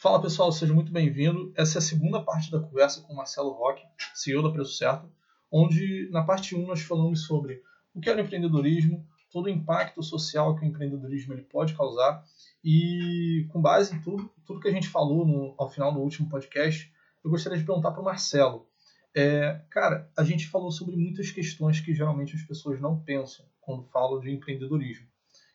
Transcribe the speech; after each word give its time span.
Fala 0.00 0.22
pessoal, 0.22 0.52
seja 0.52 0.72
muito 0.72 0.92
bem-vindo. 0.92 1.52
Essa 1.56 1.78
é 1.78 1.80
a 1.80 1.82
segunda 1.82 2.22
parte 2.22 2.52
da 2.52 2.60
conversa 2.60 3.00
com 3.00 3.12
Marcelo 3.12 3.50
Roque, 3.50 3.82
CEO 4.14 4.44
da 4.44 4.52
Preço 4.52 4.74
Certo, 4.74 5.10
onde 5.50 6.08
na 6.12 6.22
parte 6.22 6.54
1 6.54 6.64
nós 6.68 6.82
falamos 6.82 7.26
sobre 7.26 7.60
o 7.92 8.00
que 8.00 8.08
é 8.08 8.14
o 8.14 8.20
empreendedorismo, 8.20 9.04
todo 9.28 9.46
o 9.46 9.50
impacto 9.50 10.00
social 10.00 10.54
que 10.54 10.64
o 10.64 10.68
empreendedorismo 10.68 11.34
ele 11.34 11.42
pode 11.42 11.74
causar 11.74 12.24
e 12.62 13.48
com 13.50 13.60
base 13.60 13.96
em 13.96 14.00
tudo, 14.00 14.30
tudo 14.46 14.60
que 14.60 14.68
a 14.68 14.72
gente 14.72 14.88
falou 14.88 15.26
no, 15.26 15.52
ao 15.58 15.68
final 15.68 15.92
do 15.92 15.98
último 15.98 16.28
podcast, 16.28 16.94
eu 17.24 17.28
gostaria 17.28 17.58
de 17.58 17.64
perguntar 17.64 17.90
para 17.90 18.00
o 18.00 18.04
Marcelo. 18.04 18.68
É, 19.12 19.60
cara, 19.68 20.08
a 20.16 20.22
gente 20.22 20.46
falou 20.46 20.70
sobre 20.70 20.94
muitas 20.94 21.32
questões 21.32 21.80
que 21.80 21.92
geralmente 21.92 22.36
as 22.36 22.42
pessoas 22.44 22.80
não 22.80 23.00
pensam 23.00 23.44
quando 23.60 23.82
falam 23.82 24.20
de 24.20 24.30
empreendedorismo, 24.30 25.08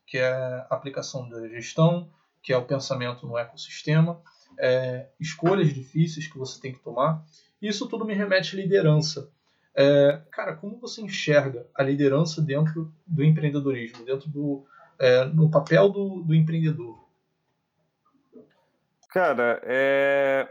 que 0.05 0.17
é 0.17 0.27
a 0.27 0.67
aplicação 0.69 1.29
da 1.29 1.47
gestão, 1.47 2.11
que 2.41 2.51
é 2.51 2.57
o 2.57 2.65
pensamento 2.65 3.25
no 3.25 3.37
ecossistema, 3.37 4.21
é, 4.59 5.07
escolhas 5.19 5.73
difíceis 5.73 6.27
que 6.27 6.37
você 6.37 6.59
tem 6.59 6.73
que 6.73 6.79
tomar. 6.79 7.23
Isso 7.61 7.87
tudo 7.87 8.05
me 8.05 8.13
remete 8.13 8.55
à 8.55 8.59
liderança. 8.59 9.31
É, 9.75 10.21
cara, 10.31 10.55
como 10.55 10.77
você 10.77 11.01
enxerga 11.01 11.65
a 11.73 11.81
liderança 11.81 12.41
dentro 12.41 12.93
do 13.07 13.23
empreendedorismo, 13.23 14.05
dentro 14.05 14.29
do 14.29 14.65
é, 14.99 15.25
no 15.25 15.49
papel 15.49 15.89
do, 15.89 16.21
do 16.21 16.35
empreendedor? 16.35 17.03
Cara, 19.09 19.61
é... 19.63 20.47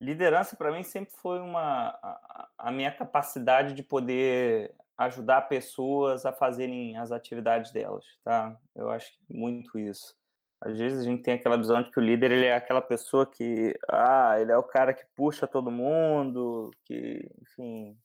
liderança 0.00 0.56
para 0.56 0.72
mim 0.72 0.82
sempre 0.82 1.14
foi 1.14 1.40
uma 1.40 1.88
a, 2.02 2.48
a 2.58 2.72
minha 2.72 2.90
capacidade 2.90 3.72
de 3.72 3.82
poder 3.82 4.74
ajudar 4.98 5.42
pessoas 5.42 6.26
a 6.26 6.32
fazerem 6.32 6.96
as 6.96 7.12
atividades 7.12 7.72
delas, 7.72 8.04
tá? 8.24 8.56
Eu 8.74 8.90
acho 8.90 9.12
muito 9.28 9.78
isso. 9.78 10.16
Às 10.64 10.78
vezes 10.78 11.00
a 11.00 11.02
gente 11.02 11.22
tem 11.22 11.34
aquela 11.34 11.56
visão 11.56 11.82
de 11.82 11.90
que 11.90 11.98
o 11.98 12.02
líder 12.02 12.30
ele 12.30 12.46
é 12.46 12.54
aquela 12.54 12.80
pessoa 12.80 13.26
que, 13.26 13.76
ah, 13.90 14.36
ele 14.40 14.52
é 14.52 14.56
o 14.56 14.62
cara 14.62 14.94
que 14.94 15.04
puxa 15.16 15.44
todo 15.44 15.72
mundo, 15.72 16.70
que, 16.84 17.28
enfim, 17.42 17.98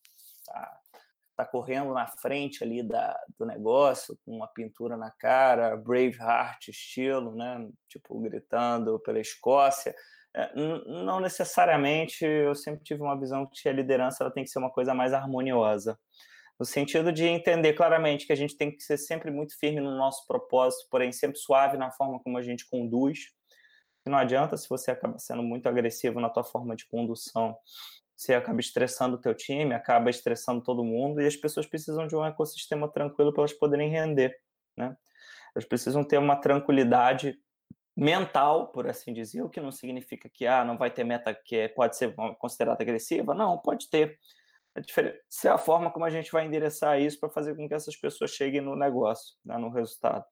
tá, 0.44 0.80
tá 1.36 1.46
correndo 1.46 1.94
na 1.94 2.08
frente 2.08 2.64
ali 2.64 2.82
da, 2.82 3.16
do 3.38 3.46
negócio, 3.46 4.18
com 4.26 4.36
uma 4.36 4.48
pintura 4.48 4.98
na 4.98 5.12
cara, 5.12 5.78
Braveheart 5.78 6.70
estilo, 6.70 7.36
né? 7.36 7.70
Tipo, 7.88 8.20
gritando 8.20 9.00
pela 9.02 9.20
Escócia. 9.20 9.94
É, 10.36 10.52
não 10.56 11.20
necessariamente, 11.20 12.26
eu 12.26 12.56
sempre 12.56 12.84
tive 12.84 13.04
uma 13.04 13.20
visão 13.20 13.48
que 13.52 13.70
a 13.70 13.74
liderança 13.74 14.24
ela 14.24 14.34
tem 14.34 14.44
que 14.44 14.50
ser 14.50 14.58
uma 14.58 14.72
coisa 14.72 14.96
mais 14.96 15.14
harmoniosa 15.14 15.98
no 16.60 16.66
sentido 16.66 17.12
de 17.12 17.26
entender 17.26 17.74
claramente 17.74 18.26
que 18.26 18.34
a 18.34 18.36
gente 18.36 18.58
tem 18.58 18.72
que 18.72 18.82
ser 18.82 18.98
sempre 18.98 19.30
muito 19.30 19.58
firme 19.58 19.80
no 19.80 19.96
nosso 19.96 20.26
propósito, 20.26 20.88
porém 20.90 21.12
sempre 21.12 21.38
suave 21.38 21.78
na 21.78 21.92
forma 21.92 22.20
como 22.20 22.38
a 22.38 22.42
gente 22.42 22.68
conduz. 22.68 23.28
E 24.06 24.10
não 24.10 24.18
adianta 24.18 24.58
se 24.58 24.68
você 24.68 24.92
acaba 24.92 25.20
sendo 25.20 25.44
muito 25.44 25.68
agressivo 25.68 26.20
na 26.20 26.30
tua 26.30 26.44
forma 26.44 26.76
de 26.76 26.88
condução, 26.88 27.56
você 28.16 28.34
acaba 28.34 28.60
estressando 28.60 29.16
o 29.16 29.22
teu 29.22 29.36
time, 29.36 29.76
acaba 29.76 30.10
estressando 30.10 30.64
todo 30.64 30.84
mundo 30.84 31.22
e 31.22 31.28
as 31.28 31.36
pessoas 31.36 31.68
precisam 31.68 32.08
de 32.08 32.16
um 32.16 32.26
ecossistema 32.26 32.92
tranquilo 32.92 33.32
para 33.32 33.42
elas 33.42 33.54
poderem 33.54 33.92
render, 33.92 34.36
né? 34.76 34.98
Elas 35.56 35.66
precisam 35.66 36.04
ter 36.04 36.18
uma 36.18 36.36
tranquilidade 36.36 37.38
mental, 37.96 38.72
por 38.72 38.88
assim 38.88 39.14
dizer, 39.14 39.42
o 39.42 39.50
que 39.50 39.60
não 39.60 39.72
significa 39.72 40.30
que 40.30 40.48
ah, 40.48 40.64
não 40.64 40.78
vai 40.78 40.90
ter 40.90 41.04
meta 41.04 41.34
que 41.34 41.56
é, 41.56 41.68
pode 41.68 41.98
ser 41.98 42.16
considerada 42.40 42.84
agressiva, 42.84 43.34
não, 43.34 43.58
pode 43.58 43.90
ter 43.90 44.20
é 44.78 44.82
diferente 44.82 45.20
é 45.44 45.50
a 45.50 45.58
forma 45.58 45.90
como 45.92 46.06
a 46.06 46.10
gente 46.10 46.32
vai 46.32 46.46
endereçar 46.46 47.02
isso 47.02 47.20
para 47.20 47.30
fazer 47.30 47.56
com 47.56 47.68
que 47.68 47.74
essas 47.74 47.96
pessoas 47.96 48.32
cheguem 48.32 48.62
no 48.62 48.76
negócio, 48.76 49.36
né, 49.44 49.58
no 49.58 49.70
resultado. 49.70 50.24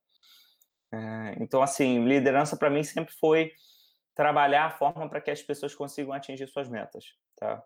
É, 0.93 1.35
então, 1.39 1.63
assim, 1.63 2.05
liderança 2.05 2.55
para 2.55 2.69
mim 2.69 2.83
sempre 2.83 3.13
foi 3.19 3.51
trabalhar 4.13 4.65
a 4.65 4.69
forma 4.69 5.09
para 5.09 5.19
que 5.19 5.31
as 5.31 5.41
pessoas 5.41 5.73
consigam 5.73 6.13
atingir 6.13 6.47
suas 6.47 6.69
metas, 6.69 7.05
tá? 7.35 7.61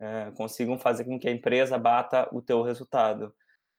É, 0.00 0.32
consigam 0.32 0.78
fazer 0.78 1.04
com 1.04 1.18
que 1.18 1.28
a 1.28 1.32
empresa 1.32 1.78
bata 1.78 2.28
o 2.32 2.40
teu 2.40 2.62
resultado. 2.62 3.32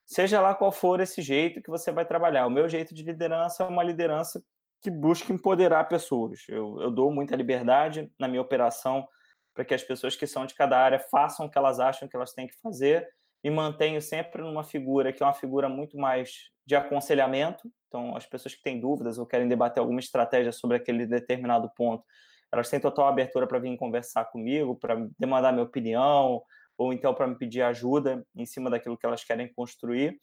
Seja 0.05 0.39
lá 0.39 0.53
qual 0.53 0.71
for 0.71 1.01
esse 1.01 1.21
jeito 1.21 1.61
que 1.61 1.69
você 1.69 1.91
vai 1.91 2.05
trabalhar. 2.05 2.45
O 2.45 2.51
meu 2.51 2.69
jeito 2.69 2.93
de 2.93 3.03
liderança 3.03 3.63
é 3.63 3.67
uma 3.67 3.83
liderança 3.83 4.41
que 4.81 4.91
busca 4.91 5.33
empoderar 5.33 5.85
pessoas. 5.85 6.45
Eu, 6.47 6.79
eu 6.79 6.91
dou 6.91 7.11
muita 7.11 7.35
liberdade 7.35 8.09
na 8.19 8.27
minha 8.27 8.41
operação 8.41 9.07
para 9.53 9.63
que 9.63 9.73
as 9.73 9.83
pessoas 9.83 10.15
que 10.15 10.25
são 10.25 10.45
de 10.45 10.55
cada 10.55 10.77
área 10.77 10.99
façam 10.99 11.45
o 11.45 11.49
que 11.49 11.57
elas 11.57 11.79
acham 11.79 12.07
que 12.07 12.15
elas 12.15 12.33
têm 12.33 12.47
que 12.47 12.55
fazer 12.61 13.07
e 13.43 13.49
mantenho 13.49 14.01
sempre 14.01 14.41
numa 14.41 14.63
figura 14.63 15.11
que 15.11 15.21
é 15.21 15.25
uma 15.25 15.33
figura 15.33 15.67
muito 15.67 15.97
mais 15.97 16.49
de 16.65 16.75
aconselhamento. 16.75 17.69
Então, 17.87 18.15
as 18.15 18.25
pessoas 18.25 18.55
que 18.55 18.63
têm 18.63 18.79
dúvidas 18.79 19.17
ou 19.17 19.25
querem 19.25 19.47
debater 19.47 19.81
alguma 19.81 19.99
estratégia 19.99 20.51
sobre 20.51 20.77
aquele 20.77 21.05
determinado 21.05 21.69
ponto, 21.75 22.03
elas 22.51 22.69
têm 22.69 22.79
total 22.79 23.07
abertura 23.07 23.45
para 23.47 23.59
vir 23.59 23.75
conversar 23.77 24.25
comigo, 24.25 24.75
para 24.75 25.07
demandar 25.19 25.51
minha 25.51 25.65
opinião, 25.65 26.41
ou 26.77 26.93
então 26.93 27.13
para 27.13 27.27
me 27.27 27.35
pedir 27.35 27.61
ajuda 27.61 28.25
em 28.35 28.45
cima 28.45 28.69
daquilo 28.69 28.97
que 28.97 29.05
elas 29.05 29.23
querem 29.23 29.51
construir, 29.53 30.19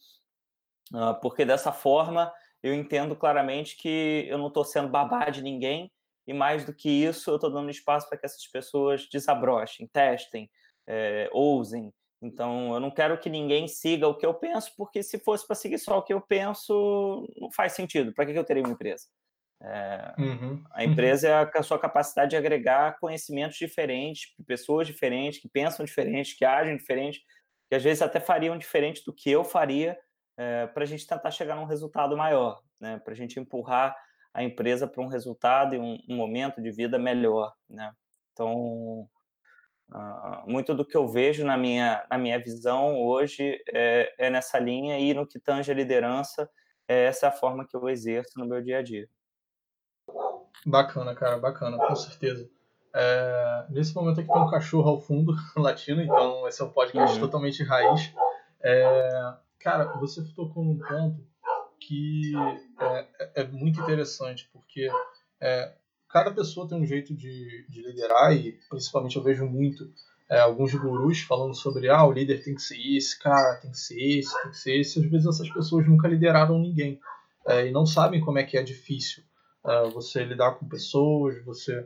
ah, 0.94 1.14
porque 1.14 1.44
dessa 1.44 1.72
forma 1.72 2.32
eu 2.62 2.74
entendo 2.74 3.16
claramente 3.16 3.76
que 3.76 4.26
eu 4.28 4.38
não 4.38 4.48
estou 4.48 4.64
sendo 4.64 4.88
babá 4.88 5.30
de 5.30 5.42
ninguém, 5.42 5.91
e 6.26 6.32
mais 6.32 6.64
do 6.64 6.72
que 6.72 6.88
isso, 6.88 7.31
eu 7.31 7.36
estou 7.36 7.50
dando 7.50 7.70
espaço 7.70 8.08
para 8.08 8.19
que 8.19 8.26
essas 8.26 8.47
pessoas 8.47 9.08
desabrochem, 9.10 9.86
testem, 9.86 10.50
é, 10.86 11.28
ousem. 11.32 11.92
Então, 12.22 12.75
eu 12.75 12.81
não 12.81 12.91
quero 12.91 13.19
que 13.19 13.31
ninguém 13.31 13.66
siga 13.66 14.06
o 14.06 14.14
que 14.14 14.26
eu 14.26 14.34
penso, 14.34 14.72
porque 14.76 15.03
se 15.03 15.19
fosse 15.19 15.47
para 15.47 15.56
seguir 15.56 15.78
só 15.78 15.98
o 15.98 16.03
que 16.03 16.12
eu 16.12 16.20
penso, 16.20 17.26
não 17.38 17.50
faz 17.50 17.72
sentido. 17.72 18.12
Para 18.12 18.26
que, 18.26 18.32
eu 18.32 18.44
teria 18.44 18.62
uma 18.62 18.72
empresa? 18.72 19.06
É, 19.62 20.14
uhum. 20.19 20.62
A 20.72 20.84
empresa 20.84 21.28
é 21.28 21.32
a, 21.32 21.50
a, 21.54 21.62
sua 21.62 21.78
capacidade 21.78 22.30
de 22.30 22.36
agregar 22.36 22.98
conhecimentos 22.98 23.56
diferentes, 23.56 24.34
pessoas 24.47 24.86
diferentes, 24.86 25.41
que 25.41 25.48
pensam 25.48 25.84
diferente, 25.84 26.36
que 26.36 26.44
agem 26.44 26.76
diferente, 26.76 27.22
que 27.69 27.75
às 27.75 27.82
vezes 27.82 28.03
até 28.03 28.20
fariam 28.20 28.56
diferente 28.56 29.03
do 29.04 29.12
que 29.12 29.30
eu 29.30 29.44
faria, 29.44 29.98
é, 30.36 30.66
para 30.66 30.84
a 30.84 30.86
gente 30.86 31.06
tentar 31.06 31.30
chegar 31.30 31.56
num 31.56 31.66
resultado 31.66 32.16
maior, 32.16 32.62
né? 32.80 32.98
para 32.98 33.12
a 33.12 33.16
gente 33.16 33.38
empurrar 33.38 33.94
a 34.32 34.42
empresa 34.42 34.86
para 34.86 35.02
um 35.02 35.08
resultado 35.08 35.74
e 35.74 35.78
um, 35.78 35.98
um, 36.08 36.16
momento 36.16 36.62
de 36.62 36.70
vida 36.70 36.98
melhor, 36.98 37.52
né? 37.68 37.92
Então, 38.32 39.08
uh, 39.92 40.50
muito 40.50 40.74
do 40.74 40.84
que 40.84 40.96
eu 40.96 41.08
vejo 41.08 41.44
na 41.44 41.56
minha, 41.56 42.06
na 42.10 42.16
minha 42.16 42.38
visão 42.38 43.00
hoje 43.00 43.60
é, 43.72 44.14
é, 44.18 44.30
nessa 44.30 44.58
linha 44.58 44.98
e 44.98 45.12
no 45.12 45.26
que 45.26 45.38
tange 45.38 45.70
a 45.70 45.74
liderança, 45.74 46.48
é 46.88 47.04
essa 47.04 47.28
a 47.28 47.32
forma 47.32 47.66
que 47.66 47.76
eu 47.76 47.88
exerço 47.88 48.38
no 48.38 48.46
meu 48.46 48.62
dia 48.62 48.78
a 48.78 48.82
dia. 48.82 49.08
Bacana, 50.64 51.14
cara, 51.14 51.38
bacana, 51.38 51.78
com 51.78 51.97
certeza. 51.97 52.48
É, 52.92 53.66
nesse 53.70 53.94
momento 53.94 54.20
aqui 54.20 54.32
tem 54.32 54.42
um 54.42 54.50
cachorro 54.50 54.91
ao 54.91 55.00
fundo 55.00 55.32
latino, 55.56 56.02
então 56.02 56.47
esse 56.48 56.60
é 56.60 56.64
um 56.64 56.70
podcast 56.70 57.14
uhum. 57.14 57.20
totalmente 57.20 57.62
raiz. 57.62 58.12
É, 58.62 59.34
cara, 59.58 59.84
você 59.98 60.22
tocou 60.34 60.64
num 60.64 60.78
ponto 60.78 61.24
que 61.80 62.32
é, 62.80 63.06
é, 63.18 63.30
é 63.42 63.44
muito 63.46 63.80
interessante, 63.80 64.48
porque 64.52 64.88
é, 65.41 65.72
cada 66.08 66.30
pessoa 66.30 66.68
tem 66.68 66.78
um 66.80 66.86
jeito 66.86 67.14
de, 67.14 67.66
de 67.68 67.82
liderar 67.82 68.34
e 68.34 68.58
principalmente 68.68 69.16
eu 69.16 69.22
vejo 69.22 69.46
muito 69.46 69.92
é, 70.28 70.41
alguns 70.41 70.74
gurus 70.74 71.20
falando 71.20 71.54
sobre 71.54 71.88
ah, 71.88 72.04
o 72.04 72.12
líder 72.12 72.42
tem 72.42 72.54
que 72.54 72.62
ser 72.62 72.78
esse, 72.78 73.18
cara, 73.18 73.56
tem 73.60 73.70
que 73.70 73.78
ser 73.78 74.00
esse, 74.00 74.42
tem 74.42 74.50
que 74.50 74.58
ser 74.58 74.80
esse. 74.80 74.98
Às 74.98 75.10
vezes 75.10 75.26
essas 75.26 75.50
pessoas 75.50 75.86
nunca 75.86 76.08
lideraram 76.08 76.58
ninguém 76.58 77.00
é, 77.46 77.66
e 77.66 77.70
não 77.70 77.84
sabem 77.84 78.20
como 78.20 78.38
é 78.38 78.44
que 78.44 78.56
é 78.56 78.62
difícil 78.62 79.22
você 79.92 80.24
lidar 80.24 80.52
com 80.52 80.66
pessoas, 80.66 81.44
você 81.44 81.84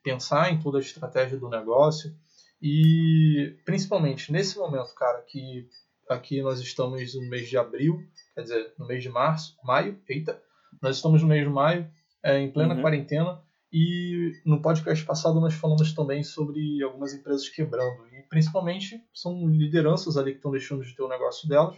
pensar 0.00 0.52
em 0.52 0.60
toda 0.60 0.78
a 0.78 0.80
estratégia 0.80 1.36
do 1.36 1.48
negócio 1.48 2.14
e 2.62 3.56
principalmente 3.64 4.32
nesse 4.32 4.56
momento, 4.56 4.94
cara, 4.94 5.22
que 5.22 5.68
aqui 6.08 6.42
nós 6.42 6.60
estamos 6.60 7.14
no 7.14 7.28
mês 7.28 7.48
de 7.48 7.56
abril, 7.56 7.98
quer 8.34 8.42
dizer, 8.42 8.74
no 8.78 8.86
mês 8.86 9.02
de 9.02 9.08
março, 9.08 9.56
maio, 9.64 10.00
eita, 10.08 10.40
nós 10.80 10.96
estamos 10.96 11.22
no 11.22 11.28
mês 11.28 11.42
de 11.42 11.50
maio, 11.50 11.90
é, 12.22 12.38
em 12.38 12.50
plena 12.50 12.74
uhum. 12.74 12.82
quarentena, 12.82 13.40
e 13.72 14.32
no 14.44 14.62
podcast 14.62 15.04
passado 15.04 15.40
nós 15.40 15.54
falamos 15.54 15.92
também 15.92 16.22
sobre 16.22 16.82
algumas 16.82 17.12
empresas 17.12 17.48
quebrando, 17.48 18.06
e 18.12 18.22
principalmente 18.22 19.02
são 19.12 19.48
lideranças 19.48 20.16
ali 20.16 20.32
que 20.32 20.38
estão 20.38 20.50
deixando 20.50 20.84
de 20.84 20.94
ter 20.94 21.02
o 21.02 21.08
negócio 21.08 21.48
delas. 21.48 21.76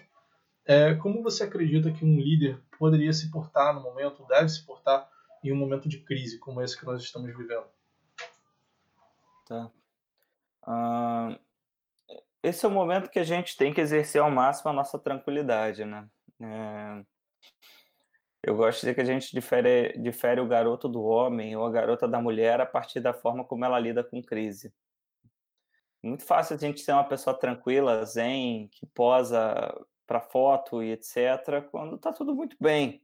É, 0.65 0.95
como 0.95 1.23
você 1.23 1.45
acredita 1.45 1.91
que 1.91 2.05
um 2.05 2.21
líder 2.21 2.61
poderia 2.79 3.13
se 3.13 3.31
portar 3.31 3.75
no 3.75 3.83
momento, 3.83 4.27
deve 4.29 4.49
se 4.51 4.65
portar 4.67 5.09
em 5.43 5.53
um 5.53 5.57
momento 5.57 5.89
de 5.89 5.99
crise 6.01 6.39
como 6.39 6.61
esse 6.61 6.79
que 6.79 6.85
nós 6.85 7.03
estamos 7.03 7.35
vivendo? 7.35 7.65
Tá. 9.47 9.71
Uh, 10.63 11.39
esse 12.43 12.65
é 12.65 12.69
o 12.69 12.73
momento 12.73 13.11
que 13.11 13.19
a 13.19 13.25
gente 13.25 13.57
tem 13.57 13.73
que 13.73 13.81
exercer 13.81 14.21
ao 14.21 14.31
máximo 14.31 14.71
a 14.71 14.75
nossa 14.75 14.99
tranquilidade, 14.99 15.85
né? 15.85 16.09
É... 16.41 17.05
Eu 18.43 18.57
gosto 18.57 18.77
de 18.77 18.81
dizer 18.81 18.95
que 18.95 19.01
a 19.01 19.05
gente 19.05 19.33
difere, 19.33 19.99
difere 19.99 20.41
o 20.41 20.47
garoto 20.47 20.89
do 20.89 21.03
homem 21.03 21.57
ou 21.57 21.67
a 21.67 21.71
garota 21.71 22.07
da 22.07 22.21
mulher 22.21 22.61
a 22.61 22.67
partir 22.67 23.01
da 23.01 23.13
forma 23.13 23.45
como 23.45 23.65
ela 23.65 23.79
lida 23.79 24.05
com 24.05 24.23
crise. 24.23 24.73
Muito 26.03 26.25
fácil 26.25 26.55
a 26.55 26.59
gente 26.59 26.81
ser 26.81 26.93
uma 26.93 27.09
pessoa 27.09 27.37
tranquila, 27.37 28.05
zen, 28.05 28.69
que 28.69 28.87
posa 28.87 29.75
para 30.07 30.21
foto 30.21 30.83
e 30.83 30.93
etc., 30.93 31.69
quando 31.71 31.97
está 31.97 32.13
tudo 32.13 32.35
muito 32.35 32.57
bem. 32.61 33.03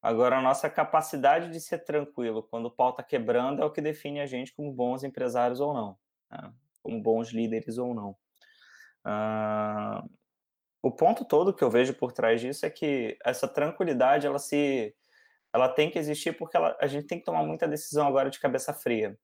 Agora, 0.00 0.38
a 0.38 0.42
nossa 0.42 0.70
capacidade 0.70 1.50
de 1.50 1.60
ser 1.60 1.84
tranquilo 1.84 2.42
quando 2.44 2.66
o 2.66 2.70
pau 2.70 2.90
está 2.90 3.02
quebrando 3.02 3.62
é 3.62 3.64
o 3.64 3.70
que 3.70 3.80
define 3.80 4.20
a 4.20 4.26
gente 4.26 4.54
como 4.54 4.72
bons 4.72 5.04
empresários 5.04 5.60
ou 5.60 5.74
não, 5.74 5.98
né? 6.30 6.52
como 6.82 7.00
bons 7.00 7.30
líderes 7.30 7.78
ou 7.78 7.94
não. 7.94 8.16
Uh, 9.06 10.08
o 10.82 10.90
ponto 10.90 11.24
todo 11.24 11.54
que 11.54 11.62
eu 11.62 11.70
vejo 11.70 11.94
por 11.94 12.12
trás 12.12 12.40
disso 12.40 12.66
é 12.66 12.70
que 12.70 13.16
essa 13.24 13.46
tranquilidade 13.46 14.26
ela 14.26 14.38
se 14.38 14.94
ela 15.52 15.68
tem 15.68 15.90
que 15.90 15.98
existir 15.98 16.32
porque 16.36 16.56
ela, 16.56 16.76
a 16.80 16.86
gente 16.86 17.06
tem 17.06 17.18
que 17.18 17.24
tomar 17.24 17.44
muita 17.44 17.68
decisão 17.68 18.06
agora 18.06 18.30
de 18.30 18.40
cabeça 18.40 18.72
fria. 18.72 19.18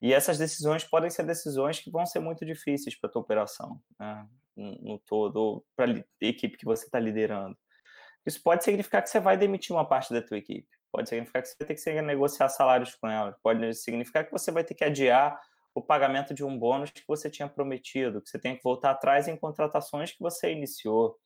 E 0.00 0.12
essas 0.12 0.38
decisões 0.38 0.84
podem 0.84 1.10
ser 1.10 1.24
decisões 1.24 1.80
que 1.80 1.90
vão 1.90 2.06
ser 2.06 2.20
muito 2.20 2.44
difíceis 2.44 2.98
para 2.98 3.08
a 3.08 3.12
tua 3.12 3.22
operação, 3.22 3.80
né? 3.98 4.26
no, 4.56 4.72
no 4.82 4.98
todo, 5.00 5.64
para 5.74 5.90
a 5.90 6.04
equipe 6.20 6.56
que 6.56 6.64
você 6.64 6.84
está 6.84 6.98
liderando. 6.98 7.56
Isso 8.24 8.42
pode 8.42 8.64
significar 8.64 9.02
que 9.02 9.10
você 9.10 9.20
vai 9.20 9.36
demitir 9.36 9.74
uma 9.74 9.86
parte 9.86 10.12
da 10.12 10.20
tua 10.20 10.38
equipe, 10.38 10.68
pode 10.92 11.08
significar 11.08 11.42
que 11.42 11.48
você 11.48 11.56
vai 11.58 11.66
ter 11.68 11.74
que 11.74 12.02
negociar 12.02 12.48
salários 12.48 12.94
com 12.94 13.08
ela, 13.08 13.36
pode 13.42 13.72
significar 13.74 14.24
que 14.24 14.32
você 14.32 14.50
vai 14.50 14.64
ter 14.64 14.74
que 14.74 14.84
adiar 14.84 15.40
o 15.76 15.82
pagamento 15.82 16.32
de 16.32 16.42
um 16.42 16.58
bônus 16.58 16.90
que 16.90 17.02
você 17.06 17.28
tinha 17.28 17.46
prometido, 17.46 18.22
que 18.22 18.30
você 18.30 18.38
tem 18.38 18.56
que 18.56 18.62
voltar 18.64 18.92
atrás 18.92 19.28
em 19.28 19.36
contratações 19.36 20.10
que 20.10 20.22
você 20.22 20.50
iniciou. 20.50 21.18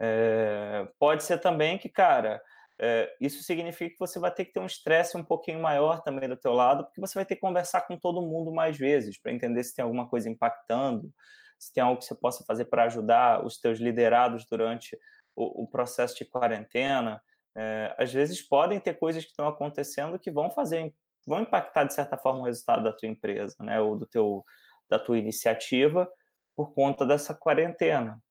É, 0.00 0.88
pode 0.98 1.22
ser 1.22 1.38
também 1.38 1.78
que, 1.78 1.88
cara, 1.88 2.42
é, 2.76 3.14
isso 3.20 3.44
significa 3.44 3.90
que 3.90 4.00
você 4.00 4.18
vai 4.18 4.32
ter 4.32 4.46
que 4.46 4.52
ter 4.52 4.58
um 4.58 4.66
estresse 4.66 5.16
um 5.16 5.22
pouquinho 5.22 5.60
maior 5.60 6.02
também 6.02 6.28
do 6.28 6.36
teu 6.36 6.52
lado, 6.52 6.82
porque 6.82 7.00
você 7.00 7.14
vai 7.14 7.24
ter 7.24 7.36
que 7.36 7.40
conversar 7.40 7.82
com 7.82 7.96
todo 7.96 8.20
mundo 8.20 8.52
mais 8.52 8.76
vezes 8.76 9.16
para 9.16 9.30
entender 9.30 9.62
se 9.62 9.76
tem 9.76 9.84
alguma 9.84 10.08
coisa 10.08 10.28
impactando, 10.28 11.08
se 11.56 11.72
tem 11.72 11.80
algo 11.80 12.00
que 12.00 12.04
você 12.04 12.16
possa 12.16 12.44
fazer 12.44 12.64
para 12.64 12.86
ajudar 12.86 13.46
os 13.46 13.60
teus 13.60 13.78
liderados 13.78 14.44
durante 14.44 14.98
o, 15.36 15.62
o 15.62 15.68
processo 15.68 16.16
de 16.16 16.24
quarentena. 16.24 17.22
É, 17.56 17.94
às 17.96 18.12
vezes 18.12 18.42
podem 18.42 18.80
ter 18.80 18.94
coisas 18.94 19.22
que 19.22 19.30
estão 19.30 19.46
acontecendo 19.46 20.18
que 20.18 20.32
vão 20.32 20.50
fazer, 20.50 20.92
vão 21.26 21.42
impactar 21.42 21.84
de 21.84 21.94
certa 21.94 22.16
forma 22.16 22.40
o 22.40 22.44
resultado 22.44 22.84
da 22.84 22.92
tua 22.92 23.08
empresa, 23.08 23.56
né, 23.60 23.80
ou 23.80 23.96
do 23.96 24.06
teu 24.06 24.44
da 24.88 24.98
tua 24.98 25.18
iniciativa 25.18 26.10
por 26.54 26.74
conta 26.74 27.06
dessa 27.06 27.34
quarentena. 27.34 28.22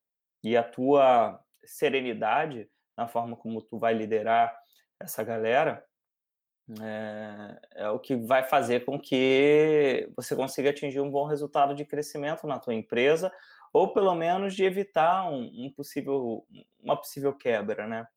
E 0.43 0.55
a 0.55 0.63
tua 0.63 1.39
serenidade 1.65 2.69
na 2.97 3.07
forma 3.07 3.35
como 3.35 3.61
tu 3.61 3.79
vai 3.79 3.93
liderar 3.93 4.55
essa 4.99 5.23
galera, 5.23 5.83
é, 6.81 7.59
é, 7.75 7.89
o 7.89 7.99
que 7.99 8.15
vai 8.15 8.43
fazer 8.43 8.85
com 8.85 8.99
que 8.99 10.09
você 10.15 10.35
consiga 10.35 10.69
atingir 10.69 11.01
um 11.01 11.11
bom 11.11 11.25
resultado 11.25 11.75
de 11.75 11.83
crescimento 11.83 12.47
na 12.47 12.59
tua 12.59 12.73
empresa, 12.73 13.31
ou 13.73 13.91
pelo 13.93 14.15
menos 14.15 14.55
de 14.55 14.63
evitar 14.63 15.29
um, 15.29 15.65
um 15.65 15.73
possível, 15.75 16.45
uma 16.79 16.95
possível 16.95 17.33
quebra, 17.33 17.87
né? 17.87 18.07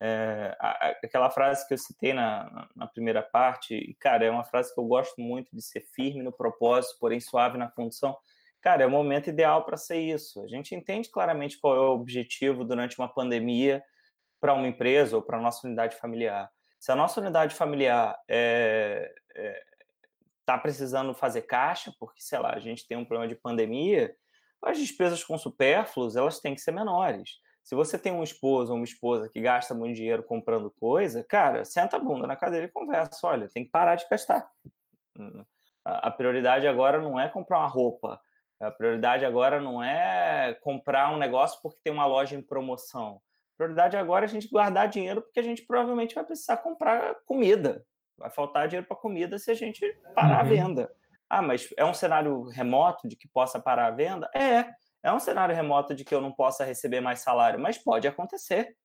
É, 0.00 0.56
aquela 1.02 1.30
frase 1.30 1.66
que 1.66 1.74
eu 1.74 1.78
citei 1.78 2.12
na, 2.12 2.68
na 2.76 2.86
primeira 2.86 3.22
parte, 3.22 3.96
cara, 3.98 4.24
é 4.24 4.30
uma 4.30 4.44
frase 4.44 4.74
que 4.74 4.78
eu 4.78 4.84
gosto 4.84 5.20
muito 5.20 5.54
de 5.54 5.62
ser 5.62 5.80
firme 5.94 6.22
no 6.22 6.32
propósito, 6.32 6.98
porém 7.00 7.18
suave 7.20 7.56
na 7.56 7.70
condição. 7.70 8.16
Cara, 8.60 8.82
é 8.82 8.86
o 8.86 8.90
momento 8.90 9.30
ideal 9.30 9.64
para 9.64 9.76
ser 9.76 9.98
isso. 9.98 10.42
A 10.42 10.48
gente 10.48 10.74
entende 10.74 11.08
claramente 11.08 11.58
qual 11.58 11.76
é 11.76 11.80
o 11.80 11.94
objetivo 11.94 12.64
durante 12.64 12.98
uma 12.98 13.08
pandemia, 13.08 13.82
para 14.40 14.54
uma 14.54 14.68
empresa 14.68 15.16
ou 15.16 15.22
para 15.22 15.38
a 15.38 15.40
nossa 15.40 15.66
unidade 15.66 15.96
familiar. 15.96 16.50
Se 16.78 16.92
a 16.92 16.96
nossa 16.96 17.20
unidade 17.20 17.54
familiar 17.54 18.10
está 18.10 18.24
é, 18.28 19.14
é, 19.34 19.62
tá 20.44 20.58
precisando 20.58 21.14
fazer 21.14 21.42
caixa, 21.42 21.92
porque, 21.98 22.20
sei 22.20 22.38
lá, 22.38 22.54
a 22.54 22.60
gente 22.60 22.86
tem 22.86 22.96
um 22.96 23.04
problema 23.04 23.28
de 23.28 23.40
pandemia, 23.40 24.14
as 24.62 24.78
despesas 24.78 25.22
com 25.24 25.38
supérfluos 25.38 26.16
elas 26.16 26.40
têm 26.40 26.54
que 26.54 26.60
ser 26.60 26.72
menores. 26.72 27.40
Se 27.66 27.74
você 27.74 27.98
tem 27.98 28.12
um 28.12 28.22
esposo 28.22 28.70
ou 28.70 28.78
uma 28.78 28.84
esposa 28.84 29.28
que 29.28 29.40
gasta 29.40 29.74
muito 29.74 29.96
dinheiro 29.96 30.22
comprando 30.22 30.70
coisa, 30.70 31.22
cara, 31.24 31.64
senta 31.64 31.96
a 31.96 32.00
bunda 32.00 32.26
na 32.26 32.36
cadeira 32.36 32.66
e 32.66 32.70
conversa. 32.70 33.26
Olha, 33.26 33.48
tem 33.48 33.64
que 33.64 33.70
parar 33.70 33.96
de 33.96 34.06
gastar. 34.08 34.48
A 35.84 36.10
prioridade 36.10 36.66
agora 36.66 37.00
não 37.00 37.18
é 37.18 37.28
comprar 37.28 37.58
uma 37.58 37.68
roupa. 37.68 38.20
A 38.60 38.70
prioridade 38.70 39.24
agora 39.24 39.60
não 39.60 39.82
é 39.82 40.54
comprar 40.62 41.12
um 41.12 41.18
negócio 41.18 41.60
porque 41.60 41.80
tem 41.82 41.92
uma 41.92 42.06
loja 42.06 42.34
em 42.34 42.40
promoção 42.40 43.20
prioridade 43.56 43.96
agora 43.96 44.24
é 44.24 44.28
a 44.28 44.30
gente 44.30 44.48
guardar 44.48 44.88
dinheiro, 44.88 45.22
porque 45.22 45.40
a 45.40 45.42
gente 45.42 45.62
provavelmente 45.62 46.14
vai 46.14 46.24
precisar 46.24 46.58
comprar 46.58 47.16
comida. 47.24 47.84
Vai 48.16 48.30
faltar 48.30 48.68
dinheiro 48.68 48.86
para 48.86 48.96
comida 48.96 49.38
se 49.38 49.50
a 49.50 49.54
gente 49.54 49.80
parar 50.14 50.34
uhum. 50.34 50.40
a 50.40 50.42
venda. 50.42 50.92
Ah, 51.28 51.42
mas 51.42 51.68
é 51.76 51.84
um 51.84 51.94
cenário 51.94 52.44
remoto 52.44 53.08
de 53.08 53.16
que 53.16 53.28
possa 53.28 53.58
parar 53.58 53.86
a 53.86 53.90
venda? 53.90 54.30
É. 54.34 54.70
É 55.06 55.12
um 55.12 55.20
cenário 55.20 55.54
remoto 55.54 55.94
de 55.94 56.04
que 56.04 56.12
eu 56.12 56.20
não 56.20 56.32
possa 56.32 56.64
receber 56.64 57.00
mais 57.00 57.20
salário, 57.20 57.60
mas 57.60 57.78
pode 57.78 58.08
acontecer. 58.08 58.76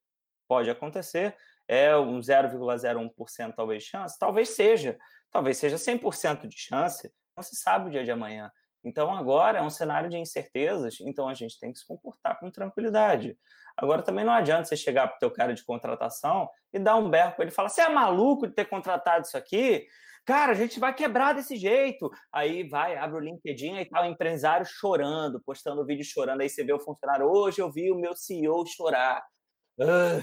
Pode 0.48 0.70
acontecer. 0.70 1.36
É 1.68 1.98
um 1.98 2.20
0,01% 2.20 3.56
talvez 3.56 3.82
chance? 3.82 4.20
Talvez 4.20 4.50
seja. 4.50 5.00
Talvez 5.32 5.58
seja 5.58 5.78
100% 5.78 6.48
de 6.48 6.56
chance. 6.56 7.12
Não 7.36 7.42
se 7.42 7.56
sabe 7.56 7.88
o 7.88 7.90
dia 7.90 8.04
de 8.04 8.12
amanhã. 8.12 8.52
Então 8.84 9.12
agora 9.12 9.58
é 9.58 9.62
um 9.64 9.70
cenário 9.72 10.12
de 10.12 10.18
incertezas, 10.18 11.00
então 11.02 11.28
a 11.28 11.34
gente 11.34 11.60
tem 11.60 11.74
que 11.74 11.80
se 11.80 11.88
comportar 11.88 12.40
com 12.40 12.52
tranquilidade. 12.52 13.36
Agora 13.76 14.04
também 14.04 14.24
não 14.24 14.34
adianta 14.34 14.66
você 14.66 14.78
chegar 14.78 15.08
para 15.08 15.16
o 15.16 15.20
teu 15.20 15.32
cara 15.32 15.56
de 15.56 15.66
contratação 15.66 16.48
e 16.72 16.78
dar 16.78 16.98
um 16.98 17.10
berro 17.10 17.32
para 17.32 17.46
ele 17.46 17.52
e 17.52 17.56
falar: 17.56 17.70
"Você 17.70 17.82
é 17.82 17.90
maluco 17.90 18.46
de 18.46 18.54
ter 18.54 18.66
contratado 18.66 19.26
isso 19.26 19.38
aqui? 19.38 19.88
Cara, 20.26 20.52
a 20.52 20.56
gente 20.56 20.80
vai 20.80 20.94
quebrar 20.94 21.34
desse 21.34 21.56
jeito". 21.56 22.10
Aí 22.32 22.68
vai, 22.68 22.98
abre 22.98 23.18
o 23.18 23.24
LinkedIn 23.24 23.78
e 23.78 23.86
tá 23.86 24.08
empresário 24.08 24.66
chorando, 24.66 25.42
postando 25.46 25.86
vídeo 25.86 26.06
chorando, 26.06 26.42
aí 26.42 26.50
você 26.50 26.64
vê 26.64 26.74
o 26.74 26.80
funcionário: 26.80 27.28
"Hoje 27.28 27.62
eu 27.62 27.72
vi 27.72 27.92
o 27.92 27.96
meu 27.96 28.16
CEO 28.16 28.66
chorar". 28.68 29.24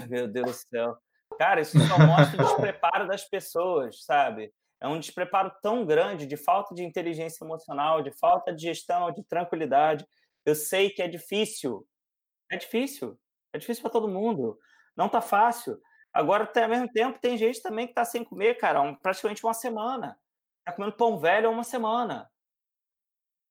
Meu 0.09 0.27
Deus 0.27 0.47
do 0.47 0.53
céu. 0.53 0.97
Cara, 1.37 1.61
isso 1.61 1.77
só 1.87 1.97
mostra 1.99 2.41
o 2.41 2.45
despreparo 2.45 3.07
das 3.07 3.23
pessoas, 3.27 4.03
sabe? 4.03 4.51
é 4.81 4.87
um 4.87 4.99
despreparo 4.99 5.51
tão 5.61 5.85
grande 5.85 6.25
de 6.25 6.37
falta 6.37 6.73
de 6.73 6.83
inteligência 6.83 7.43
emocional, 7.43 8.01
de 8.01 8.11
falta 8.17 8.53
de 8.53 8.61
gestão, 8.61 9.11
de 9.11 9.23
tranquilidade. 9.23 10.05
Eu 10.45 10.55
sei 10.55 10.89
que 10.89 11.01
é 11.01 11.07
difícil. 11.07 11.85
É 12.49 12.57
difícil. 12.57 13.19
É 13.53 13.57
difícil 13.57 13.81
para 13.81 13.91
todo 13.91 14.07
mundo. 14.07 14.57
Não 14.95 15.09
tá 15.09 15.21
fácil. 15.21 15.77
Agora, 16.13 16.43
até 16.43 16.63
ao 16.63 16.69
mesmo 16.69 16.89
tempo, 16.89 17.19
tem 17.19 17.37
gente 17.37 17.61
também 17.61 17.87
que 17.87 17.93
tá 17.93 18.03
sem 18.03 18.23
comer, 18.23 18.55
cara, 18.55 18.81
um, 18.81 18.95
praticamente 18.95 19.43
uma 19.45 19.53
semana. 19.53 20.19
Tá 20.65 20.73
comendo 20.73 20.95
pão 20.95 21.19
velho 21.19 21.47
há 21.47 21.51
uma 21.51 21.63
semana. 21.63 22.29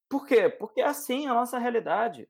Por 0.09 0.27
quê? 0.27 0.49
Porque 0.49 0.81
é 0.81 0.87
assim 0.87 1.27
a 1.27 1.35
nossa 1.35 1.59
realidade. 1.59 2.29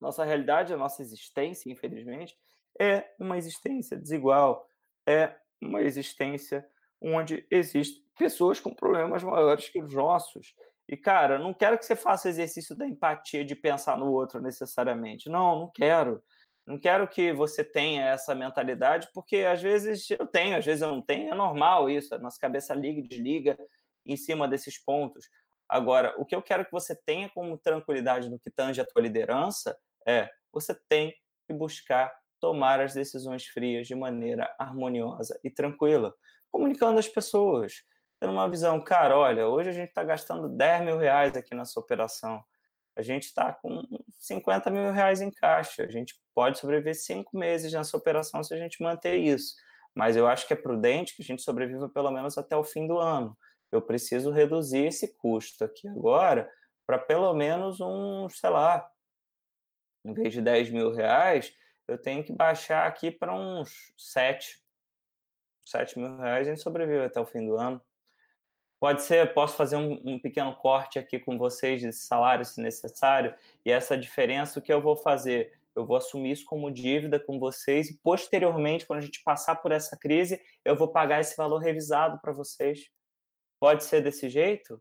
Nossa 0.00 0.24
realidade, 0.24 0.72
a 0.72 0.76
nossa 0.76 1.02
existência, 1.02 1.70
infelizmente, 1.70 2.36
é 2.80 3.14
uma 3.18 3.36
existência 3.38 3.96
desigual. 3.96 4.68
É 5.06 5.36
uma 5.60 5.82
existência 5.82 6.66
onde 7.00 7.46
existem 7.50 8.02
pessoas 8.18 8.60
com 8.60 8.74
problemas 8.74 9.22
maiores 9.22 9.68
que 9.68 9.82
os 9.82 9.92
nossos. 9.94 10.54
E, 10.88 10.96
cara, 10.96 11.38
não 11.38 11.54
quero 11.54 11.78
que 11.78 11.84
você 11.84 11.96
faça 11.96 12.28
exercício 12.28 12.76
da 12.76 12.86
empatia 12.86 13.44
de 13.44 13.54
pensar 13.54 13.96
no 13.98 14.10
outro 14.12 14.40
necessariamente. 14.40 15.28
Não, 15.28 15.58
não 15.60 15.70
quero. 15.70 16.22
Não 16.66 16.78
quero 16.78 17.06
que 17.06 17.32
você 17.32 17.62
tenha 17.62 18.06
essa 18.06 18.34
mentalidade, 18.34 19.08
porque 19.12 19.38
às 19.38 19.60
vezes 19.60 20.10
eu 20.10 20.26
tenho, 20.26 20.56
às 20.56 20.64
vezes 20.64 20.82
eu 20.82 20.88
não 20.88 21.02
tenho. 21.02 21.30
É 21.30 21.34
normal 21.34 21.90
isso. 21.90 22.14
A 22.14 22.18
nossa 22.18 22.38
cabeça 22.38 22.74
liga 22.74 23.00
e 23.00 23.06
desliga 23.06 23.58
em 24.06 24.16
cima 24.16 24.48
desses 24.48 24.82
pontos. 24.82 25.28
Agora, 25.68 26.14
o 26.18 26.24
que 26.24 26.34
eu 26.34 26.42
quero 26.42 26.64
que 26.64 26.72
você 26.72 26.94
tenha 26.94 27.28
como 27.30 27.58
tranquilidade 27.58 28.30
no 28.30 28.38
que 28.38 28.50
tange 28.50 28.80
a 28.80 28.84
tua 28.84 29.02
liderança 29.02 29.76
é 30.06 30.28
você 30.52 30.74
tem 30.88 31.14
que 31.46 31.54
buscar 31.54 32.14
tomar 32.40 32.80
as 32.80 32.94
decisões 32.94 33.46
frias 33.46 33.86
de 33.86 33.94
maneira 33.94 34.54
harmoniosa 34.58 35.38
e 35.42 35.50
tranquila 35.50 36.14
comunicando 36.54 37.00
às 37.00 37.08
pessoas, 37.08 37.82
tendo 38.20 38.32
uma 38.32 38.48
visão, 38.48 38.80
cara, 38.80 39.18
olha, 39.18 39.48
hoje 39.48 39.70
a 39.70 39.72
gente 39.72 39.88
está 39.88 40.04
gastando 40.04 40.48
10 40.48 40.84
mil 40.84 40.96
reais 40.96 41.36
aqui 41.36 41.52
nessa 41.52 41.80
operação, 41.80 42.44
a 42.96 43.02
gente 43.02 43.24
está 43.24 43.52
com 43.52 43.82
50 44.18 44.70
mil 44.70 44.92
reais 44.92 45.20
em 45.20 45.30
caixa, 45.30 45.84
a 45.84 45.90
gente 45.90 46.14
pode 46.34 46.58
sobreviver 46.58 46.94
cinco 46.94 47.36
meses 47.36 47.72
nessa 47.72 47.96
operação 47.96 48.42
se 48.42 48.54
a 48.54 48.58
gente 48.58 48.82
manter 48.82 49.16
isso, 49.16 49.54
mas 49.94 50.16
eu 50.16 50.26
acho 50.26 50.46
que 50.46 50.52
é 50.52 50.56
prudente 50.56 51.14
que 51.14 51.22
a 51.22 51.24
gente 51.24 51.42
sobreviva 51.42 51.88
pelo 51.88 52.10
menos 52.10 52.36
até 52.38 52.56
o 52.56 52.64
fim 52.64 52.86
do 52.86 52.98
ano. 52.98 53.36
Eu 53.70 53.82
preciso 53.82 54.30
reduzir 54.30 54.86
esse 54.86 55.16
custo 55.16 55.64
aqui 55.64 55.88
agora 55.88 56.50
para 56.86 56.98
pelo 56.98 57.32
menos 57.34 57.80
uns, 57.80 58.38
sei 58.38 58.50
lá, 58.50 58.88
em 60.04 60.12
vez 60.12 60.32
de 60.32 60.42
10 60.42 60.70
mil 60.70 60.92
reais, 60.92 61.52
eu 61.88 61.98
tenho 61.98 62.22
que 62.22 62.32
baixar 62.32 62.86
aqui 62.86 63.10
para 63.10 63.34
uns 63.34 63.92
7, 63.96 64.62
7 65.64 65.98
mil 65.98 66.16
reais, 66.18 66.46
a 66.46 66.50
gente 66.50 66.62
sobrevive 66.62 67.04
até 67.04 67.20
o 67.20 67.26
fim 67.26 67.46
do 67.46 67.56
ano. 67.56 67.80
Pode 68.84 69.02
ser, 69.02 69.32
posso 69.32 69.56
fazer 69.56 69.76
um, 69.76 69.98
um, 70.04 70.18
pequeno 70.18 70.54
corte 70.54 70.98
aqui 70.98 71.18
com 71.18 71.38
vocês 71.38 71.80
de 71.80 71.90
salário, 71.90 72.44
se 72.44 72.60
necessário, 72.60 73.34
e 73.64 73.70
essa 73.70 73.96
diferença, 73.96 74.58
o 74.58 74.62
que 74.62 74.70
eu 74.70 74.82
vou 74.82 74.94
fazer? 74.94 75.54
Eu 75.74 75.86
vou 75.86 75.96
assumir 75.96 76.32
isso 76.32 76.44
como 76.44 76.70
dívida 76.70 77.18
com 77.18 77.38
vocês 77.38 77.88
e, 77.88 77.96
posteriormente, 77.96 78.84
quando 78.84 78.98
a 78.98 79.02
gente 79.02 79.22
passar 79.22 79.56
por 79.56 79.72
essa 79.72 79.96
crise, 79.96 80.38
eu 80.62 80.76
vou 80.76 80.88
pagar 80.88 81.18
esse 81.18 81.34
valor 81.34 81.60
revisado 81.60 82.20
para 82.20 82.30
vocês. 82.30 82.90
Pode 83.58 83.84
ser 83.84 84.02
desse 84.02 84.28
jeito? 84.28 84.78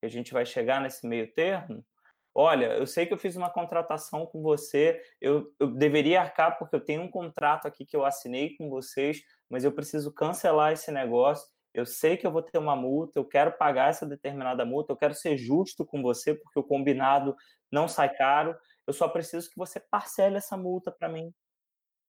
Que 0.00 0.06
a 0.06 0.10
gente 0.10 0.32
vai 0.32 0.44
chegar 0.44 0.80
nesse 0.80 1.06
meio 1.06 1.32
termo? 1.32 1.86
olha, 2.34 2.66
eu 2.78 2.86
sei 2.86 3.06
que 3.06 3.12
eu 3.12 3.18
fiz 3.18 3.36
uma 3.36 3.50
contratação 3.50 4.26
com 4.26 4.42
você, 4.42 5.02
eu, 5.20 5.52
eu 5.58 5.68
deveria 5.68 6.20
arcar 6.20 6.58
porque 6.58 6.74
eu 6.74 6.80
tenho 6.80 7.02
um 7.02 7.10
contrato 7.10 7.66
aqui 7.66 7.84
que 7.84 7.96
eu 7.96 8.04
assinei 8.04 8.56
com 8.56 8.68
vocês, 8.68 9.22
mas 9.48 9.62
eu 9.62 9.70
preciso 9.70 10.12
cancelar 10.12 10.72
esse 10.72 10.90
negócio. 10.90 11.48
Eu 11.72 11.86
sei 11.86 12.16
que 12.16 12.26
eu 12.26 12.32
vou 12.32 12.42
ter 12.42 12.58
uma 12.58 12.74
multa, 12.74 13.18
eu 13.18 13.24
quero 13.24 13.56
pagar 13.56 13.90
essa 13.90 14.06
determinada 14.06 14.64
multa, 14.64 14.92
eu 14.92 14.96
quero 14.96 15.14
ser 15.14 15.36
justo 15.36 15.84
com 15.84 16.02
você 16.02 16.34
porque 16.34 16.58
o 16.58 16.64
combinado 16.64 17.36
não 17.70 17.86
sai 17.86 18.14
caro. 18.14 18.56
Eu 18.86 18.92
só 18.92 19.08
preciso 19.08 19.48
que 19.48 19.56
você 19.56 19.78
parcele 19.78 20.36
essa 20.36 20.56
multa 20.56 20.90
para 20.90 21.08
mim. 21.08 21.32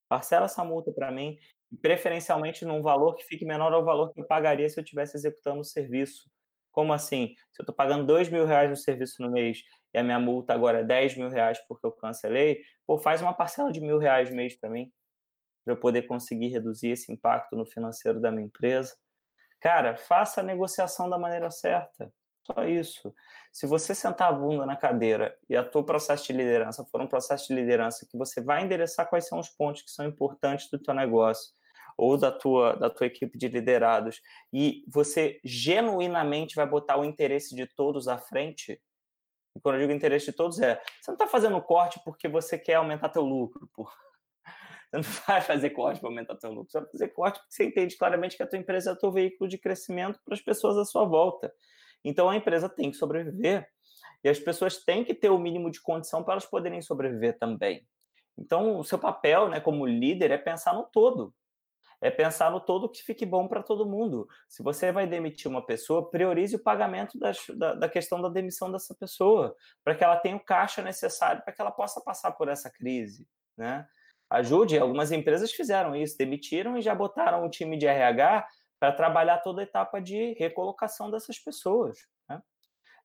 Parcela 0.10 0.46
essa 0.46 0.63
multa 0.63 0.91
para 0.91 1.12
mim, 1.12 1.38
preferencialmente 1.82 2.65
num 2.65 2.82
valor 2.82 3.15
que 3.15 3.24
fique 3.24 3.46
menor 3.46 3.72
ao 3.72 3.86
valor 3.86 4.12
que 4.12 4.20
eu 4.20 4.27
pagaria 4.27 4.68
se 4.68 4.80
eu 4.80 4.84
estivesse 4.84 5.15
executando 5.15 5.62
o 5.62 5.63
serviço. 5.63 6.30
Como 6.72 6.91
assim? 6.91 7.36
Se 7.53 7.62
eu 7.62 7.63
estou 7.63 7.75
pagando 7.75 8.06
dois 8.06 8.30
mil 8.30 8.46
reais 8.46 8.70
no 8.70 8.75
serviço 8.75 9.22
no 9.22 9.32
mês 9.32 9.62
e 9.94 9.98
a 9.98 10.03
minha 10.03 10.20
multa 10.20 10.53
agora 10.53 10.80
é 10.80 10.84
10 10.84 11.18
mil 11.18 11.30
reais 11.30 11.60
porque 11.68 11.86
eu 11.86 11.91
cancelei, 11.91 12.62
pô, 12.86 12.98
faz 12.98 13.22
uma 13.22 13.34
parcela 13.34 13.72
de 13.72 13.82
mil 13.82 13.98
reais 13.98 14.32
mês 14.32 14.58
para 14.58 14.70
mim, 14.70 14.91
para 15.63 15.74
eu 15.74 15.80
poder 15.80 16.03
conseguir 16.03 16.48
reduzir 16.48 16.89
esse 16.89 17.12
impacto 17.12 17.56
no 17.56 17.65
financeiro 17.65 18.20
da 18.20 18.32
minha 18.32 18.46
empresa. 18.46 18.96
Cara, 19.62 19.96
faça 19.96 20.41
a 20.41 20.44
negociação 20.44 21.10
da 21.10 21.18
maneira 21.18 21.51
certa. 21.51 22.12
Só 22.44 22.65
isso. 22.65 23.13
Se 23.51 23.68
você 23.68 23.94
sentar 23.94 24.30
a 24.30 24.34
bunda 24.34 24.65
na 24.65 24.75
cadeira 24.75 25.38
e 25.48 25.56
a 25.56 25.63
tua 25.63 25.86
processo 25.86 26.25
de 26.25 26.34
liderança 26.34 26.84
for 26.86 27.00
um 27.00 27.08
processo 27.08 27.48
de 27.48 27.53
liderança 27.53 28.08
que 28.10 28.18
você 28.18 28.41
vai 28.41 28.63
endereçar 28.63 29.08
quais 29.08 29.27
são 29.27 29.39
os 29.39 29.50
pontos 29.50 29.84
que 29.84 29.91
são 29.91 30.06
importantes 30.06 30.70
do 30.70 30.80
teu 30.80 30.94
negócio 30.94 31.53
ou 31.96 32.18
da 32.18 32.32
tua, 32.32 32.75
da 32.75 32.89
tua 32.89 33.06
equipe 33.06 33.38
de 33.38 33.48
liderados 33.48 34.22
e 34.51 34.84
você 34.88 35.39
genuinamente 35.44 36.56
vai 36.56 36.65
botar 36.65 36.98
o 36.98 37.06
interesse 37.06 37.56
de 37.56 37.68
todos 37.68 38.08
à 38.08 38.18
frente, 38.18 38.82
e 39.56 39.60
quando 39.60 39.75
eu 39.75 39.82
digo 39.82 39.94
interesse 39.94 40.27
de 40.27 40.32
todos 40.32 40.60
é, 40.60 40.82
você 41.00 41.12
não 41.12 41.15
está 41.15 41.27
fazendo 41.27 41.62
corte 41.62 42.00
porque 42.03 42.27
você 42.27 42.58
quer 42.58 42.75
aumentar 42.75 43.10
teu 43.10 43.22
lucro, 43.22 43.70
pô. 43.74 43.88
Você 44.91 44.98
não 44.98 45.03
vai 45.25 45.41
fazer 45.41 45.69
corte 45.71 46.00
para 46.00 46.10
aumentar 46.10 46.36
teu 46.36 46.51
lucro, 46.51 46.71
você 46.71 46.79
vai 46.79 46.89
fazer 46.89 47.07
corte 47.10 47.39
porque 47.39 47.53
você 47.53 47.63
entende 47.63 47.98
claramente 47.98 48.36
que 48.36 48.43
a 48.43 48.48
tua 48.48 48.60
empresa 48.60 48.89
é 48.89 48.93
o 48.93 48.98
teu 48.98 49.12
veículo 49.12 49.50
de 49.50 49.57
crescimento 49.57 50.19
para 50.24 50.33
as 50.33 50.41
pessoas 50.41 50.77
à 50.77 50.83
sua 50.83 51.05
volta. 51.05 51.53
Então 52.03 52.29
a 52.29 52.36
empresa 52.36 52.67
tem 52.67 52.91
que 52.91 52.98
sobreviver 52.98 53.67
e 54.24 54.29
as 54.29 54.39
pessoas 54.39 54.83
têm 54.83 55.03
que 55.03 55.13
ter 55.13 55.29
o 55.29 55.39
mínimo 55.39 55.71
de 55.71 55.81
condição 55.81 56.24
para 56.24 56.33
elas 56.33 56.45
poderem 56.45 56.81
sobreviver 56.81 57.38
também. 57.38 57.88
Então, 58.38 58.79
o 58.79 58.83
seu 58.83 58.98
papel, 58.98 59.50
né, 59.50 59.60
como 59.60 59.86
líder, 59.86 60.31
é 60.31 60.38
pensar 60.38 60.74
no 60.74 60.83
todo. 60.83 61.33
É 62.01 62.10
pensar 62.10 62.50
no 62.50 62.60
todo 62.60 62.89
que 62.89 63.03
fique 63.03 63.25
bom 63.25 63.48
para 63.48 63.62
todo 63.62 63.86
mundo. 63.86 64.27
Se 64.48 64.63
você 64.63 64.91
vai 64.91 65.05
demitir 65.05 65.50
uma 65.50 65.63
pessoa, 65.63 66.10
priorize 66.10 66.55
o 66.55 66.63
pagamento 66.63 67.17
da, 67.19 67.74
da 67.75 67.89
questão 67.89 68.19
da 68.19 68.29
demissão 68.29 68.71
dessa 68.71 68.95
pessoa, 68.95 69.55
para 69.83 69.93
que 69.93 70.03
ela 70.03 70.17
tenha 70.17 70.36
o 70.36 70.43
caixa 70.43 70.81
necessário 70.81 71.43
para 71.43 71.53
que 71.53 71.62
ela 71.62 71.71
possa 71.71 72.01
passar 72.01 72.31
por 72.31 72.48
essa 72.48 72.71
crise. 72.71 73.27
Né? 73.55 73.88
Ajude, 74.32 74.80
algumas 74.80 75.12
empresas 75.12 75.52
fizeram 75.52 75.94
isso, 75.94 76.18
demitiram 76.18 76.78
e 76.78 76.82
já 76.82 76.96
botaram 76.96 77.46
o 77.46 77.50
time 77.50 77.78
de 77.78 77.86
RH 77.86 78.48
para 78.80 78.94
trabalhar 78.94 79.40
toda 79.40 79.62
a 79.62 79.66
etapa 79.66 80.00
de 80.00 80.34
recolocação 80.40 81.12
dessas 81.12 81.38
pessoas, 81.38 81.98
né? 82.30 82.42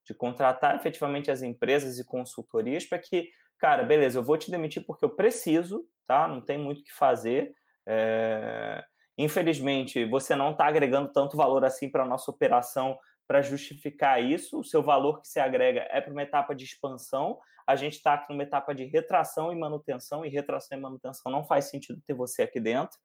de 0.05 0.13
contratar 0.13 0.77
efetivamente 0.77 1.29
as 1.29 1.41
empresas 1.41 1.99
e 1.99 2.05
consultorias 2.05 2.85
para 2.85 2.97
que, 2.97 3.29
cara, 3.59 3.83
beleza, 3.83 4.19
eu 4.19 4.23
vou 4.23 4.37
te 4.37 4.49
demitir 4.49 4.85
porque 4.85 5.03
eu 5.03 5.09
preciso, 5.09 5.85
tá? 6.07 6.29
Não 6.29 6.39
tem 6.39 6.57
muito 6.57 6.79
o 6.79 6.83
que 6.85 6.93
fazer. 6.93 7.53
É... 7.85 8.81
Infelizmente, 9.17 10.05
você 10.05 10.33
não 10.33 10.51
está 10.51 10.65
agregando 10.65 11.11
tanto 11.11 11.35
valor 11.35 11.65
assim 11.65 11.89
para 11.91 12.03
a 12.03 12.07
nossa 12.07 12.31
operação 12.31 12.97
para 13.27 13.41
justificar 13.41 14.23
isso. 14.23 14.59
O 14.59 14.63
seu 14.63 14.81
valor 14.81 15.21
que 15.21 15.27
se 15.27 15.39
agrega 15.39 15.85
é 15.91 15.99
para 15.99 16.11
uma 16.11 16.23
etapa 16.23 16.55
de 16.55 16.63
expansão. 16.63 17.37
A 17.67 17.75
gente 17.75 17.97
está 17.97 18.13
aqui 18.13 18.31
numa 18.31 18.43
etapa 18.43 18.73
de 18.73 18.85
retração 18.85 19.51
e 19.51 19.55
manutenção, 19.55 20.25
e 20.25 20.29
retração 20.29 20.77
e 20.77 20.81
manutenção 20.81 21.31
não 21.31 21.43
faz 21.43 21.65
sentido 21.65 22.01
ter 22.07 22.13
você 22.13 22.43
aqui 22.43 22.59
dentro. 22.59 22.97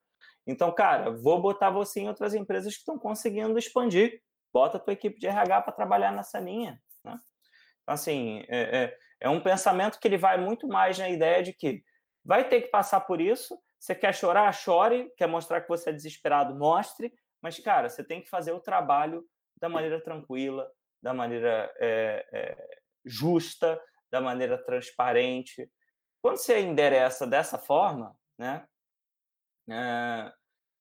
Então, 0.46 0.72
cara, 0.72 1.10
vou 1.10 1.42
botar 1.42 1.70
você 1.70 2.00
em 2.00 2.08
outras 2.08 2.34
empresas 2.34 2.72
que 2.74 2.80
estão 2.80 2.98
conseguindo 2.98 3.58
expandir. 3.58 4.20
Bota 4.52 4.76
a 4.76 4.80
tua 4.80 4.92
equipe 4.92 5.18
de 5.18 5.26
RH 5.26 5.62
para 5.62 5.72
trabalhar 5.72 6.12
nessa 6.12 6.38
linha. 6.38 6.80
Né? 7.04 7.18
Então, 7.82 7.94
assim, 7.94 8.44
é, 8.48 8.84
é, 8.84 8.98
é, 9.22 9.28
um 9.28 9.40
pensamento 9.40 9.98
que 9.98 10.06
ele 10.06 10.18
vai 10.18 10.38
muito 10.38 10.68
mais 10.68 10.98
na 10.98 11.08
ideia 11.08 11.42
de 11.42 11.52
que 11.52 11.82
vai 12.24 12.48
ter 12.48 12.62
que 12.62 12.68
passar 12.68 13.00
por 13.00 13.20
isso. 13.20 13.58
Você 13.80 13.94
quer 13.94 14.14
chorar, 14.14 14.52
chore. 14.52 15.12
Quer 15.16 15.26
mostrar 15.26 15.60
que 15.60 15.68
você 15.68 15.90
é 15.90 15.92
desesperado, 15.92 16.54
mostre. 16.54 17.12
Mas, 17.40 17.58
cara, 17.58 17.88
você 17.88 18.04
tem 18.04 18.20
que 18.20 18.28
fazer 18.28 18.52
o 18.52 18.60
trabalho 18.60 19.24
da 19.62 19.68
maneira 19.68 20.02
tranquila, 20.02 20.68
da 21.00 21.14
maneira 21.14 21.72
é, 21.78 22.26
é 22.32 22.80
justa, 23.04 23.80
da 24.10 24.20
maneira 24.20 24.58
transparente. 24.58 25.70
Quando 26.20 26.36
você 26.36 26.60
endereça 26.60 27.24
dessa 27.28 27.56
forma, 27.56 28.16
né, 28.36 28.66
é, 29.70 30.32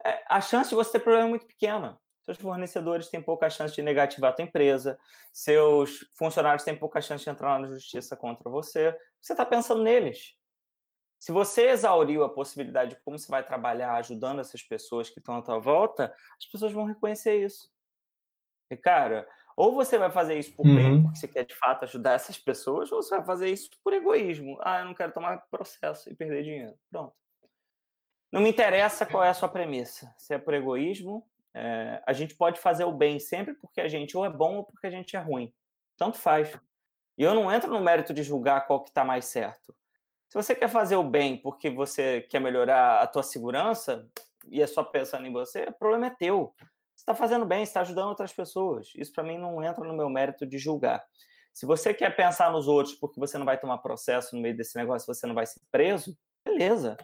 é, 0.04 0.24
a 0.28 0.42
chance 0.42 0.70
de 0.70 0.76
você 0.76 0.94
ter 0.94 1.00
problema 1.00 1.28
é 1.28 1.30
muito 1.30 1.46
pequena. 1.46 2.02
Seus 2.24 2.38
fornecedores 2.38 3.08
têm 3.08 3.22
pouca 3.22 3.50
chance 3.52 3.76
de 3.76 3.84
negativar 3.84 4.32
a 4.32 4.34
tua 4.36 4.46
empresa, 4.46 5.00
seus 5.32 6.00
funcionários 6.18 6.64
têm 6.64 6.76
pouca 6.76 7.02
chance 7.02 7.24
de 7.24 7.30
entrar 7.30 7.60
na 7.60 7.68
justiça 7.68 8.18
contra 8.18 8.50
você. 8.50 8.98
Você 9.22 9.34
está 9.34 9.46
pensando 9.46 9.84
neles. 9.84 10.36
Se 11.20 11.32
você 11.32 11.70
exauriu 11.70 12.24
a 12.24 12.34
possibilidade 12.34 12.96
de 12.96 13.02
como 13.04 13.18
você 13.18 13.30
vai 13.30 13.46
trabalhar 13.46 13.94
ajudando 13.94 14.40
essas 14.40 14.64
pessoas 14.64 15.08
que 15.08 15.20
estão 15.20 15.36
à 15.36 15.42
tua 15.44 15.60
volta, 15.60 16.16
as 16.40 16.46
pessoas 16.48 16.72
vão 16.72 16.86
reconhecer 16.86 17.44
isso. 17.44 17.70
E, 18.72 18.78
cara, 18.78 19.28
ou 19.56 19.74
você 19.74 19.98
vai 19.98 20.10
fazer 20.10 20.40
isso 20.40 20.56
por 20.56 20.66
uhum. 20.66 20.76
bem, 20.76 21.04
porque 21.04 21.20
você 21.20 21.28
quer 21.28 21.46
de 21.46 21.54
fato 21.56 21.84
ajudar 21.84 22.14
essas 22.14 22.38
pessoas, 22.38 22.92
ou 22.92 23.04
você 23.04 23.18
vai 23.18 23.26
fazer 23.26 23.50
isso 23.50 23.70
por 23.84 23.94
egoísmo. 23.94 24.58
Ah, 24.62 24.80
eu 24.80 24.86
não 24.86 24.94
quero 24.94 25.12
tomar 25.12 25.46
processo 25.52 26.10
e 26.10 26.16
perder 26.16 26.44
dinheiro. 26.44 26.74
Pronto. 26.90 27.14
Não 28.32 28.42
me 28.42 28.50
interessa 28.50 29.06
qual 29.06 29.24
é 29.24 29.30
a 29.30 29.34
sua 29.34 29.50
premissa. 29.50 30.14
Se 30.18 30.34
é 30.34 30.38
por 30.38 30.54
egoísmo, 30.54 31.28
é, 31.54 32.02
a 32.08 32.14
gente 32.14 32.34
pode 32.34 32.60
fazer 32.62 32.86
o 32.86 32.92
bem 32.94 33.20
sempre 33.20 33.54
porque 33.56 33.82
a 33.82 33.90
gente 33.90 34.16
ou 34.16 34.26
é 34.26 34.30
bom 34.30 34.58
ou 34.58 34.64
porque 34.64 34.88
a 34.88 34.92
gente 34.92 35.18
é 35.18 35.20
ruim. 35.20 35.54
Tanto 35.98 36.18
faz. 36.18 36.58
E 37.18 37.24
eu 37.24 37.34
não 37.34 37.52
entro 37.52 37.70
no 37.70 37.82
mérito 37.82 38.14
de 38.14 38.24
julgar 38.24 38.66
qual 38.66 38.82
que 38.82 38.90
está 38.90 39.04
mais 39.04 39.26
certo. 39.26 39.76
Se 40.30 40.36
você 40.36 40.56
quer 40.56 40.70
fazer 40.70 40.96
o 40.96 41.04
bem 41.04 41.36
porque 41.36 41.70
você 41.70 42.22
quer 42.22 42.40
melhorar 42.40 43.02
a 43.02 43.08
tua 43.08 43.22
segurança 43.22 44.10
e 44.48 44.62
é 44.62 44.68
só 44.68 44.82
pensando 44.82 45.28
em 45.28 45.32
você, 45.32 45.64
o 45.64 45.74
problema 45.74 46.08
é 46.08 46.10
teu. 46.12 46.56
Está 46.96 47.16
fazendo 47.16 47.46
bem, 47.46 47.64
está 47.64 47.82
ajudando 47.82 48.10
outras 48.10 48.34
pessoas. 48.34 48.92
Isso 48.96 49.12
para 49.12 49.24
mim 49.24 49.38
não 49.38 49.64
entra 49.64 49.84
no 49.84 49.96
meu 49.96 50.10
mérito 50.10 50.46
de 50.46 50.58
julgar. 50.58 51.04
Se 51.54 51.66
você 51.66 51.94
quer 51.94 52.16
pensar 52.16 52.52
nos 52.52 52.68
outros 52.68 52.96
porque 52.96 53.20
você 53.20 53.38
não 53.38 53.46
vai 53.46 53.60
tomar 53.60 53.80
processo 53.80 54.36
no 54.36 54.42
meio 54.42 54.56
desse 54.56 54.78
negócio, 54.78 55.06
você 55.06 55.28
não 55.28 55.36
vai 55.36 55.46
ser 55.46 55.60
preso, 55.72 56.18
beleza 56.46 56.98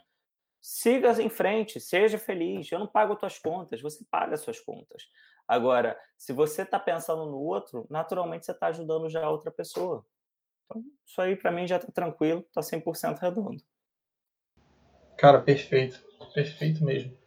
siga 0.62 1.22
em 1.22 1.30
frente, 1.30 1.80
seja 1.80 2.18
feliz. 2.18 2.72
Eu 2.72 2.80
não 2.80 2.88
pago 2.88 3.16
tuas 3.16 3.40
contas, 3.40 3.82
você 3.82 4.04
paga 4.10 4.36
as 4.36 4.42
suas 4.42 4.60
contas. 4.60 5.04
Agora, 5.48 5.98
se 6.18 6.34
você 6.34 6.64
está 6.64 6.78
pensando 6.78 7.26
no 7.26 7.38
outro, 7.38 7.88
naturalmente 7.90 8.46
você 8.46 8.52
está 8.52 8.68
ajudando 8.68 9.10
já 9.10 9.24
a 9.24 9.30
outra 9.30 9.50
pessoa. 9.50 10.06
Então, 10.66 10.84
isso 11.06 11.22
aí 11.22 11.36
para 11.36 11.52
mim 11.52 11.66
já 11.66 11.78
está 11.78 11.90
tranquilo, 11.90 12.42
está 12.42 12.60
100% 12.62 13.18
redondo. 13.20 13.64
Cara, 15.18 15.42
perfeito. 15.42 16.06
Perfeito 16.34 16.84
mesmo. 16.84 17.18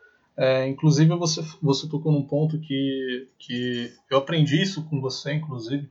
É, 0.40 0.66
inclusive, 0.66 1.14
você, 1.16 1.42
você 1.60 1.86
tocou 1.86 2.10
num 2.10 2.26
ponto 2.26 2.58
que, 2.58 3.28
que 3.38 3.92
eu 4.08 4.16
aprendi 4.16 4.62
isso 4.62 4.82
com 4.88 4.98
você, 4.98 5.34
inclusive, 5.34 5.86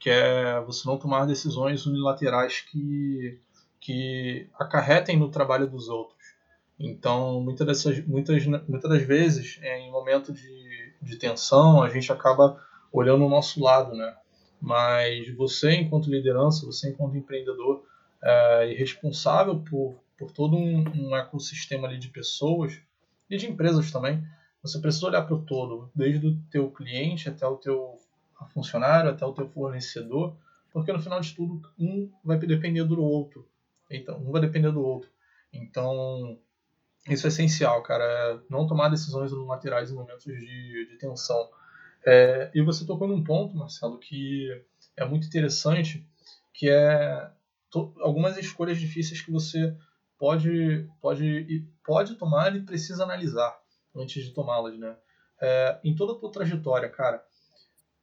que 0.00 0.10
é 0.10 0.60
você 0.62 0.84
não 0.88 0.98
tomar 0.98 1.26
decisões 1.26 1.86
unilaterais 1.86 2.58
que, 2.58 3.38
que 3.80 4.48
acarretem 4.58 5.16
no 5.16 5.30
trabalho 5.30 5.68
dos 5.68 5.88
outros. 5.88 6.18
Então, 6.76 7.40
muitas, 7.40 7.64
dessas, 7.64 8.04
muitas, 8.04 8.44
muitas 8.44 8.90
das 8.90 9.02
vezes, 9.04 9.60
é, 9.62 9.78
em 9.78 9.92
momento 9.92 10.32
de, 10.32 10.92
de 11.00 11.16
tensão, 11.16 11.80
a 11.80 11.88
gente 11.88 12.10
acaba 12.10 12.60
olhando 12.92 13.24
o 13.24 13.30
nosso 13.30 13.62
lado, 13.62 13.94
né? 13.94 14.12
Mas 14.60 15.32
você, 15.36 15.70
enquanto 15.72 16.10
liderança, 16.10 16.66
você, 16.66 16.90
enquanto 16.90 17.16
empreendedor 17.16 17.84
é, 18.20 18.72
e 18.72 18.74
responsável 18.74 19.60
por, 19.60 19.94
por 20.18 20.32
todo 20.32 20.56
um, 20.56 20.82
um 20.96 21.16
ecossistema 21.16 21.86
ali 21.86 21.96
de 21.96 22.08
pessoas 22.08 22.82
e 23.28 23.36
de 23.36 23.50
empresas 23.50 23.90
também, 23.90 24.24
você 24.62 24.78
precisa 24.78 25.06
olhar 25.06 25.22
para 25.22 25.34
o 25.34 25.42
todo, 25.42 25.90
desde 25.94 26.26
o 26.26 26.36
teu 26.50 26.70
cliente 26.70 27.28
até 27.28 27.46
o 27.46 27.56
teu 27.56 27.98
funcionário, 28.52 29.10
até 29.10 29.24
o 29.24 29.32
teu 29.32 29.48
fornecedor, 29.48 30.36
porque 30.72 30.92
no 30.92 31.00
final 31.00 31.20
de 31.20 31.34
tudo, 31.34 31.68
um 31.78 32.10
vai 32.24 32.38
depender 32.38 32.84
do 32.84 33.02
outro. 33.02 33.48
Então, 33.90 34.18
um 34.18 34.32
vai 34.32 34.40
depender 34.40 34.72
do 34.72 34.82
outro. 34.82 35.08
Então, 35.52 36.38
isso 37.08 37.26
é 37.26 37.28
essencial, 37.28 37.82
cara. 37.82 38.04
É 38.04 38.38
não 38.50 38.66
tomar 38.66 38.88
decisões 38.88 39.32
unilaterais 39.32 39.90
em 39.90 39.94
momentos 39.94 40.24
de, 40.24 40.86
de 40.86 40.96
tensão. 40.98 41.48
É, 42.04 42.50
e 42.54 42.62
você 42.62 42.84
tocou 42.84 43.06
num 43.06 43.22
ponto, 43.22 43.56
Marcelo, 43.56 43.98
que 43.98 44.48
é 44.96 45.04
muito 45.04 45.26
interessante, 45.26 46.06
que 46.52 46.68
é 46.68 47.30
algumas 48.00 48.36
escolhas 48.38 48.78
difíceis 48.78 49.20
que 49.20 49.30
você 49.30 49.76
pode, 50.18 50.88
pode, 51.00 51.66
pode 51.84 52.14
tomar 52.16 52.54
e 52.54 52.62
precisa 52.62 53.04
analisar 53.04 53.58
antes 53.94 54.24
de 54.24 54.32
tomá-las, 54.32 54.78
né? 54.78 54.96
É, 55.40 55.80
em 55.84 55.94
toda 55.94 56.12
a 56.12 56.16
tua 56.16 56.30
trajetória, 56.30 56.88
cara, 56.88 57.24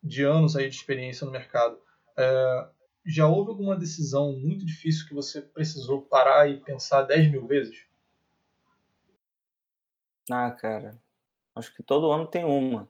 de 0.04 0.24
anos 0.24 0.56
aí 0.56 0.70
de 0.70 0.76
experiência 0.76 1.26
no 1.26 1.32
mercado, 1.32 1.80
é, 2.18 2.68
já 3.06 3.28
houve 3.28 3.50
alguma 3.50 3.76
decisão 3.76 4.34
muito 4.34 4.66
difícil 4.66 5.08
que 5.08 5.14
você 5.14 5.42
precisou 5.42 6.02
parar 6.04 6.50
e 6.50 6.60
pensar 6.60 7.04
10 7.04 7.32
mil 7.32 7.48
vezes? 7.48 7.86
Ah, 10.30 10.52
cara, 10.52 11.00
acho 11.56 11.74
que 11.74 11.84
todo 11.84 12.12
ano 12.12 12.28
tem 12.28 12.46
uma, 12.46 12.88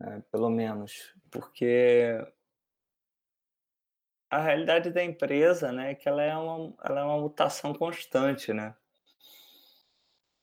é, 0.00 0.20
pelo 0.30 0.50
menos, 0.50 1.14
porque 1.30 2.18
a 4.30 4.40
realidade 4.40 4.90
da 4.90 5.02
empresa, 5.02 5.70
né, 5.72 5.92
é 5.92 5.94
que 5.94 6.08
ela 6.08 6.22
é 6.22 6.36
uma, 6.36 6.74
ela 6.84 7.00
é 7.00 7.04
uma 7.04 7.20
mutação 7.20 7.72
constante, 7.74 8.52
né? 8.52 8.74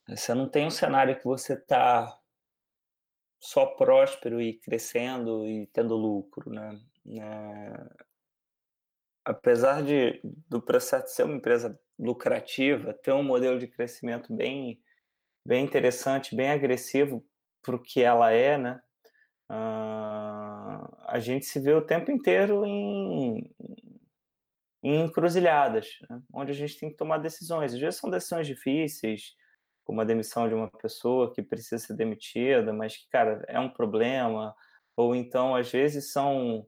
Você 0.08 0.34
não 0.34 0.50
tem 0.50 0.66
um 0.66 0.72
cenário 0.72 1.18
que 1.18 1.26
você 1.26 1.54
está 1.54 2.18
só 3.40 3.66
próspero 3.66 4.42
e 4.42 4.54
crescendo 4.60 5.46
e 5.48 5.68
tendo 5.68 5.96
lucro, 5.96 6.52
né? 6.52 6.80
É... 7.08 8.12
Apesar 9.24 9.84
de 9.84 10.20
do 10.24 10.62
processo 10.62 11.16
ser 11.16 11.24
uma 11.24 11.36
empresa 11.36 11.80
lucrativa, 11.98 12.94
ter 12.94 13.12
um 13.14 13.24
modelo 13.24 13.60
de 13.60 13.68
crescimento 13.68 14.34
bem, 14.34 14.82
bem 15.46 15.64
interessante, 15.64 16.36
bem 16.36 16.50
agressivo 16.50 17.26
para 17.62 17.76
o 17.76 17.82
que 17.82 18.02
ela 18.02 18.32
é, 18.32 18.58
né? 18.58 18.82
Uh, 19.52 20.88
a 21.08 21.20
gente 21.20 21.46
se 21.46 21.60
vê 21.60 21.74
o 21.74 21.86
tempo 21.86 22.10
inteiro 22.10 22.66
em, 22.66 23.54
em 24.82 25.02
encruzilhadas, 25.04 25.90
né? 26.10 26.22
onde 26.34 26.52
a 26.52 26.56
gente 26.56 26.80
tem 26.80 26.90
que 26.90 26.96
tomar 26.96 27.18
decisões. 27.18 27.74
Às 27.74 27.80
vezes 27.80 28.00
são 28.00 28.10
decisões 28.10 28.48
difíceis, 28.48 29.36
como 29.84 30.00
a 30.00 30.06
demissão 30.06 30.48
de 30.48 30.56
uma 30.56 30.70
pessoa 30.70 31.34
que 31.34 31.42
precisa 31.42 31.86
ser 31.86 31.98
demitida, 31.98 32.72
mas 32.72 32.96
que, 32.96 33.10
cara, 33.10 33.44
é 33.50 33.60
um 33.60 33.68
problema. 33.68 34.56
Ou 34.96 35.14
então, 35.14 35.54
às 35.54 35.70
vezes, 35.70 36.14
são 36.14 36.66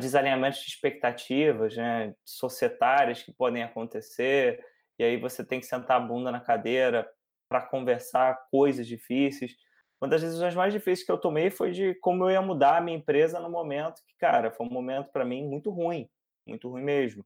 desalinhamentos 0.00 0.60
de 0.60 0.70
expectativas 0.70 1.76
né, 1.76 2.12
societárias 2.24 3.22
que 3.22 3.32
podem 3.32 3.62
acontecer, 3.62 4.58
e 4.98 5.04
aí 5.04 5.16
você 5.16 5.44
tem 5.44 5.60
que 5.60 5.66
sentar 5.66 5.98
a 5.98 6.04
bunda 6.04 6.32
na 6.32 6.40
cadeira 6.40 7.08
para 7.48 7.60
conversar 7.60 8.48
coisas 8.50 8.84
difíceis. 8.84 9.54
Uma 10.00 10.08
das 10.08 10.20
decisões 10.20 10.54
mais 10.54 10.72
difíceis 10.72 11.04
que 11.04 11.12
eu 11.12 11.18
tomei 11.18 11.50
foi 11.50 11.72
de 11.72 11.94
como 11.96 12.24
eu 12.24 12.30
ia 12.30 12.42
mudar 12.42 12.76
a 12.76 12.80
minha 12.80 12.96
empresa 12.96 13.40
no 13.40 13.50
momento 13.50 14.02
que, 14.06 14.14
cara, 14.18 14.50
foi 14.50 14.66
um 14.66 14.70
momento 14.70 15.10
para 15.10 15.24
mim 15.24 15.46
muito 15.48 15.70
ruim, 15.70 16.08
muito 16.46 16.68
ruim 16.68 16.82
mesmo. 16.82 17.24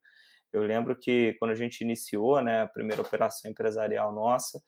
Eu 0.52 0.62
lembro 0.62 0.96
que 0.96 1.34
quando 1.38 1.52
a 1.52 1.54
gente 1.54 1.80
iniciou, 1.82 2.40
né, 2.42 2.62
a 2.62 2.68
primeira 2.68 3.02
operação 3.02 3.50
empresarial 3.50 4.12
nossa, 4.12 4.60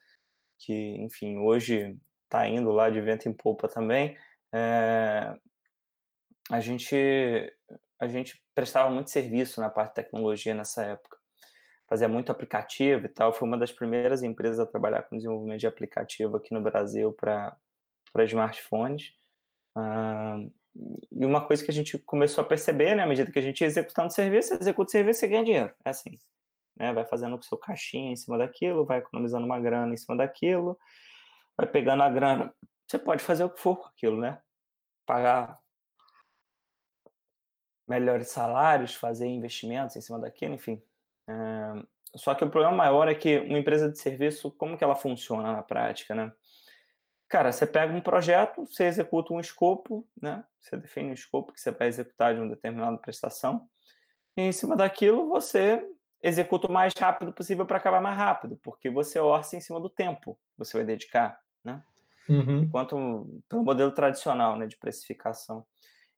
que, 0.59 0.73
enfim, 1.01 1.39
hoje 1.39 1.97
está 2.25 2.49
indo 2.49 2.71
lá 2.71 2.89
de 2.91 3.01
vento 3.01 3.29
em 3.29 3.33
polpa 3.33 3.69
também, 3.69 4.17
é, 4.53 5.35
a 6.51 6.61
gente 6.61 6.97
a 7.99 8.09
gente 8.09 8.43
prestava 8.53 8.91
muito 8.91 9.11
serviço 9.11 9.61
na 9.61 9.71
parte 9.71 9.91
de 9.91 9.95
tecnologia 10.03 10.55
nessa 10.55 10.83
época. 10.83 11.17
Fazia 11.89 12.09
muito 12.09 12.33
aplicativo 12.33 13.07
e 13.07 13.09
tal. 13.09 13.33
Foi 13.33 13.47
uma 13.47 13.57
das 13.57 13.71
primeiras 13.71 14.25
empresas 14.25 14.59
a 14.59 14.67
trabalhar 14.67 15.05
com 15.05 15.17
desenvolvimento 15.17 15.61
de 15.61 15.69
aplicativo 15.69 16.37
aqui 16.37 16.53
no 16.53 16.61
Brasil 16.61 17.13
para 17.13 17.57
smartphones. 18.21 19.13
Ah, 19.77 20.39
e 21.11 21.25
uma 21.27 21.47
coisa 21.47 21.65
que 21.65 21.71
a 21.71 21.75
gente 21.75 21.99
começou 21.99 22.43
a 22.43 22.47
perceber, 22.47 22.95
né, 22.95 23.03
à 23.03 23.07
medida 23.07 23.31
que 23.31 23.39
a 23.39 23.43
gente 23.43 23.61
ia 23.61 23.67
executando 23.67 24.13
serviço, 24.13 24.55
executa 24.55 24.89
o 24.89 24.93
serviço, 24.93 25.21
você 25.21 25.29
ganha 25.29 25.45
dinheiro. 25.45 25.75
É 25.85 25.91
assim 25.91 26.19
né? 26.77 26.93
Vai 26.93 27.05
fazendo 27.05 27.37
o 27.37 27.43
seu 27.43 27.59
caixinha 27.59 28.13
em 28.13 28.17
cima 28.17 28.39
daquilo, 28.39 28.85
vai 28.85 28.99
economizando 28.99 29.47
uma 29.47 29.61
grana 29.61 29.95
em 29.95 29.97
cima 29.97 30.17
daquilo, 30.17 30.79
vai 31.57 31.67
pegando 31.67 32.03
a 32.03 32.11
grana. 32.11 32.55
Você 32.87 32.99
pode 32.99 33.23
fazer 33.23 33.45
o 33.45 33.51
que 33.51 33.61
for 33.61 33.77
com 33.77 33.87
aquilo, 33.87 34.21
né? 34.21 34.41
Pagar 35.07 35.59
melhores 37.89 38.29
salários, 38.29 38.95
fazer 38.95 39.27
investimentos 39.27 39.97
em 39.97 40.01
cima 40.01 40.19
daquilo, 40.19 40.55
enfim. 40.55 40.83
É... 41.29 41.33
Só 42.17 42.35
que 42.35 42.45
o 42.45 42.51
problema 42.51 42.77
maior 42.77 43.09
é 43.09 43.15
que 43.15 43.39
uma 43.39 43.59
empresa 43.59 43.91
de 43.91 43.99
serviço, 43.99 44.51
como 44.51 44.77
que 44.77 44.85
ela 44.85 44.95
funciona 44.95 45.53
na 45.53 45.63
prática, 45.63 46.15
né? 46.15 46.33
Cara, 47.33 47.51
você 47.51 47.67
pega 47.67 47.95
um 47.95 48.01
projeto, 48.03 48.67
você 48.67 48.85
executa 48.85 49.33
um 49.33 49.41
escopo, 49.41 50.07
né? 50.21 50.45
Você 50.61 50.77
define 50.77 51.09
um 51.09 51.15
escopo 51.15 51.51
que 51.51 51.59
você 51.59 51.71
vai 51.71 51.89
executar 51.89 52.35
de 52.35 52.41
uma 52.43 52.51
determinada 52.51 52.99
prestação. 52.99 53.67
E 54.37 54.43
em 54.43 54.53
cima 54.53 54.77
daquilo, 54.77 55.31
você 55.31 55.83
executa 56.23 56.67
o 56.67 56.71
mais 56.71 56.93
rápido 56.95 57.33
possível 57.33 57.65
para 57.65 57.79
acabar 57.79 58.03
mais 58.03 58.19
rápido, 58.19 58.61
porque 58.63 58.91
você 58.91 59.19
orça 59.19 59.57
em 59.57 59.63
cima 59.63 59.81
do 59.81 59.89
tempo 59.89 60.35
que 60.35 60.59
você 60.59 60.77
vai 60.77 60.85
dedicar, 60.85 61.41
né? 61.65 61.83
Uhum. 62.29 62.65
Enquanto 62.65 63.41
pelo 63.49 63.65
modelo 63.65 63.93
tradicional, 63.93 64.59
né, 64.59 64.67
de 64.67 64.77
precificação. 64.77 65.65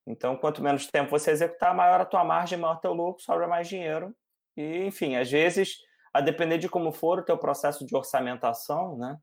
Então, 0.05 0.37
quanto 0.37 0.65
menos 0.65 0.89
tempo 0.89 1.11
você 1.11 1.31
executar, 1.31 1.73
maior 1.77 2.01
a 2.01 2.05
tua 2.05 2.25
margem, 2.25 2.59
maior 2.59 2.81
teu 2.81 2.93
lucro, 2.93 3.23
sobra 3.23 3.47
mais 3.47 3.69
dinheiro. 3.69 4.13
E, 4.57 4.85
enfim, 4.85 5.15
às 5.15 5.31
vezes, 5.31 5.77
a 6.13 6.21
depender 6.21 6.59
de 6.59 6.69
como 6.69 6.91
for 6.91 7.21
o 7.21 7.25
teu 7.25 7.39
processo 7.39 7.87
de 7.87 7.95
orçamentação, 7.95 8.99
né, 8.99 9.17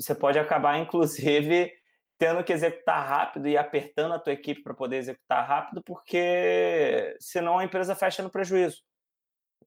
você 0.00 0.14
pode 0.14 0.38
acabar, 0.38 0.78
inclusive, 0.78 1.72
tendo 2.18 2.42
que 2.44 2.52
executar 2.52 3.06
rápido 3.06 3.48
e 3.48 3.56
apertando 3.56 4.14
a 4.14 4.18
tua 4.18 4.32
equipe 4.32 4.62
para 4.62 4.74
poder 4.74 4.96
executar 4.96 5.46
rápido, 5.46 5.82
porque 5.82 7.16
senão 7.18 7.58
a 7.58 7.64
empresa 7.64 7.94
fecha 7.94 8.22
no 8.22 8.30
prejuízo. 8.30 8.82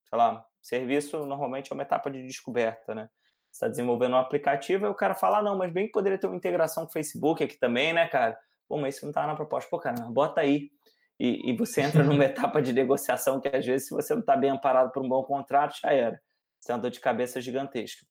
Sei 0.09 0.17
lá, 0.17 0.45
Serviço 0.61 1.25
normalmente 1.25 1.71
é 1.71 1.73
uma 1.73 1.83
etapa 1.83 2.09
de 2.09 2.25
descoberta, 2.25 2.95
né? 2.95 3.09
Você 3.51 3.57
está 3.57 3.67
desenvolvendo 3.67 4.13
um 4.13 4.17
aplicativo 4.17 4.85
e 4.85 4.89
o 4.89 4.95
cara 4.95 5.13
fala, 5.13 5.39
ah, 5.39 5.41
não, 5.41 5.57
mas 5.57 5.71
bem 5.71 5.87
que 5.87 5.91
poderia 5.91 6.17
ter 6.17 6.25
uma 6.25 6.37
integração 6.37 6.85
com 6.85 6.89
o 6.89 6.93
Facebook 6.93 7.43
aqui 7.43 7.59
também, 7.59 7.91
né, 7.91 8.07
cara? 8.07 8.39
Pô, 8.67 8.77
mas 8.77 8.95
isso 8.95 9.05
não 9.05 9.11
está 9.11 9.27
na 9.27 9.35
proposta. 9.35 9.69
Pô, 9.69 9.77
cara, 9.77 10.01
bota 10.09 10.41
aí. 10.41 10.71
E, 11.19 11.51
e, 11.51 11.57
você 11.57 11.81
entra 11.81 12.01
numa 12.03 12.23
etapa 12.25 12.61
de 12.61 12.71
negociação 12.71 13.39
que, 13.41 13.47
às 13.49 13.65
vezes, 13.65 13.87
se 13.87 13.93
você 13.93 14.13
não 14.13 14.21
está 14.21 14.35
bem 14.37 14.49
amparado 14.49 14.91
por 14.91 15.03
um 15.03 15.09
bom 15.09 15.21
contrato, 15.23 15.77
já 15.79 15.91
era. 15.91 16.19
Você 16.59 16.71
é 16.71 16.75
uma 16.75 16.81
dor 16.81 16.91
de 16.91 16.99
cabeça 16.99 17.41
gigantesca. 17.41 18.05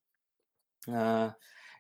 Ah, 0.88 1.34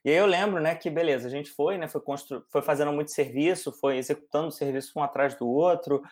e 0.04 0.10
aí 0.10 0.16
eu 0.16 0.26
lembro, 0.26 0.60
né, 0.60 0.74
que 0.74 0.90
beleza, 0.90 1.28
a 1.28 1.30
gente 1.30 1.50
foi, 1.50 1.78
né, 1.78 1.88
foi, 1.88 2.00
constru... 2.00 2.44
foi 2.50 2.62
fazendo 2.62 2.92
muito 2.92 3.12
serviço, 3.12 3.72
foi 3.72 3.96
executando 3.96 4.50
serviço 4.50 4.92
um 4.96 5.02
atrás 5.02 5.34
do 5.36 5.48
outro, 5.48 6.02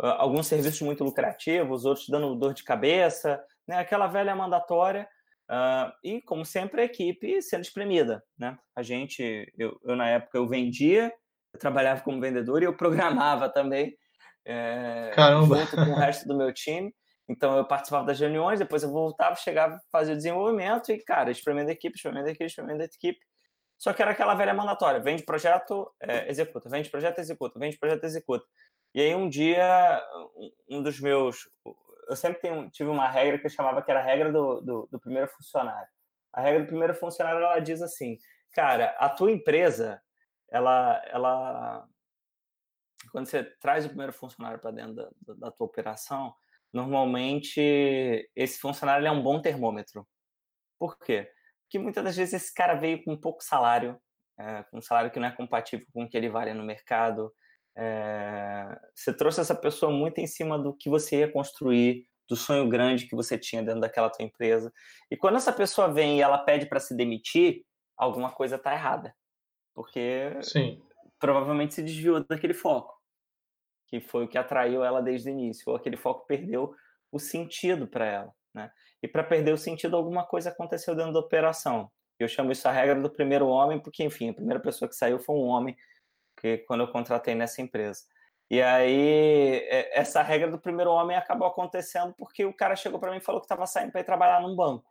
ah, 0.00 0.22
alguns 0.22 0.46
serviços 0.46 0.80
muito 0.82 1.04
lucrativos, 1.04 1.84
outros 1.84 2.08
dando 2.08 2.34
dor 2.34 2.54
de 2.54 2.64
cabeça, 2.64 3.42
né, 3.66 3.78
aquela 3.78 4.06
velha 4.06 4.34
mandatória, 4.34 5.08
uh, 5.50 5.92
e 6.02 6.22
como 6.22 6.44
sempre 6.44 6.82
a 6.82 6.84
equipe 6.84 7.42
sendo 7.42 7.62
espremida, 7.62 8.22
né? 8.38 8.56
A 8.74 8.82
gente, 8.82 9.52
eu, 9.58 9.78
eu, 9.84 9.96
na 9.96 10.08
época 10.08 10.38
eu 10.38 10.46
vendia, 10.46 11.12
eu 11.52 11.58
trabalhava 11.58 12.02
como 12.02 12.20
vendedor 12.20 12.62
e 12.62 12.66
eu 12.66 12.76
programava 12.76 13.48
também, 13.48 13.96
é, 14.44 15.12
junto 15.46 15.76
com 15.76 15.92
o 15.92 15.96
resto 15.96 16.26
do 16.26 16.36
meu 16.36 16.52
time. 16.52 16.94
Então 17.28 17.56
eu 17.56 17.64
participava 17.64 18.04
das 18.04 18.18
reuniões, 18.18 18.58
depois 18.58 18.82
eu 18.82 18.90
voltava, 18.90 19.36
chegava, 19.36 19.80
fazia 19.92 20.14
o 20.14 20.16
desenvolvimento 20.16 20.90
e, 20.90 20.98
cara, 20.98 21.30
espremendo 21.30 21.68
a 21.68 21.72
equipe, 21.72 21.96
espremendo 21.96 22.26
a 22.26 22.30
equipe, 22.30 22.46
espremendo 22.46 22.82
a 22.82 22.84
equipe. 22.84 23.20
Só 23.80 23.94
que 23.94 24.02
era 24.02 24.10
aquela 24.10 24.34
velha 24.34 24.52
mandatória: 24.52 25.00
vende 25.00 25.22
projeto, 25.24 25.90
é, 25.98 26.28
executa, 26.28 26.68
vende 26.68 26.90
projeto, 26.90 27.18
executa, 27.18 27.58
vende 27.58 27.78
projeto, 27.78 28.04
executa. 28.04 28.46
E 28.94 29.00
aí 29.00 29.14
um 29.14 29.28
dia, 29.28 30.02
um 30.68 30.82
dos 30.82 31.00
meus, 31.00 31.48
eu 32.08 32.14
sempre 32.14 32.40
tenho, 32.42 32.68
tive 32.70 32.90
uma 32.90 33.08
regra 33.08 33.38
que 33.38 33.46
eu 33.46 33.50
chamava 33.50 33.82
que 33.82 33.90
era 33.90 34.00
a 34.00 34.04
regra 34.04 34.30
do, 34.30 34.60
do, 34.60 34.88
do 34.90 35.00
primeiro 35.00 35.28
funcionário. 35.28 35.88
A 36.32 36.42
regra 36.42 36.60
do 36.60 36.66
primeiro 36.66 36.94
funcionário 36.94 37.40
ela 37.40 37.58
diz 37.58 37.80
assim, 37.80 38.18
cara, 38.52 38.96
a 38.98 39.08
tua 39.08 39.32
empresa, 39.32 40.02
ela, 40.50 41.02
ela, 41.06 41.88
quando 43.12 43.26
você 43.26 43.44
traz 43.60 43.86
o 43.86 43.88
primeiro 43.88 44.12
funcionário 44.12 44.58
para 44.58 44.72
dentro 44.72 44.94
da, 44.94 45.10
da, 45.36 45.50
tua 45.50 45.66
operação, 45.66 46.34
normalmente 46.70 48.30
esse 48.36 48.58
funcionário 48.58 49.06
é 49.06 49.10
um 49.10 49.22
bom 49.22 49.40
termômetro. 49.40 50.06
Por 50.78 50.98
quê? 50.98 51.30
Porque 51.70 51.78
muitas 51.78 52.02
das 52.02 52.16
vezes 52.16 52.34
esse 52.34 52.52
cara 52.52 52.74
veio 52.74 53.00
com 53.04 53.16
pouco 53.16 53.44
salário, 53.44 53.96
é, 54.36 54.64
com 54.64 54.78
um 54.78 54.82
salário 54.82 55.08
que 55.08 55.20
não 55.20 55.28
é 55.28 55.30
compatível 55.30 55.86
com 55.92 56.02
o 56.02 56.08
que 56.08 56.16
ele 56.16 56.28
vale 56.28 56.52
no 56.52 56.64
mercado, 56.64 57.32
é, 57.78 58.76
você 58.92 59.16
trouxe 59.16 59.40
essa 59.40 59.54
pessoa 59.54 59.92
muito 59.92 60.18
em 60.18 60.26
cima 60.26 60.58
do 60.58 60.76
que 60.76 60.90
você 60.90 61.20
ia 61.20 61.32
construir, 61.32 62.08
do 62.28 62.34
sonho 62.34 62.68
grande 62.68 63.06
que 63.06 63.14
você 63.14 63.38
tinha 63.38 63.62
dentro 63.62 63.80
daquela 63.80 64.10
tua 64.10 64.24
empresa. 64.24 64.72
E 65.08 65.16
quando 65.16 65.36
essa 65.36 65.52
pessoa 65.52 65.92
vem 65.92 66.18
e 66.18 66.22
ela 66.22 66.38
pede 66.38 66.66
para 66.66 66.80
se 66.80 66.92
demitir, 66.96 67.64
alguma 67.96 68.32
coisa 68.32 68.56
está 68.56 68.72
errada. 68.72 69.14
Porque 69.72 70.36
Sim. 70.42 70.82
provavelmente 71.20 71.74
se 71.74 71.82
desviou 71.84 72.24
daquele 72.24 72.54
foco, 72.54 73.00
que 73.86 74.00
foi 74.00 74.24
o 74.24 74.28
que 74.28 74.36
atraiu 74.36 74.82
ela 74.82 75.00
desde 75.00 75.30
o 75.30 75.32
início, 75.32 75.62
ou 75.68 75.76
aquele 75.76 75.96
foco 75.96 76.26
perdeu 76.26 76.74
o 77.12 77.20
sentido 77.20 77.86
para 77.86 78.06
ela. 78.06 78.34
Né? 78.52 78.72
E 79.02 79.08
para 79.08 79.24
perder 79.24 79.52
o 79.52 79.58
sentido, 79.58 79.96
alguma 79.96 80.24
coisa 80.24 80.50
aconteceu 80.50 80.94
dentro 80.94 81.12
da 81.12 81.20
operação. 81.20 81.90
Eu 82.18 82.28
chamo 82.28 82.52
isso 82.52 82.68
a 82.68 82.72
regra 82.72 83.00
do 83.00 83.08
primeiro 83.08 83.46
homem, 83.48 83.78
porque, 83.78 84.04
enfim, 84.04 84.30
a 84.30 84.34
primeira 84.34 84.60
pessoa 84.60 84.88
que 84.88 84.94
saiu 84.94 85.18
foi 85.18 85.34
um 85.36 85.46
homem 85.46 85.76
que 86.38 86.58
quando 86.58 86.82
eu 86.82 86.88
contratei 86.88 87.34
nessa 87.34 87.62
empresa. 87.62 88.02
E 88.50 88.60
aí, 88.60 89.58
é, 89.68 89.98
essa 89.98 90.22
regra 90.22 90.50
do 90.50 90.58
primeiro 90.58 90.90
homem 90.90 91.16
acabou 91.16 91.46
acontecendo 91.46 92.12
porque 92.18 92.44
o 92.44 92.52
cara 92.52 92.76
chegou 92.76 92.98
para 92.98 93.10
mim 93.10 93.18
e 93.18 93.22
falou 93.22 93.40
que 93.40 93.44
estava 93.46 93.66
saindo 93.66 93.92
para 93.92 94.00
ir 94.00 94.04
trabalhar 94.04 94.40
num 94.40 94.54
banco. 94.54 94.90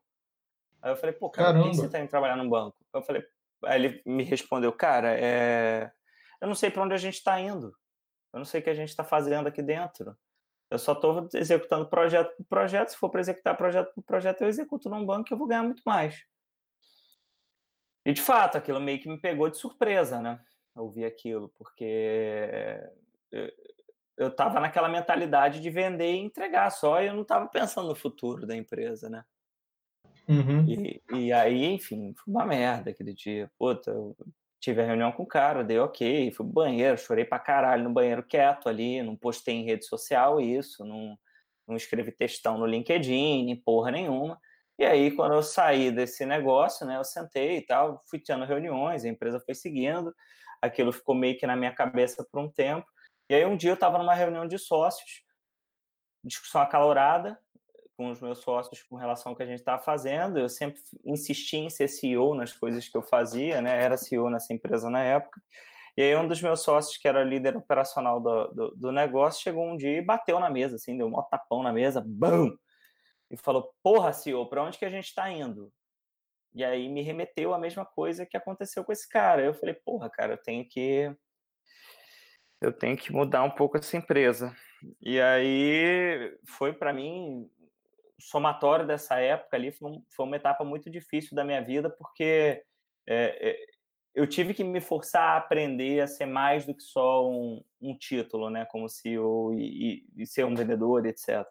Aí 0.82 0.92
eu 0.92 0.96
falei, 0.96 1.14
pô, 1.14 1.30
cara, 1.30 1.54
por 1.54 1.70
que 1.70 1.76
você 1.76 1.86
está 1.86 2.00
indo 2.00 2.10
trabalhar 2.10 2.38
num 2.38 2.50
banco? 2.50 2.78
Eu 2.94 3.02
falei, 3.04 3.24
aí 3.66 3.84
ele 3.84 4.02
me 4.06 4.24
respondeu, 4.24 4.72
cara, 4.72 5.14
é... 5.20 5.92
eu 6.40 6.48
não 6.48 6.56
sei 6.56 6.72
para 6.72 6.84
onde 6.84 6.94
a 6.94 6.98
gente 6.98 7.16
está 7.16 7.40
indo. 7.40 7.76
Eu 8.32 8.38
não 8.40 8.46
sei 8.46 8.62
o 8.62 8.64
que 8.64 8.70
a 8.70 8.76
gente 8.76 8.90
está 8.90 9.04
fazendo 9.04 9.48
aqui 9.48 9.62
dentro. 9.62 10.16
Eu 10.70 10.78
só 10.78 10.94
estou 10.94 11.28
executando 11.34 11.90
projeto 11.90 12.36
por 12.38 12.46
projeto. 12.46 12.90
Se 12.90 12.98
for 12.98 13.10
para 13.10 13.22
executar 13.22 13.58
projeto 13.58 13.94
por 13.94 14.04
projeto, 14.04 14.42
eu 14.42 14.48
executo 14.48 14.90
num 14.90 15.06
banco 15.06 15.26
que 15.26 15.34
eu 15.34 15.38
vou 15.38 15.48
ganhar 15.48 15.64
muito 15.64 15.82
mais. 15.86 16.24
E 18.06 18.14
de 18.14 18.22
fato, 18.22 18.58
aquilo 18.58 18.80
meio 18.80 19.00
que 19.00 19.10
me 19.10 19.20
pegou 19.20 19.50
de 19.50 19.58
surpresa, 19.58 20.22
né? 20.22 20.40
Ouvir 20.76 21.06
aquilo, 21.06 21.50
porque 21.58 22.80
eu 24.18 24.28
estava 24.28 24.60
naquela 24.60 24.88
mentalidade 24.88 25.60
de 25.60 25.70
vender 25.70 26.14
e 26.14 26.20
entregar 26.20 26.70
só, 26.70 27.02
e 27.02 27.08
eu 27.08 27.14
não 27.14 27.24
estava 27.24 27.48
pensando 27.48 27.90
no 27.90 27.96
futuro 27.96 28.46
da 28.46 28.56
empresa, 28.56 29.10
né? 29.10 29.26
Uhum. 30.28 30.66
E, 30.68 31.02
e 31.14 31.34
aí, 31.34 31.66
enfim, 31.66 32.14
foi 32.14 32.34
uma 32.34 32.46
merda 32.46 32.92
aquele 32.92 33.14
dia. 33.14 33.52
Puta, 33.58 33.92
eu 33.92 34.16
tive 34.60 34.82
a 34.82 34.86
reunião 34.86 35.12
com 35.12 35.24
o 35.24 35.28
cara, 35.28 35.64
dei 35.64 35.80
ok, 35.80 36.32
fui 36.32 36.46
pro 36.46 36.54
banheiro, 36.54 36.98
chorei 36.98 37.26
pra 37.26 37.40
caralho 37.40 37.84
no 37.84 37.94
banheiro 37.94 38.24
quieto 38.24 38.68
ali, 38.68 39.02
não 39.02 39.16
postei 39.16 39.56
em 39.56 39.66
rede 39.66 39.86
social 39.86 40.42
isso, 40.42 40.84
não, 40.86 41.18
não 41.68 41.76
escrevi 41.76 42.12
textão 42.12 42.58
no 42.58 42.66
LinkedIn, 42.66 43.56
porra 43.64 43.92
nenhuma. 43.92 44.40
E 44.78 44.86
aí, 44.86 45.12
quando 45.12 45.34
eu 45.36 45.44
saí 45.44 45.92
desse 45.92 46.26
negócio, 46.26 46.86
né, 46.86 46.98
eu 46.98 47.04
sentei 47.04 47.58
e 47.58 47.62
tal, 47.66 48.02
fui 48.10 48.20
tendo 48.20 48.46
reuniões, 48.46 49.04
a 49.04 49.10
empresa 49.10 49.40
foi 49.40 49.54
seguindo, 49.54 50.14
aquilo 50.62 50.92
ficou 50.94 51.16
meio 51.16 51.38
que 51.38 51.46
na 51.46 51.56
minha 51.56 51.74
cabeça 51.74 52.26
por 52.32 52.42
um 52.42 52.50
tempo. 52.50 52.88
E 53.30 53.36
aí, 53.36 53.46
um 53.46 53.58
dia 53.58 53.72
eu 53.72 53.76
estava 53.76 53.98
numa 53.98 54.14
reunião 54.14 54.48
de 54.48 54.58
sócios, 54.58 55.22
discussão 56.24 56.62
acalorada, 56.62 57.38
com 58.00 58.12
os 58.12 58.22
meus 58.22 58.40
sócios 58.40 58.82
com 58.84 58.96
relação 58.96 59.32
ao 59.32 59.36
que 59.36 59.44
a 59.44 59.46
gente 59.46 59.60
estava 59.60 59.84
fazendo. 59.84 60.40
Eu 60.40 60.48
sempre 60.48 60.82
insisti 61.04 61.58
em 61.58 61.70
ser 61.70 61.90
CEO 61.90 62.34
nas 62.34 62.54
coisas 62.54 62.88
que 62.88 62.96
eu 62.96 63.02
fazia, 63.02 63.62
né? 63.62 63.84
Era 63.84 63.98
CEO 63.98 64.30
nessa 64.30 64.54
empresa 64.54 64.90
na 64.90 65.04
época. 65.04 65.42
E 65.98 66.02
aí 66.02 66.16
um 66.16 66.26
dos 66.26 66.42
meus 66.42 66.62
sócios, 66.62 66.96
que 66.96 67.10
era 67.10 67.26
líder 67.26 67.58
operacional 67.58 68.22
do, 68.22 68.48
do, 68.54 68.72
do 68.78 68.92
negócio, 68.94 69.44
chegou 69.44 69.68
um 69.68 69.76
dia 69.76 69.98
e 69.98 70.02
bateu 70.02 70.40
na 70.40 70.50
mesa, 70.50 70.78
assim, 70.78 70.98
deu 70.98 71.08
um 71.08 71.24
tapão 71.24 71.62
na 71.62 71.74
mesa, 71.74 72.02
bam! 72.08 72.58
E 73.30 73.36
falou, 73.36 73.70
porra, 73.84 74.14
CEO, 74.14 74.48
para 74.48 74.64
onde 74.64 74.78
que 74.78 74.86
a 74.86 74.90
gente 74.90 75.08
está 75.08 75.30
indo? 75.30 75.70
E 76.56 76.64
aí 76.64 76.88
me 76.88 77.02
remeteu 77.02 77.54
a 77.54 77.60
mesma 77.60 77.86
coisa 77.86 78.26
que 78.26 78.38
aconteceu 78.38 78.86
com 78.86 78.94
esse 78.94 79.10
cara. 79.10 79.42
Eu 79.42 79.54
falei, 79.54 79.76
porra, 79.76 80.10
cara, 80.10 80.36
eu 80.36 80.38
tenho 80.38 80.66
que 80.66 81.14
eu 82.62 82.72
tenho 82.72 82.96
que 82.96 83.12
mudar 83.12 83.44
um 83.44 83.52
pouco 83.52 83.78
essa 83.78 83.98
empresa. 83.98 84.56
E 85.02 85.20
aí 85.20 86.34
foi 86.46 86.72
para 86.72 86.94
mim 86.94 87.50
somatório 88.20 88.86
dessa 88.86 89.20
época 89.20 89.56
ali 89.56 89.72
foi, 89.72 89.92
um, 89.92 90.04
foi, 90.10 90.26
uma 90.26 90.36
etapa 90.36 90.64
muito 90.64 90.90
difícil 90.90 91.36
da 91.36 91.44
minha 91.44 91.62
vida, 91.62 91.90
porque 91.90 92.64
é, 93.08 93.58
eu 94.14 94.28
tive 94.28 94.54
que 94.54 94.64
me 94.64 94.82
forçar 94.82 95.22
a 95.22 95.38
aprender 95.38 96.02
a 96.02 96.08
ser 96.08 96.26
mais 96.26 96.66
do 96.66 96.76
que 96.76 96.84
só 96.84 97.30
um, 97.30 97.64
um 97.82 97.98
título, 97.98 98.50
né, 98.50 98.66
como 98.66 98.90
CEO 98.90 99.54
e, 99.54 100.04
e, 100.18 100.24
e, 100.24 100.28
ser 100.28 100.46
um 100.46 100.56
vendedor, 100.56 101.06
etc. 101.06 101.46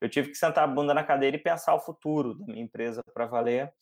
Eu 0.00 0.08
tive 0.08 0.30
que 0.30 0.34
sentar 0.34 0.64
a 0.64 0.66
bunda 0.66 0.94
na 0.94 1.04
cadeira 1.04 1.36
e 1.36 1.40
pensar 1.40 1.74
o 1.74 1.80
futuro 1.80 2.34
da 2.34 2.46
minha 2.46 2.62
empresa 2.62 3.02
para 3.14 3.26
valer. 3.26 3.72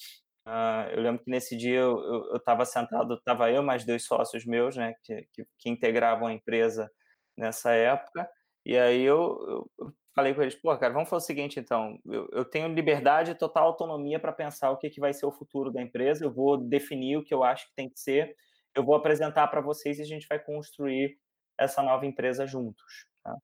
Uh, 0.46 0.90
eu 0.92 1.02
lembro 1.02 1.22
que 1.22 1.30
nesse 1.30 1.56
dia 1.56 1.80
eu 1.80 2.36
estava 2.36 2.64
sentado, 2.64 3.14
estava 3.14 3.50
eu 3.50 3.62
mais 3.62 3.84
dois 3.84 4.04
sócios 4.04 4.44
meus, 4.44 4.76
né, 4.76 4.94
que, 5.02 5.28
que, 5.32 5.46
que, 5.58 5.68
integravam 5.68 6.26
a 6.26 6.32
empresa 6.32 6.90
nessa 7.36 7.72
época, 7.72 8.28
e 8.64 8.76
aí 8.76 9.02
eu, 9.02 9.70
eu 9.78 9.92
falei 10.18 10.34
com 10.34 10.42
eles, 10.42 10.56
pô, 10.56 10.76
cara, 10.76 10.92
vamos 10.92 11.08
fazer 11.08 11.22
o 11.22 11.26
seguinte, 11.26 11.60
então, 11.60 11.96
eu, 12.04 12.28
eu 12.32 12.44
tenho 12.44 12.66
liberdade 12.66 13.30
e 13.30 13.34
total 13.36 13.68
autonomia 13.68 14.18
para 14.18 14.32
pensar 14.32 14.68
o 14.72 14.76
que, 14.76 14.90
que 14.90 14.98
vai 14.98 15.12
ser 15.12 15.26
o 15.26 15.30
futuro 15.30 15.70
da 15.70 15.80
empresa, 15.80 16.24
eu 16.24 16.32
vou 16.32 16.56
definir 16.56 17.18
o 17.18 17.24
que 17.24 17.32
eu 17.32 17.44
acho 17.44 17.68
que 17.68 17.74
tem 17.76 17.88
que 17.88 18.00
ser, 18.00 18.34
eu 18.74 18.84
vou 18.84 18.96
apresentar 18.96 19.46
para 19.46 19.60
vocês 19.60 19.96
e 19.98 20.02
a 20.02 20.04
gente 20.04 20.26
vai 20.26 20.40
construir 20.40 21.16
essa 21.56 21.84
nova 21.84 22.04
empresa 22.04 22.48
juntos. 22.48 23.06
Tá? 23.22 23.36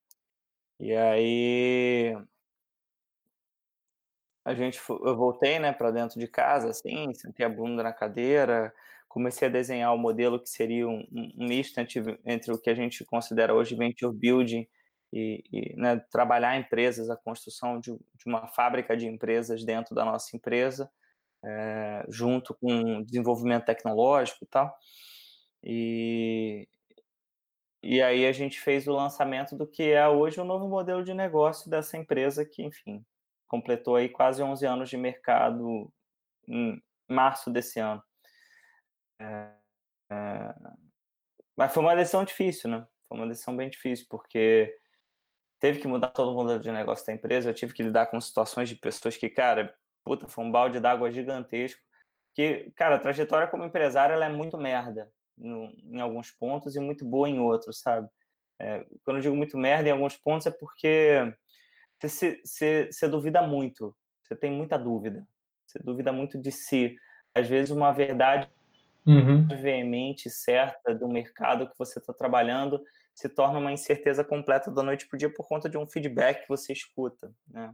E 0.81 0.93
aí 0.93 2.17
a 4.45 4.53
gente, 4.53 4.81
eu 4.89 5.17
voltei, 5.17 5.61
né, 5.61 5.73
para 5.73 5.93
dentro 5.93 6.19
de 6.19 6.27
casa, 6.27 6.71
assim, 6.71 7.15
sentei 7.15 7.47
a 7.47 7.49
bunda 7.49 7.85
na 7.85 7.93
cadeira, 7.93 8.75
comecei 9.09 9.47
a 9.47 9.51
desenhar 9.51 9.95
o 9.95 9.99
modelo 9.99 10.41
que 10.41 10.49
seria 10.49 10.89
um, 10.89 11.07
um 11.13 11.47
misto 11.47 11.79
entre, 11.79 12.19
entre 12.27 12.53
o 12.53 12.59
que 12.61 12.69
a 12.69 12.75
gente 12.75 13.05
considera 13.05 13.55
hoje 13.55 13.77
venture 13.77 14.13
building 14.13 14.67
e, 15.15 15.45
e 15.53 15.77
né, 15.77 16.05
trabalhar 16.11 16.59
empresas, 16.59 17.09
a 17.09 17.17
construção 17.17 17.79
de, 17.79 17.93
de, 17.93 18.27
uma 18.27 18.49
fábrica 18.49 18.97
de 18.97 19.07
empresas 19.07 19.65
dentro 19.65 19.95
da 19.95 20.05
nossa 20.05 20.37
empresa, 20.37 20.91
é, 21.45 22.05
junto 22.09 22.53
com 22.55 23.01
desenvolvimento 23.05 23.65
tecnológico 23.65 24.43
e 24.43 24.47
tal. 24.49 24.77
E, 25.63 26.69
e 27.81 28.03
aí 28.03 28.27
a 28.27 28.33
gente 28.33 28.61
fez 28.61 28.89
o 28.89 28.93
lançamento 28.93 29.57
do 29.57 29.69
que 29.69 29.85
é 29.85 30.09
hoje 30.09 30.41
o 30.41 30.45
novo 30.45 30.67
modelo 30.67 31.05
de 31.05 31.15
negócio 31.15 31.71
dessa 31.71 31.97
empresa 31.97 32.45
que, 32.45 32.65
enfim, 32.65 33.05
completou 33.47 33.95
aí 33.95 34.09
quase 34.09 34.43
11 34.43 34.67
anos 34.67 34.91
de 34.91 34.97
mercado 34.97 35.93
em 36.49 36.83
março 37.09 37.53
desse 37.53 37.79
ano. 37.79 38.03
É, 39.21 39.53
é, 40.11 40.55
mas 41.57 41.73
foi 41.73 41.85
uma 41.85 41.95
decisão 41.95 42.25
difícil, 42.25 42.69
né? 42.69 42.85
Foi 43.07 43.17
uma 43.17 43.29
decisão 43.29 43.57
bem 43.57 43.71
difícil, 43.71 44.07
porque 44.11 44.77
teve 45.61 45.81
que 45.81 45.89
mudar 45.89 46.09
todo 46.09 46.31
o 46.31 46.35
modelo 46.35 46.61
de 46.61 46.71
negócio 46.71 47.07
da 47.07 47.13
empresa, 47.13 47.51
eu 47.51 47.55
tive 47.55 47.73
que 47.73 47.83
lidar 47.83 48.07
com 48.07 48.21
situações 48.21 48.69
de 48.69 48.77
pessoas 48.77 49.17
que, 49.17 49.29
cara, 49.29 49.75
puta, 50.05 50.29
foi 50.29 50.45
um 50.45 50.51
balde 50.51 50.81
d'água 50.81 51.11
gigantesco. 51.11 51.81
Que, 52.35 52.73
cara, 52.77 52.97
a 52.97 52.99
trajetória 52.99 53.47
como 53.47 53.65
empresário 53.65 54.13
ela 54.13 54.27
é 54.27 54.29
muito 54.29 54.59
merda 54.59 55.11
no, 55.39 55.73
em 55.85 56.01
alguns 56.01 56.31
pontos 56.31 56.77
e 56.77 56.81
muito 56.81 57.05
boa 57.05 57.29
em 57.29 57.39
outros, 57.39 57.81
sabe? 57.81 58.09
É, 58.61 58.85
quando 59.05 59.17
eu 59.19 59.23
digo 59.23 59.37
muito 59.37 59.57
merda 59.57 59.89
em 59.89 59.93
alguns 59.93 60.17
pontos 60.17 60.47
é 60.47 60.51
porque 60.51 61.33
você, 62.01 62.41
você, 62.45 62.89
você 62.91 63.09
duvida 63.09 63.43
muito, 63.43 63.97
você 64.23 64.37
tem 64.37 64.51
muita 64.51 64.79
dúvida, 64.79 65.27
você 65.67 65.79
duvida 65.79 66.13
muito 66.13 66.39
de 66.39 66.53
si. 66.53 66.97
Às 67.35 67.49
vezes, 67.49 67.71
uma 67.71 67.93
verdade 67.93 68.49
uhum. 69.07 69.47
veemente, 69.49 70.31
certa 70.31 70.95
do 70.95 71.09
mercado 71.09 71.69
que 71.69 71.79
você 71.79 71.99
está 71.99 72.13
trabalhando 72.13 72.83
se 73.15 73.29
torna 73.29 73.59
uma 73.59 73.73
incerteza 73.73 74.25
completa 74.25 74.71
da 74.71 74.83
noite 74.83 75.07
para 75.07 75.17
o 75.17 75.19
dia 75.19 75.33
por 75.33 75.47
conta 75.47 75.69
de 75.69 75.79
um 75.79 75.87
feedback 75.87 76.43
que 76.43 76.49
você 76.49 76.73
escuta. 76.73 77.33
Né? 77.49 77.73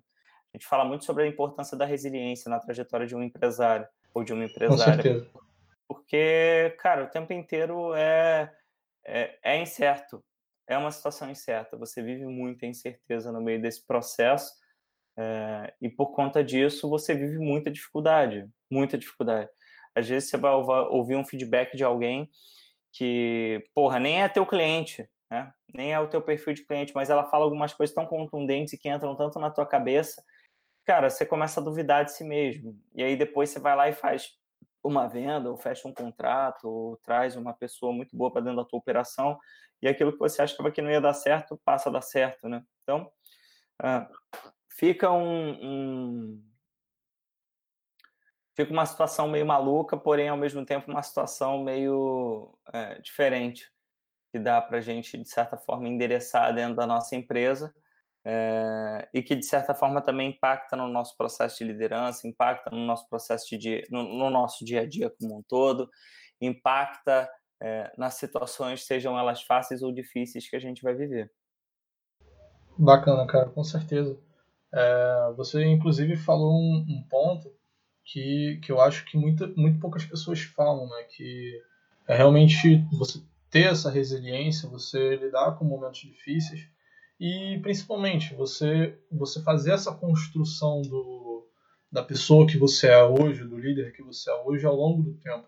A 0.53 0.57
gente 0.57 0.67
fala 0.67 0.85
muito 0.85 1.05
sobre 1.05 1.25
a 1.25 1.27
importância 1.27 1.77
da 1.77 1.87
resiliência 1.87 2.51
na 2.51 2.61
trajetória 2.61 3.07
de 3.07 3.17
um 3.17 3.23
empresário 3.23 3.89
ou 4.13 4.23
de 4.23 4.33
uma 4.33 4.45
empresária. 4.45 5.27
Porque, 5.89 6.77
cara, 6.79 7.05
o 7.05 7.09
tempo 7.09 7.33
inteiro 7.33 7.95
é, 7.95 8.53
é, 9.05 9.39
é 9.43 9.63
incerto. 9.63 10.23
É 10.67 10.77
uma 10.77 10.91
situação 10.91 11.31
incerta. 11.31 11.77
Você 11.77 12.03
vive 12.03 12.27
muita 12.27 12.67
incerteza 12.67 13.33
no 13.33 13.41
meio 13.41 13.61
desse 13.61 13.85
processo. 13.87 14.53
É, 15.17 15.73
e 15.81 15.89
por 15.89 16.13
conta 16.13 16.45
disso, 16.45 16.89
você 16.89 17.15
vive 17.15 17.39
muita 17.39 17.71
dificuldade. 17.71 18.49
Muita 18.71 18.99
dificuldade. 18.99 19.49
Às 19.95 20.09
vezes 20.09 20.29
você 20.29 20.37
vai 20.37 20.53
ouvir 20.53 21.17
um 21.17 21.25
feedback 21.25 21.77
de 21.77 21.83
alguém 21.83 22.31
que, 22.93 23.65
porra, 23.75 23.99
nem 23.99 24.23
é 24.23 24.29
teu 24.29 24.45
cliente, 24.45 25.09
né? 25.31 25.53
Nem 25.73 25.93
é 25.93 26.01
o 26.01 26.09
teu 26.09 26.21
perfil 26.21 26.53
de 26.53 26.65
cliente, 26.65 26.93
mas 26.95 27.09
ela 27.09 27.25
fala 27.25 27.45
algumas 27.45 27.73
coisas 27.73 27.95
tão 27.95 28.05
contundentes 28.05 28.73
e 28.73 28.79
que 28.79 28.89
entram 28.89 29.15
tanto 29.15 29.39
na 29.39 29.51
tua 29.51 29.65
cabeça, 29.65 30.23
cara, 30.85 31.09
você 31.09 31.25
começa 31.25 31.61
a 31.61 31.63
duvidar 31.63 32.05
de 32.05 32.13
si 32.13 32.25
mesmo. 32.25 32.77
E 32.95 33.03
aí 33.03 33.17
depois 33.17 33.51
você 33.51 33.61
vai 33.61 33.77
lá 33.77 33.89
e 33.89 33.93
faz 33.93 34.33
uma 34.83 35.07
venda, 35.07 35.51
ou 35.51 35.57
fecha 35.57 35.87
um 35.87 35.95
contrato, 35.95 36.65
ou 36.69 36.97
traz 36.99 37.37
uma 37.37 37.53
pessoa 37.53 37.93
muito 37.93 38.17
boa 38.17 38.33
para 38.33 38.41
dentro 38.41 38.57
da 38.57 38.65
tua 38.65 38.79
operação, 38.79 39.39
e 39.81 39.87
aquilo 39.87 40.13
que 40.13 40.19
você 40.19 40.43
achava 40.43 40.71
que 40.71 40.83
não 40.83 40.91
ia 40.91 41.01
dar 41.01 41.15
certo, 41.15 41.61
passa 41.65 41.89
a 41.89 41.93
dar 41.93 42.03
certo, 42.03 42.49
né? 42.49 42.65
Então, 42.83 43.11
uh, 43.83 44.07
fica 44.71 45.11
um, 45.13 45.51
um, 45.63 46.45
fica 48.57 48.73
uma 48.73 48.87
situação 48.87 49.29
meio 49.29 49.47
maluca, 49.47 49.97
porém, 49.97 50.29
ao 50.29 50.37
mesmo 50.37 50.65
tempo, 50.65 50.91
uma 50.91 51.03
situação 51.03 51.63
meio 51.63 52.59
é, 52.73 52.99
diferente 53.01 53.71
que 54.31 54.39
dá 54.39 54.61
para 54.61 54.79
a 54.79 54.81
gente, 54.81 55.19
de 55.19 55.29
certa 55.29 55.57
forma, 55.57 55.89
endereçar 55.89 56.55
dentro 56.55 56.77
da 56.77 56.87
nossa 56.87 57.17
empresa 57.17 57.73
é, 58.25 59.09
e 59.15 59.23
que, 59.23 59.35
de 59.35 59.47
certa 59.47 59.75
forma, 59.75 60.01
também 60.01 60.31
impacta 60.31 60.77
no 60.77 60.89
nosso 60.89 61.17
processo 61.17 61.59
de 61.59 61.65
liderança, 61.65 62.29
impacta 62.29 62.71
no 62.71 62.85
nosso 62.85 63.09
processo 63.09 63.49
de 63.51 63.59
dia, 63.59 63.87
no, 63.91 64.03
no 64.03 64.31
nosso 64.31 64.65
dia 64.65 64.83
a 64.83 64.87
dia 64.87 65.11
como 65.19 65.39
um 65.39 65.43
todo, 65.43 65.89
impacta 66.41 67.29
é, 67.61 67.93
nas 67.97 68.15
situações, 68.15 68.85
sejam 68.85 69.19
elas 69.19 69.43
fáceis 69.43 69.83
ou 69.83 69.93
difíceis, 69.93 70.49
que 70.49 70.57
a 70.57 70.61
gente 70.61 70.83
vai 70.83 70.95
viver. 70.95 71.31
Bacana, 72.79 73.27
cara, 73.27 73.51
com 73.51 73.65
certeza. 73.65 74.19
É, 74.73 75.33
você, 75.37 75.65
inclusive, 75.65 76.17
falou 76.17 76.53
um, 76.53 76.87
um, 76.89 77.05
ponto 77.09 77.53
que, 78.05 78.61
que 78.63 78.71
eu 78.71 78.81
acho 78.81 79.05
que 79.05 79.19
muita, 79.19 79.47
muito 79.49 79.81
poucas 79.81 80.05
pessoas 80.05 80.41
falam, 80.41 80.89
né? 80.89 81.03
Que 81.15 81.61
é 82.09 82.17
realmente 82.17 82.87
você 82.93 83.21
ter 83.51 83.67
essa 83.67 83.91
resiliência, 83.91 84.69
você 84.69 85.17
lidar 85.17 85.53
com 85.57 85.65
momentos 85.65 86.01
difíceis 86.01 86.69
e 87.19 87.59
principalmente 87.63 88.35
você 88.35 88.99
você 89.11 89.43
fazer 89.43 89.73
essa 89.73 89.93
construção 89.93 90.81
do, 90.83 91.47
da 91.91 92.03
pessoa 92.03 92.47
que 92.47 92.57
você 92.57 92.89
é 92.89 93.05
hoje, 93.05 93.45
do 93.45 93.59
líder 93.59 93.93
que 93.93 94.03
você 94.03 94.31
é 94.31 94.35
hoje 94.45 94.65
ao 94.65 94.77
longo 94.77 95.03
do 95.03 95.15
tempo. 95.15 95.47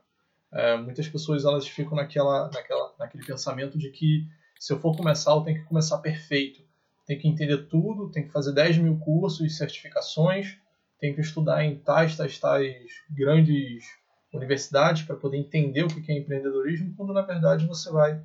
É, 0.53 0.77
muitas 0.77 1.09
pessoas 1.09 1.45
elas 1.45 1.67
ficam 1.67 1.97
naquela, 1.97 2.51
naquela, 2.53 2.95
naquele 2.99 3.25
pensamento 3.25 3.79
de 3.79 3.91
que 3.91 4.27
se 4.59 4.73
eu 4.73 4.79
for 4.79 4.97
começar, 4.97 5.33
eu 5.33 5.41
tenho 5.41 5.61
que 5.61 5.69
começar 5.69 5.99
perfeito. 5.99 6.63
tem 7.07 7.19
que 7.19 7.27
entender 7.27 7.67
tudo, 7.69 8.11
tem 8.11 8.25
que 8.25 8.33
fazer 8.33 8.53
10 8.53 8.79
mil 8.79 8.99
cursos 8.99 9.41
e 9.41 9.51
certificações, 9.51 10.59
tem 11.01 11.15
que 11.15 11.21
estudar 11.21 11.65
em 11.65 11.79
tais, 11.79 12.17
tais, 12.17 12.39
tais 12.39 12.93
grandes 13.11 13.85
universidades 14.33 15.03
para 15.03 15.17
poder 15.17 15.37
entender 15.37 15.85
o 15.85 15.89
que 15.89 16.11
é 16.11 16.19
empreendedorismo, 16.19 16.95
quando 16.97 17.13
na 17.13 17.23
verdade 17.23 17.67
você 17.67 17.91
vai 17.91 18.21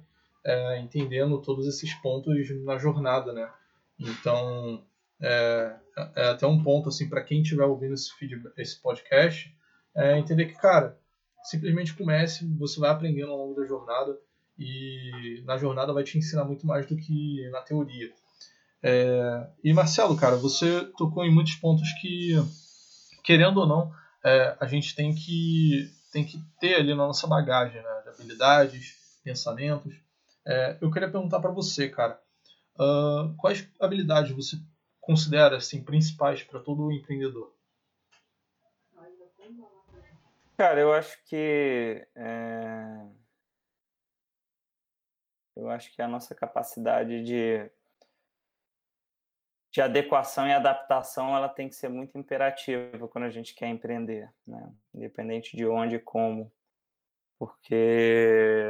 é, 0.46 0.80
entendendo 0.80 1.42
todos 1.42 1.68
esses 1.68 1.94
pontos 1.96 2.34
na 2.64 2.78
jornada, 2.78 3.34
né? 3.34 3.50
Então, 4.00 4.84
é, 5.22 5.76
é 6.16 6.30
até 6.30 6.46
um 6.48 6.64
ponto 6.64 6.90
assim 6.90 7.10
para 7.10 7.24
quem 7.24 7.42
estiver 7.42 7.66
ouvindo 7.66 7.94
esse, 7.94 8.14
feedback, 8.14 8.54
esse 8.58 8.82
podcast, 8.82 9.54
é 9.96 10.18
entender 10.18 10.46
que, 10.46 10.54
cara, 10.54 10.98
simplesmente 11.44 11.94
comece, 11.94 12.48
você 12.58 12.80
vai 12.80 12.90
aprendendo 12.90 13.32
ao 13.32 13.38
longo 13.38 13.60
da 13.60 13.68
jornada 13.68 14.18
e 14.58 15.42
na 15.46 15.58
jornada 15.58 15.94
vai 15.94 16.04
te 16.04 16.18
ensinar 16.18 16.46
muito 16.46 16.66
mais 16.66 16.86
do 16.86 16.96
que 16.96 17.50
na 17.52 17.62
teoria. 17.62 18.12
É, 18.82 19.48
e 19.64 19.74
Marcelo, 19.74 20.16
cara, 20.16 20.36
você 20.36 20.86
tocou 20.98 21.26
em 21.26 21.34
muitos 21.34 21.56
pontos 21.56 21.92
que, 22.00 22.36
querendo 23.24 23.60
ou 23.60 23.68
não, 23.68 23.92
é, 24.24 24.56
a 24.60 24.68
gente 24.68 24.96
tem 24.96 25.14
que, 25.14 25.92
tem 26.12 26.26
que 26.26 26.38
ter 26.60 26.76
ali 26.76 26.90
na 26.90 27.08
nossa 27.08 27.28
bagagem, 27.28 27.82
né, 27.82 28.02
de 28.04 28.10
habilidades, 28.10 29.20
pensamentos. 29.24 29.94
É, 30.46 30.78
eu 30.82 30.92
queria 30.92 31.12
perguntar 31.12 31.40
para 31.40 31.52
você, 31.52 31.90
cara, 31.90 32.22
uh, 32.80 33.36
quais 33.38 33.68
habilidades 33.80 34.32
você 34.36 34.58
considera 35.02 35.58
assim 35.58 35.84
principais 35.84 36.44
para 36.44 36.60
todo 36.60 36.92
empreendedor? 36.92 37.54
Cara, 40.58 40.80
eu 40.80 40.92
acho 40.92 41.24
que 41.26 42.08
é... 42.16 43.08
eu 45.56 45.70
acho 45.70 45.94
que 45.94 46.02
a 46.02 46.08
nossa 46.08 46.34
capacidade 46.34 47.24
de 47.24 47.70
de 49.78 49.82
adequação 49.84 50.48
e 50.48 50.52
adaptação 50.52 51.38
ela 51.38 51.48
tem 51.48 51.70
que 51.70 51.76
ser 51.76 51.88
muito 51.88 52.18
imperativa 52.18 53.08
quando 53.10 53.26
a 53.26 53.30
gente 53.30 53.54
quer 53.54 53.68
empreender, 53.68 54.28
né? 54.48 54.74
Independente 54.92 55.56
de 55.56 55.68
onde 55.68 55.98
e 55.98 56.00
como, 56.00 56.52
porque 57.38 58.66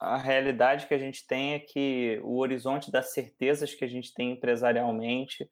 a 0.00 0.16
realidade 0.16 0.86
que 0.86 0.94
a 0.94 0.98
gente 0.98 1.26
tem 1.26 1.52
é 1.52 1.58
que 1.58 2.18
o 2.24 2.38
horizonte 2.38 2.90
das 2.90 3.12
certezas 3.12 3.74
que 3.74 3.84
a 3.84 3.88
gente 3.88 4.14
tem 4.14 4.32
empresarialmente, 4.32 5.46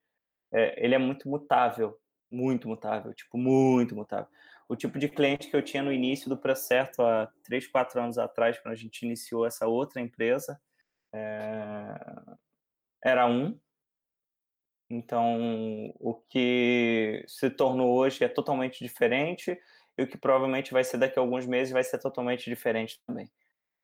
é, 0.51 0.83
ele 0.83 0.95
é 0.95 0.99
muito 0.99 1.29
mutável, 1.29 2.01
muito 2.31 2.67
mutável, 2.69 3.13
tipo, 3.13 3.37
muito 3.37 3.95
mutável. 3.95 4.29
O 4.67 4.75
tipo 4.75 4.99
de 4.99 5.11
cliente 5.11 5.51
que 5.51 5.57
eu 5.57 5.63
tinha 5.63 5.83
no 5.83 5.93
início 5.93 6.31
do 6.31 6.39
processo, 6.39 7.03
há 7.03 7.31
três, 7.45 7.67
quatro 7.67 8.01
anos 8.01 8.17
atrás, 8.17 8.59
quando 8.59 8.73
a 8.73 8.79
gente 8.79 9.05
iniciou 9.05 9.45
essa 9.45 9.67
outra 9.67 10.01
empresa, 10.01 10.59
é, 11.13 12.46
era 13.07 13.25
um. 13.25 13.57
Então, 14.91 15.93
o 16.01 16.15
que 16.29 17.25
se 17.29 17.49
tornou 17.51 17.97
hoje 17.97 18.25
é 18.25 18.29
totalmente 18.29 18.83
diferente 18.83 19.57
e 19.97 20.03
o 20.03 20.09
que 20.09 20.19
provavelmente 20.19 20.73
vai 20.73 20.83
ser 20.83 20.99
daqui 20.99 21.19
a 21.19 21.23
alguns 21.23 21.47
meses 21.47 21.73
vai 21.73 21.85
ser 21.85 21.99
totalmente 21.99 22.51
diferente 22.51 23.01
também. 23.07 23.31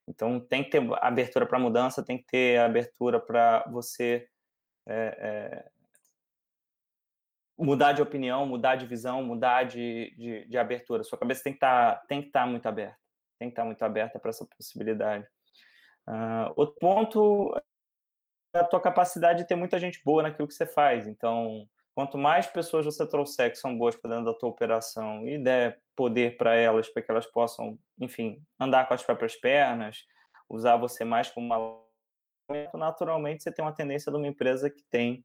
Então 0.08 0.40
tem 0.40 0.64
que 0.64 0.70
ter 0.70 0.82
abertura 1.00 1.46
para 1.46 1.58
mudança, 1.58 2.04
tem 2.04 2.18
que 2.18 2.24
ter 2.24 2.58
abertura 2.58 3.20
para 3.20 3.64
você 3.70 4.28
é, 4.86 4.94
é, 4.94 5.70
mudar 7.56 7.92
de 7.92 8.02
opinião, 8.02 8.44
mudar 8.44 8.74
de 8.74 8.86
visão, 8.86 9.22
mudar 9.22 9.64
de, 9.64 10.12
de, 10.16 10.44
de 10.46 10.58
abertura. 10.58 11.04
Sua 11.04 11.18
cabeça 11.18 11.44
tem 11.44 11.52
que 11.52 11.60
tá, 11.60 12.02
estar 12.10 12.40
tá 12.40 12.46
muito 12.46 12.66
aberta, 12.66 12.98
tem 13.38 13.48
que 13.48 13.52
estar 13.52 13.62
tá 13.62 13.66
muito 13.66 13.82
aberta 13.82 14.18
para 14.18 14.30
essa 14.30 14.46
possibilidade. 14.56 15.26
Uh, 16.08 16.52
outro 16.56 16.74
ponto 16.80 17.54
a 18.52 18.64
tua 18.64 18.80
capacidade 18.80 19.40
de 19.40 19.48
ter 19.48 19.54
muita 19.54 19.78
gente 19.78 20.00
boa 20.04 20.22
naquilo 20.22 20.48
que 20.48 20.54
você 20.54 20.66
faz. 20.66 21.06
Então, 21.06 21.66
quanto 21.94 22.18
mais 22.18 22.46
pessoas 22.46 22.84
você 22.84 23.06
trouxer 23.06 23.50
que 23.50 23.56
são 23.56 23.76
boas 23.76 23.96
para 23.96 24.10
dentro 24.10 24.26
da 24.26 24.38
tua 24.38 24.48
operação 24.48 25.26
e 25.26 25.38
der 25.38 25.80
poder 25.96 26.36
para 26.36 26.54
elas, 26.54 26.88
para 26.88 27.02
que 27.02 27.10
elas 27.10 27.26
possam, 27.26 27.78
enfim, 27.98 28.42
andar 28.60 28.86
com 28.86 28.94
as 28.94 29.02
próprias 29.02 29.36
pernas, 29.36 30.04
usar 30.48 30.76
você 30.76 31.04
mais 31.04 31.30
como 31.30 31.46
uma 31.46 31.82
naturalmente 32.74 33.42
você 33.42 33.52
tem 33.52 33.64
uma 33.64 33.72
tendência 33.72 34.12
de 34.12 34.18
uma 34.18 34.26
empresa 34.26 34.68
que 34.68 34.82
tem 34.90 35.24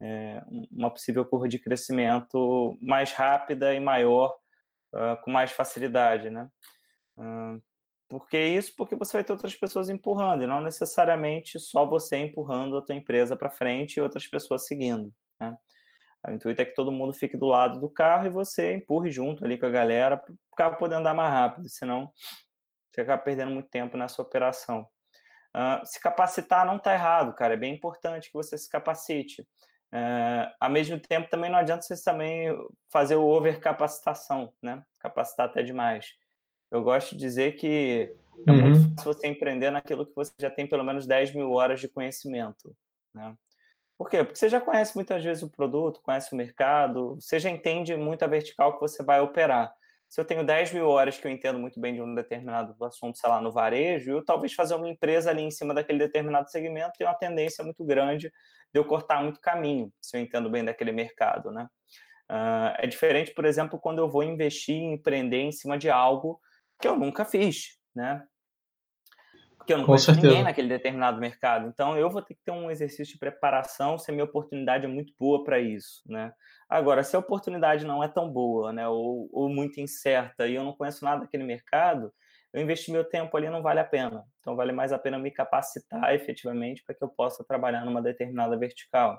é, 0.00 0.42
uma 0.70 0.90
possível 0.90 1.24
curva 1.24 1.48
de 1.48 1.58
crescimento 1.58 2.76
mais 2.80 3.12
rápida 3.12 3.74
e 3.74 3.80
maior, 3.80 4.34
uh, 4.94 5.20
com 5.22 5.30
mais 5.30 5.52
facilidade, 5.52 6.30
né? 6.30 6.48
Uh, 7.16 7.62
por 8.08 8.28
que 8.28 8.38
isso? 8.38 8.74
Porque 8.76 8.94
você 8.94 9.16
vai 9.16 9.24
ter 9.24 9.32
outras 9.32 9.54
pessoas 9.54 9.88
empurrando, 9.88 10.44
e 10.44 10.46
não 10.46 10.60
necessariamente 10.60 11.58
só 11.58 11.86
você 11.86 12.16
empurrando 12.16 12.76
a 12.76 12.82
tua 12.82 12.94
empresa 12.94 13.36
para 13.36 13.50
frente 13.50 13.96
e 13.96 14.00
outras 14.00 14.26
pessoas 14.26 14.66
seguindo, 14.66 15.12
né? 15.40 15.56
O 16.26 16.32
intuito 16.32 16.62
é 16.62 16.64
que 16.64 16.74
todo 16.74 16.90
mundo 16.90 17.12
fique 17.12 17.36
do 17.36 17.46
lado 17.46 17.78
do 17.78 17.88
carro 17.88 18.26
e 18.26 18.30
você 18.30 18.74
empurre 18.74 19.10
junto 19.10 19.44
ali 19.44 19.58
com 19.58 19.66
a 19.66 19.70
galera 19.70 20.16
para 20.16 20.32
o 20.32 20.56
carro 20.56 20.76
poder 20.76 20.94
andar 20.94 21.12
mais 21.12 21.30
rápido, 21.30 21.68
senão 21.68 22.10
você 22.90 23.02
acaba 23.02 23.22
perdendo 23.22 23.50
muito 23.50 23.68
tempo 23.68 23.96
nessa 23.96 24.22
operação. 24.22 24.88
Uh, 25.54 25.84
se 25.84 26.00
capacitar 26.00 26.64
não 26.64 26.76
está 26.76 26.94
errado, 26.94 27.34
cara. 27.34 27.54
É 27.54 27.56
bem 27.56 27.74
importante 27.74 28.28
que 28.28 28.34
você 28.34 28.56
se 28.56 28.68
capacite. 28.68 29.42
Uh, 29.92 30.50
ao 30.58 30.70
mesmo 30.70 30.98
tempo, 30.98 31.28
também 31.28 31.50
não 31.50 31.58
adianta 31.58 31.82
você 31.82 32.02
também 32.02 32.48
fazer 32.90 33.16
o 33.16 33.26
overcapacitação, 33.26 34.52
né? 34.62 34.82
Capacitar 34.98 35.46
até 35.46 35.62
demais. 35.62 36.14
Eu 36.74 36.82
gosto 36.82 37.12
de 37.12 37.18
dizer 37.18 37.52
que 37.52 38.12
é 38.44 38.50
uhum. 38.50 38.62
muito 38.62 38.94
fácil 38.96 39.14
você 39.14 39.28
empreender 39.28 39.70
naquilo 39.70 40.04
que 40.04 40.14
você 40.14 40.32
já 40.36 40.50
tem 40.50 40.66
pelo 40.66 40.82
menos 40.82 41.06
10 41.06 41.32
mil 41.32 41.52
horas 41.52 41.80
de 41.80 41.86
conhecimento, 41.86 42.76
né? 43.14 43.32
Por 43.96 44.10
quê? 44.10 44.24
Porque 44.24 44.36
você 44.36 44.48
já 44.48 44.60
conhece 44.60 44.96
muitas 44.96 45.22
vezes 45.22 45.44
o 45.44 45.48
produto, 45.48 46.00
conhece 46.02 46.32
o 46.32 46.36
mercado, 46.36 47.14
você 47.14 47.38
já 47.38 47.48
entende 47.48 47.96
muito 47.96 48.24
a 48.24 48.26
vertical 48.26 48.74
que 48.74 48.80
você 48.80 49.04
vai 49.04 49.20
operar. 49.20 49.72
Se 50.08 50.20
eu 50.20 50.24
tenho 50.24 50.44
10 50.44 50.72
mil 50.72 50.88
horas 50.88 51.16
que 51.16 51.24
eu 51.24 51.30
entendo 51.30 51.60
muito 51.60 51.78
bem 51.78 51.94
de 51.94 52.02
um 52.02 52.12
determinado 52.12 52.74
assunto, 52.84 53.18
sei 53.18 53.30
lá, 53.30 53.40
no 53.40 53.52
varejo, 53.52 54.10
eu 54.10 54.24
talvez 54.24 54.52
fazer 54.52 54.74
uma 54.74 54.88
empresa 54.88 55.30
ali 55.30 55.42
em 55.42 55.52
cima 55.52 55.72
daquele 55.72 56.00
determinado 56.00 56.50
segmento 56.50 56.98
tem 56.98 57.06
uma 57.06 57.14
tendência 57.14 57.62
muito 57.62 57.84
grande 57.84 58.32
de 58.72 58.80
eu 58.80 58.84
cortar 58.84 59.22
muito 59.22 59.40
caminho, 59.40 59.92
se 60.00 60.16
eu 60.16 60.20
entendo 60.20 60.50
bem 60.50 60.64
daquele 60.64 60.90
mercado, 60.90 61.52
né? 61.52 61.68
Uh, 62.28 62.74
é 62.78 62.86
diferente, 62.88 63.32
por 63.32 63.44
exemplo, 63.44 63.78
quando 63.78 64.00
eu 64.00 64.08
vou 64.08 64.24
investir 64.24 64.74
em 64.74 64.94
empreender 64.94 65.40
em 65.40 65.52
cima 65.52 65.78
de 65.78 65.88
algo 65.88 66.40
que 66.80 66.88
eu 66.88 66.96
nunca 66.96 67.24
fiz, 67.24 67.78
né? 67.94 68.26
porque 69.64 69.72
eu 69.72 69.78
não 69.78 69.86
conheço 69.86 70.14
ninguém 70.14 70.42
naquele 70.42 70.68
determinado 70.68 71.18
mercado. 71.18 71.66
Então, 71.68 71.96
eu 71.96 72.10
vou 72.10 72.20
ter 72.20 72.34
que 72.34 72.44
ter 72.44 72.50
um 72.50 72.70
exercício 72.70 73.14
de 73.14 73.18
preparação 73.18 73.96
se 73.96 74.10
a 74.10 74.14
minha 74.14 74.26
oportunidade 74.26 74.84
é 74.84 74.88
muito 74.88 75.14
boa 75.18 75.42
para 75.42 75.58
isso, 75.58 76.02
né? 76.06 76.32
Agora, 76.68 77.02
se 77.02 77.16
a 77.16 77.18
oportunidade 77.18 77.86
não 77.86 78.04
é 78.04 78.08
tão 78.08 78.30
boa, 78.30 78.74
né, 78.74 78.86
ou, 78.86 79.28
ou 79.32 79.48
muito 79.48 79.80
incerta 79.80 80.46
e 80.46 80.54
eu 80.54 80.62
não 80.62 80.74
conheço 80.74 81.02
nada 81.02 81.22
daquele 81.22 81.44
mercado, 81.44 82.12
eu 82.52 82.60
investir 82.60 82.92
meu 82.92 83.04
tempo 83.04 83.34
ali 83.36 83.48
não 83.48 83.62
vale 83.62 83.80
a 83.80 83.84
pena. 83.84 84.24
Então, 84.40 84.54
vale 84.54 84.70
mais 84.70 84.92
a 84.92 84.98
pena 84.98 85.18
me 85.18 85.30
capacitar 85.30 86.14
efetivamente 86.14 86.82
para 86.84 86.94
que 86.94 87.02
eu 87.02 87.08
possa 87.08 87.42
trabalhar 87.42 87.86
numa 87.86 88.02
determinada 88.02 88.58
vertical. 88.58 89.18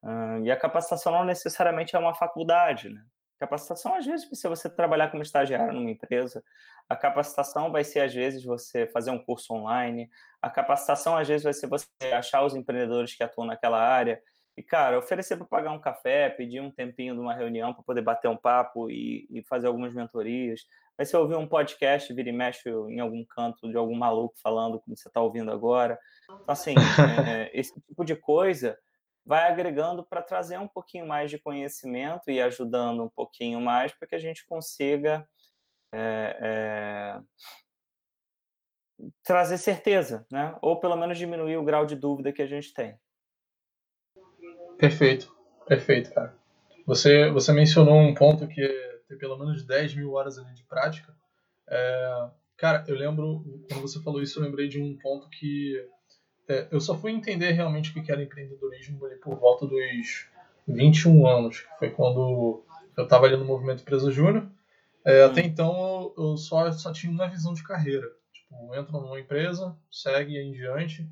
Uh, 0.00 0.44
e 0.44 0.50
a 0.50 0.56
capacitação 0.56 1.10
não 1.10 1.24
necessariamente 1.24 1.96
é 1.96 1.98
uma 1.98 2.14
faculdade, 2.14 2.88
né? 2.88 3.02
Capacitação, 3.38 3.94
às 3.94 4.06
vezes, 4.06 4.28
se 4.32 4.48
você 4.48 4.68
trabalhar 4.68 5.10
como 5.10 5.22
estagiário 5.22 5.74
numa 5.74 5.90
empresa, 5.90 6.42
a 6.88 6.96
capacitação 6.96 7.70
vai 7.70 7.84
ser, 7.84 8.00
às 8.00 8.14
vezes, 8.14 8.42
você 8.44 8.86
fazer 8.86 9.10
um 9.10 9.18
curso 9.18 9.52
online, 9.52 10.08
a 10.40 10.48
capacitação, 10.48 11.16
às 11.16 11.28
vezes, 11.28 11.44
vai 11.44 11.52
ser 11.52 11.66
você 11.66 11.86
achar 12.14 12.44
os 12.44 12.54
empreendedores 12.54 13.14
que 13.14 13.22
atuam 13.22 13.46
naquela 13.46 13.78
área 13.78 14.22
e, 14.56 14.62
cara, 14.62 14.98
oferecer 14.98 15.36
para 15.36 15.46
pagar 15.46 15.72
um 15.72 15.80
café, 15.80 16.30
pedir 16.30 16.60
um 16.60 16.70
tempinho 16.70 17.14
de 17.14 17.20
uma 17.20 17.34
reunião 17.34 17.74
para 17.74 17.82
poder 17.82 18.00
bater 18.00 18.28
um 18.28 18.36
papo 18.36 18.90
e, 18.90 19.26
e, 19.30 19.42
fazer 19.42 19.66
algumas 19.66 19.92
mentorias. 19.92 20.62
Vai 20.96 21.04
ser 21.04 21.18
ouvir 21.18 21.36
um 21.36 21.46
podcast, 21.46 22.10
vira 22.14 22.30
e 22.30 22.32
mexe 22.32 22.70
em 22.70 23.00
algum 23.00 23.22
canto 23.22 23.68
de 23.68 23.76
algum 23.76 23.94
maluco 23.94 24.34
falando 24.42 24.80
como 24.80 24.96
você 24.96 25.08
está 25.08 25.20
ouvindo 25.20 25.52
agora. 25.52 25.98
Então, 26.24 26.44
assim, 26.48 26.74
é, 27.28 27.50
esse 27.52 27.78
tipo 27.82 28.02
de 28.02 28.16
coisa 28.16 28.78
vai 29.26 29.50
agregando 29.50 30.04
para 30.04 30.22
trazer 30.22 30.58
um 30.58 30.68
pouquinho 30.68 31.06
mais 31.06 31.30
de 31.30 31.38
conhecimento 31.38 32.30
e 32.30 32.40
ajudando 32.40 33.02
um 33.02 33.08
pouquinho 33.08 33.60
mais 33.60 33.92
para 33.92 34.06
que 34.06 34.14
a 34.14 34.20
gente 34.20 34.46
consiga 34.46 35.28
é, 35.92 36.38
é, 36.40 37.20
trazer 39.24 39.58
certeza, 39.58 40.24
né? 40.30 40.56
ou 40.62 40.78
pelo 40.78 40.96
menos 40.96 41.18
diminuir 41.18 41.56
o 41.56 41.64
grau 41.64 41.84
de 41.84 41.96
dúvida 41.96 42.32
que 42.32 42.40
a 42.40 42.46
gente 42.46 42.72
tem. 42.72 42.96
Perfeito, 44.78 45.34
perfeito, 45.66 46.14
cara. 46.14 46.36
Você, 46.86 47.28
você 47.30 47.52
mencionou 47.52 47.96
um 47.96 48.14
ponto 48.14 48.46
que 48.46 48.62
é 48.62 48.96
ter 49.08 49.16
pelo 49.16 49.36
menos 49.36 49.64
10 49.64 49.96
mil 49.96 50.12
horas 50.12 50.38
ali 50.38 50.52
de 50.54 50.62
prática. 50.64 51.12
É, 51.68 52.30
cara, 52.56 52.84
eu 52.86 52.94
lembro, 52.94 53.44
quando 53.68 53.82
você 53.82 54.00
falou 54.02 54.22
isso, 54.22 54.38
eu 54.38 54.44
lembrei 54.44 54.68
de 54.68 54.80
um 54.80 54.96
ponto 54.96 55.28
que 55.30 55.74
é, 56.48 56.68
eu 56.70 56.80
só 56.80 56.96
fui 56.96 57.10
entender 57.10 57.52
realmente 57.52 57.90
o 57.90 58.02
que 58.02 58.10
era 58.10 58.22
empreendedorismo 58.22 59.04
ali 59.04 59.16
por 59.16 59.36
volta 59.36 59.66
dos 59.66 60.26
21 60.66 61.26
anos, 61.26 61.60
que 61.60 61.78
foi 61.78 61.90
quando 61.90 62.64
eu 62.96 63.04
estava 63.04 63.26
ali 63.26 63.36
no 63.36 63.44
movimento 63.44 63.82
Empresa 63.82 64.10
Júnior. 64.10 64.48
É, 65.04 65.26
hum. 65.26 65.30
Até 65.30 65.40
então 65.42 66.12
eu 66.16 66.36
só, 66.36 66.70
só 66.72 66.92
tinha 66.92 67.12
uma 67.12 67.28
visão 67.28 67.52
de 67.52 67.62
carreira. 67.62 68.06
Tipo, 68.32 68.74
entra 68.74 68.92
numa 68.92 69.18
empresa, 69.18 69.76
segue 69.90 70.36
em 70.38 70.52
diante, 70.52 71.08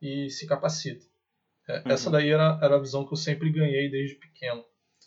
e 0.00 0.30
se 0.30 0.46
capacita. 0.46 1.04
É, 1.68 1.78
uhum. 1.78 1.82
Essa 1.86 2.10
daí 2.10 2.30
era, 2.30 2.58
era 2.62 2.76
a 2.76 2.80
visão 2.80 3.04
que 3.04 3.12
eu 3.12 3.16
sempre 3.16 3.50
ganhei 3.50 3.90
desde 3.90 4.16
pequeno. 4.16 4.64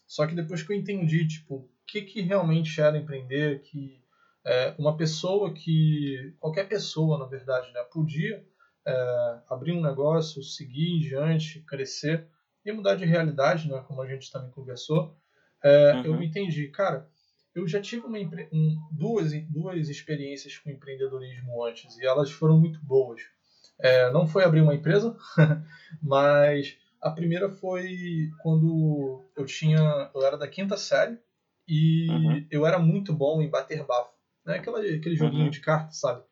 Só 0.08 0.26
que 0.26 0.36
depois 0.36 0.64
que 0.64 0.74
eu 0.74 0.78
entendi, 0.78 1.28
tipo, 1.28 1.56
o 1.56 1.70
que, 1.86 2.02
que 2.02 2.22
realmente 2.22 2.82
era 2.82 2.98
empreender, 2.98 3.62
que 3.62 4.02
é, 4.46 4.74
uma 4.78 4.98
pessoa 4.98 5.54
que, 5.54 6.34
qualquer 6.40 6.68
pessoa, 6.68 7.18
na 7.18 7.26
verdade, 7.26 7.72
né, 7.72 7.82
podia 7.92 8.44
é, 8.86 9.40
abrir 9.50 9.74
um 9.74 9.82
negócio, 9.82 10.44
seguir 10.44 10.98
em 10.98 11.00
diante, 11.00 11.62
crescer 11.62 12.28
e 12.66 12.72
mudar 12.72 12.96
de 12.96 13.06
realidade, 13.06 13.70
né, 13.70 13.84
como 13.88 14.02
a 14.02 14.08
gente 14.08 14.32
também 14.32 14.52
conversou, 14.52 15.16
é, 15.64 15.94
uhum. 15.94 16.06
eu 16.06 16.24
entendi, 16.24 16.68
cara, 16.70 17.08
eu 17.54 17.68
já 17.68 17.82
tive 17.82 18.06
uma, 18.06 18.18
um, 18.52 18.78
duas, 18.92 19.32
duas 19.48 19.90
experiências 19.90 20.58
com 20.58 20.70
empreendedorismo 20.70 21.64
antes 21.66 21.98
e 21.98 22.06
elas 22.06 22.32
foram 22.32 22.60
muito 22.60 22.80
boas. 22.84 23.22
É, 23.80 24.12
não 24.12 24.28
foi 24.28 24.44
abrir 24.44 24.62
uma 24.62 24.76
empresa, 24.76 25.16
mas 26.02 26.78
a 27.02 27.10
primeira 27.12 27.50
foi 27.50 28.30
quando 28.42 29.26
eu 29.36 29.46
tinha, 29.46 30.12
eu 30.14 30.26
era 30.26 30.38
da 30.38 30.48
quinta 30.48 30.78
série 30.78 31.18
e 31.68 32.10
uhum. 32.10 32.48
eu 32.52 32.66
era 32.66 32.78
muito 32.78 33.14
bom 33.14 33.42
em 33.42 33.50
bater 33.50 33.86
bafo, 33.86 34.12
né? 34.46 34.58
Aquela, 34.58 34.80
aquele 34.80 35.16
joguinho 35.16 35.46
uhum. 35.46 35.50
de 35.50 35.62
cartas, 35.62 36.00
sabe? 36.00 36.24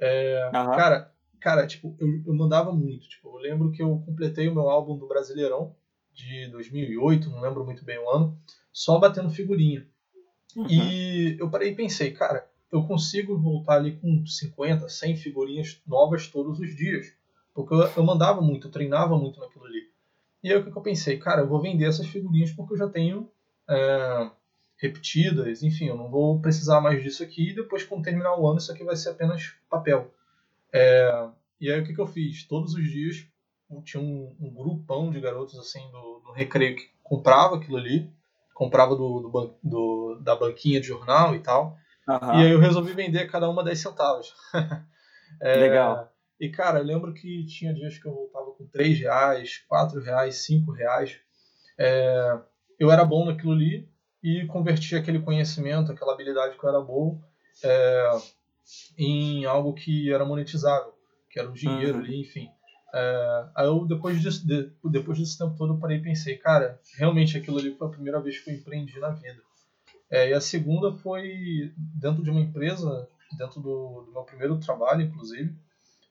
É. 0.00 0.50
Cara, 0.52 1.12
cara, 1.40 1.66
tipo, 1.66 1.96
eu, 1.98 2.22
eu 2.26 2.34
mandava 2.34 2.72
muito. 2.72 3.08
Tipo, 3.08 3.28
eu 3.28 3.36
lembro 3.36 3.70
que 3.70 3.82
eu 3.82 4.02
completei 4.04 4.48
o 4.48 4.54
meu 4.54 4.68
álbum 4.68 4.96
do 4.96 5.08
Brasileirão 5.08 5.74
de 6.12 6.48
2008, 6.48 7.30
não 7.30 7.40
lembro 7.40 7.64
muito 7.64 7.84
bem 7.84 7.98
o 7.98 8.10
ano, 8.10 8.38
só 8.72 8.98
batendo 8.98 9.30
figurinha. 9.30 9.86
E 10.68 11.36
eu 11.38 11.48
parei 11.48 11.70
e 11.70 11.74
pensei, 11.74 12.10
cara, 12.10 12.48
eu 12.72 12.82
consigo 12.84 13.38
voltar 13.38 13.74
ali 13.74 13.96
com 13.96 14.26
50, 14.26 14.88
100 14.88 15.16
figurinhas 15.16 15.80
novas 15.86 16.26
todos 16.26 16.58
os 16.58 16.74
dias. 16.74 17.12
Porque 17.54 17.74
eu, 17.74 17.80
eu 17.96 18.02
mandava 18.04 18.40
muito, 18.40 18.66
eu 18.66 18.70
treinava 18.70 19.16
muito 19.16 19.40
naquilo 19.40 19.64
ali. 19.64 19.88
E 20.42 20.52
aí 20.52 20.58
o 20.58 20.64
que, 20.64 20.76
eu 20.76 20.82
pensei? 20.82 21.18
Cara, 21.18 21.42
eu 21.42 21.48
vou 21.48 21.60
vender 21.60 21.86
essas 21.86 22.06
figurinhas 22.06 22.52
porque 22.52 22.74
eu 22.74 22.78
já 22.78 22.88
tenho 22.88 23.30
é, 23.68 24.30
repetidas, 24.76 25.62
enfim, 25.62 25.86
eu 25.86 25.96
não 25.96 26.08
vou 26.08 26.40
precisar 26.40 26.80
mais 26.80 27.02
disso 27.02 27.22
aqui. 27.22 27.50
E 27.50 27.54
depois, 27.54 27.84
quando 27.84 28.04
terminar 28.04 28.38
o 28.38 28.46
ano, 28.48 28.58
isso 28.58 28.72
aqui 28.72 28.84
vai 28.84 28.96
ser 28.96 29.10
apenas 29.10 29.54
papel. 29.68 30.12
É, 30.72 31.28
e 31.60 31.70
aí 31.70 31.80
o 31.80 31.84
que, 31.84 31.94
que 31.94 32.00
eu 32.00 32.06
fiz? 32.06 32.46
Todos 32.46 32.74
os 32.74 32.84
dias 32.84 33.26
tinha 33.84 34.02
um, 34.02 34.36
um 34.40 34.54
grupão 34.54 35.10
de 35.10 35.20
garotos 35.20 35.58
assim 35.58 35.90
do, 35.90 36.22
do 36.24 36.32
recreio 36.32 36.76
que 36.76 36.90
comprava 37.02 37.56
aquilo 37.56 37.76
ali, 37.76 38.10
comprava 38.54 38.96
do, 38.96 39.20
do, 39.20 39.58
do 39.62 40.20
da 40.22 40.34
banquinha 40.34 40.80
de 40.80 40.86
jornal 40.86 41.34
e 41.34 41.40
tal. 41.40 41.76
Uhum. 42.08 42.40
E 42.40 42.46
aí 42.46 42.50
eu 42.50 42.58
resolvi 42.58 42.92
vender 42.92 43.30
cada 43.30 43.48
uma 43.48 43.62
10 43.62 43.78
centavos. 43.78 44.34
é, 45.40 45.56
Legal. 45.56 46.10
E, 46.40 46.48
cara, 46.48 46.78
eu 46.78 46.84
lembro 46.84 47.12
que 47.12 47.44
tinha 47.46 47.74
dias 47.74 47.98
que 47.98 48.06
eu 48.06 48.14
voltava 48.14 48.52
com 48.52 48.66
3 48.66 49.00
reais, 49.00 49.58
4 49.68 50.00
reais, 50.00 50.46
5 50.46 50.72
reais. 50.72 51.18
É, 51.78 52.38
eu 52.78 52.90
era 52.90 53.04
bom 53.04 53.24
naquilo 53.26 53.52
ali 53.52 53.88
e 54.22 54.46
convertia 54.46 54.98
aquele 54.98 55.20
conhecimento, 55.20 55.92
aquela 55.92 56.12
habilidade 56.12 56.56
que 56.56 56.64
eu 56.64 56.68
era 56.68 56.80
bom, 56.80 57.20
é, 57.62 58.10
em 58.96 59.44
algo 59.44 59.72
que 59.74 60.12
era 60.12 60.24
monetizável, 60.24 60.92
que 61.30 61.38
era 61.38 61.48
o 61.48 61.54
dinheiro 61.54 61.98
uhum. 61.98 62.04
ali, 62.04 62.20
enfim. 62.20 62.48
É, 62.94 63.48
aí 63.54 63.66
eu, 63.66 63.86
depois, 63.86 64.20
disso, 64.20 64.46
de, 64.46 64.70
depois 64.84 65.18
desse 65.18 65.36
tempo 65.36 65.56
todo, 65.56 65.74
eu 65.74 65.78
parei 65.78 65.98
e 65.98 66.02
pensei, 66.02 66.36
cara, 66.36 66.80
realmente 66.96 67.36
aquilo 67.36 67.58
ali 67.58 67.74
foi 67.74 67.86
a 67.86 67.90
primeira 67.90 68.20
vez 68.20 68.40
que 68.40 68.50
eu 68.50 68.54
empreendi 68.54 68.98
na 68.98 69.10
vida. 69.10 69.42
É, 70.10 70.30
e 70.30 70.32
a 70.32 70.40
segunda 70.40 70.92
foi 70.92 71.72
dentro 71.76 72.22
de 72.22 72.30
uma 72.30 72.40
empresa, 72.40 73.08
dentro 73.36 73.60
do, 73.60 74.04
do 74.06 74.12
meu 74.12 74.22
primeiro 74.22 74.58
trabalho, 74.58 75.02
inclusive, 75.02 75.54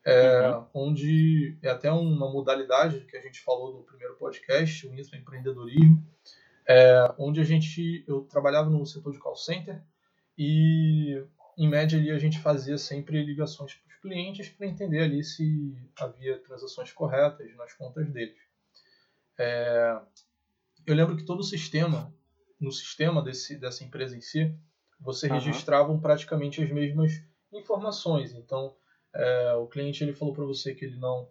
é, 0.05 0.51
uhum. 0.51 0.65
onde 0.73 1.57
é 1.61 1.69
até 1.69 1.91
uma 1.91 2.31
modalidade 2.31 3.01
que 3.01 3.17
a 3.17 3.21
gente 3.21 3.41
falou 3.41 3.73
no 3.73 3.83
primeiro 3.83 4.15
podcast, 4.15 4.87
o 4.87 4.93
intraempreendedorismo, 4.93 6.05
é, 6.67 7.13
onde 7.17 7.41
a 7.41 7.43
gente, 7.43 8.03
eu 8.07 8.21
trabalhava 8.21 8.69
no 8.69 8.85
setor 8.85 9.13
de 9.13 9.19
call 9.19 9.35
center 9.35 9.81
e, 10.37 11.23
em 11.57 11.67
média, 11.67 11.97
ali 11.97 12.11
a 12.11 12.19
gente 12.19 12.39
fazia 12.39 12.77
sempre 12.77 13.23
ligações 13.23 13.73
para 13.73 13.87
os 13.87 13.99
clientes 13.99 14.49
para 14.49 14.67
entender 14.67 15.01
ali 15.01 15.23
se 15.23 15.75
havia 15.97 16.37
transações 16.39 16.91
corretas 16.91 17.55
nas 17.55 17.73
contas 17.73 18.07
deles. 18.11 18.37
É, 19.37 19.99
eu 20.85 20.95
lembro 20.95 21.17
que 21.17 21.23
todo 21.23 21.39
o 21.39 21.43
sistema, 21.43 22.13
no 22.59 22.71
sistema 22.71 23.21
desse, 23.21 23.57
dessa 23.57 23.83
empresa 23.83 24.15
em 24.15 24.21
si, 24.21 24.53
você 24.99 25.27
uhum. 25.27 25.33
registravam 25.33 25.99
praticamente 25.99 26.61
as 26.61 26.69
mesmas 26.69 27.21
informações. 27.51 28.33
Então, 28.33 28.75
é, 29.13 29.53
o 29.53 29.67
cliente 29.67 30.03
ele 30.03 30.13
falou 30.13 30.33
para 30.33 30.45
você 30.45 30.73
que 30.73 30.85
ele 30.85 30.97
não 30.97 31.27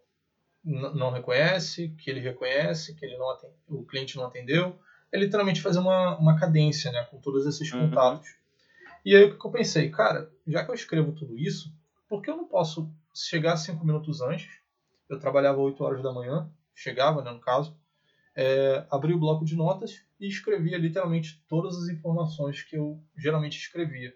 não 0.67 1.12
reconhece, 1.12 1.91
que 1.91 2.11
ele 2.11 2.19
reconhece, 2.19 2.93
que 2.97 3.05
ele 3.05 3.17
não 3.17 3.31
atende, 3.31 3.55
o 3.69 3.85
cliente 3.85 4.17
não 4.17 4.25
atendeu. 4.27 4.77
É 5.12 5.17
literalmente 5.17 5.61
fazer 5.61 5.79
uma, 5.79 6.19
uma 6.19 6.37
cadência 6.37 6.91
né, 6.91 7.07
com 7.09 7.21
todos 7.21 7.47
esses 7.47 7.71
uhum. 7.71 7.89
contatos. 7.89 8.35
E 9.07 9.14
aí 9.14 9.23
o 9.23 9.38
que 9.38 9.47
eu 9.47 9.53
pensei? 9.53 9.88
Cara, 9.88 10.29
já 10.45 10.64
que 10.64 10.71
eu 10.73 10.75
escrevo 10.75 11.12
tudo 11.12 11.38
isso, 11.38 11.73
por 12.09 12.21
que 12.21 12.29
eu 12.29 12.37
não 12.37 12.49
posso 12.49 12.90
chegar 13.14 13.57
cinco 13.57 13.87
minutos 13.87 14.21
antes? 14.21 14.51
Eu 15.09 15.21
trabalhava 15.21 15.61
8 15.61 15.85
horas 15.85 16.03
da 16.03 16.12
manhã, 16.12 16.51
chegava, 16.75 17.23
né, 17.23 17.31
no 17.31 17.38
caso, 17.38 17.79
é, 18.35 18.85
abri 18.90 19.14
o 19.14 19.19
bloco 19.21 19.45
de 19.45 19.55
notas 19.55 20.03
e 20.19 20.27
escrevia 20.27 20.77
literalmente 20.77 21.40
todas 21.47 21.77
as 21.77 21.88
informações 21.88 22.62
que 22.62 22.77
eu 22.77 23.01
geralmente 23.16 23.57
escrevia. 23.57 24.12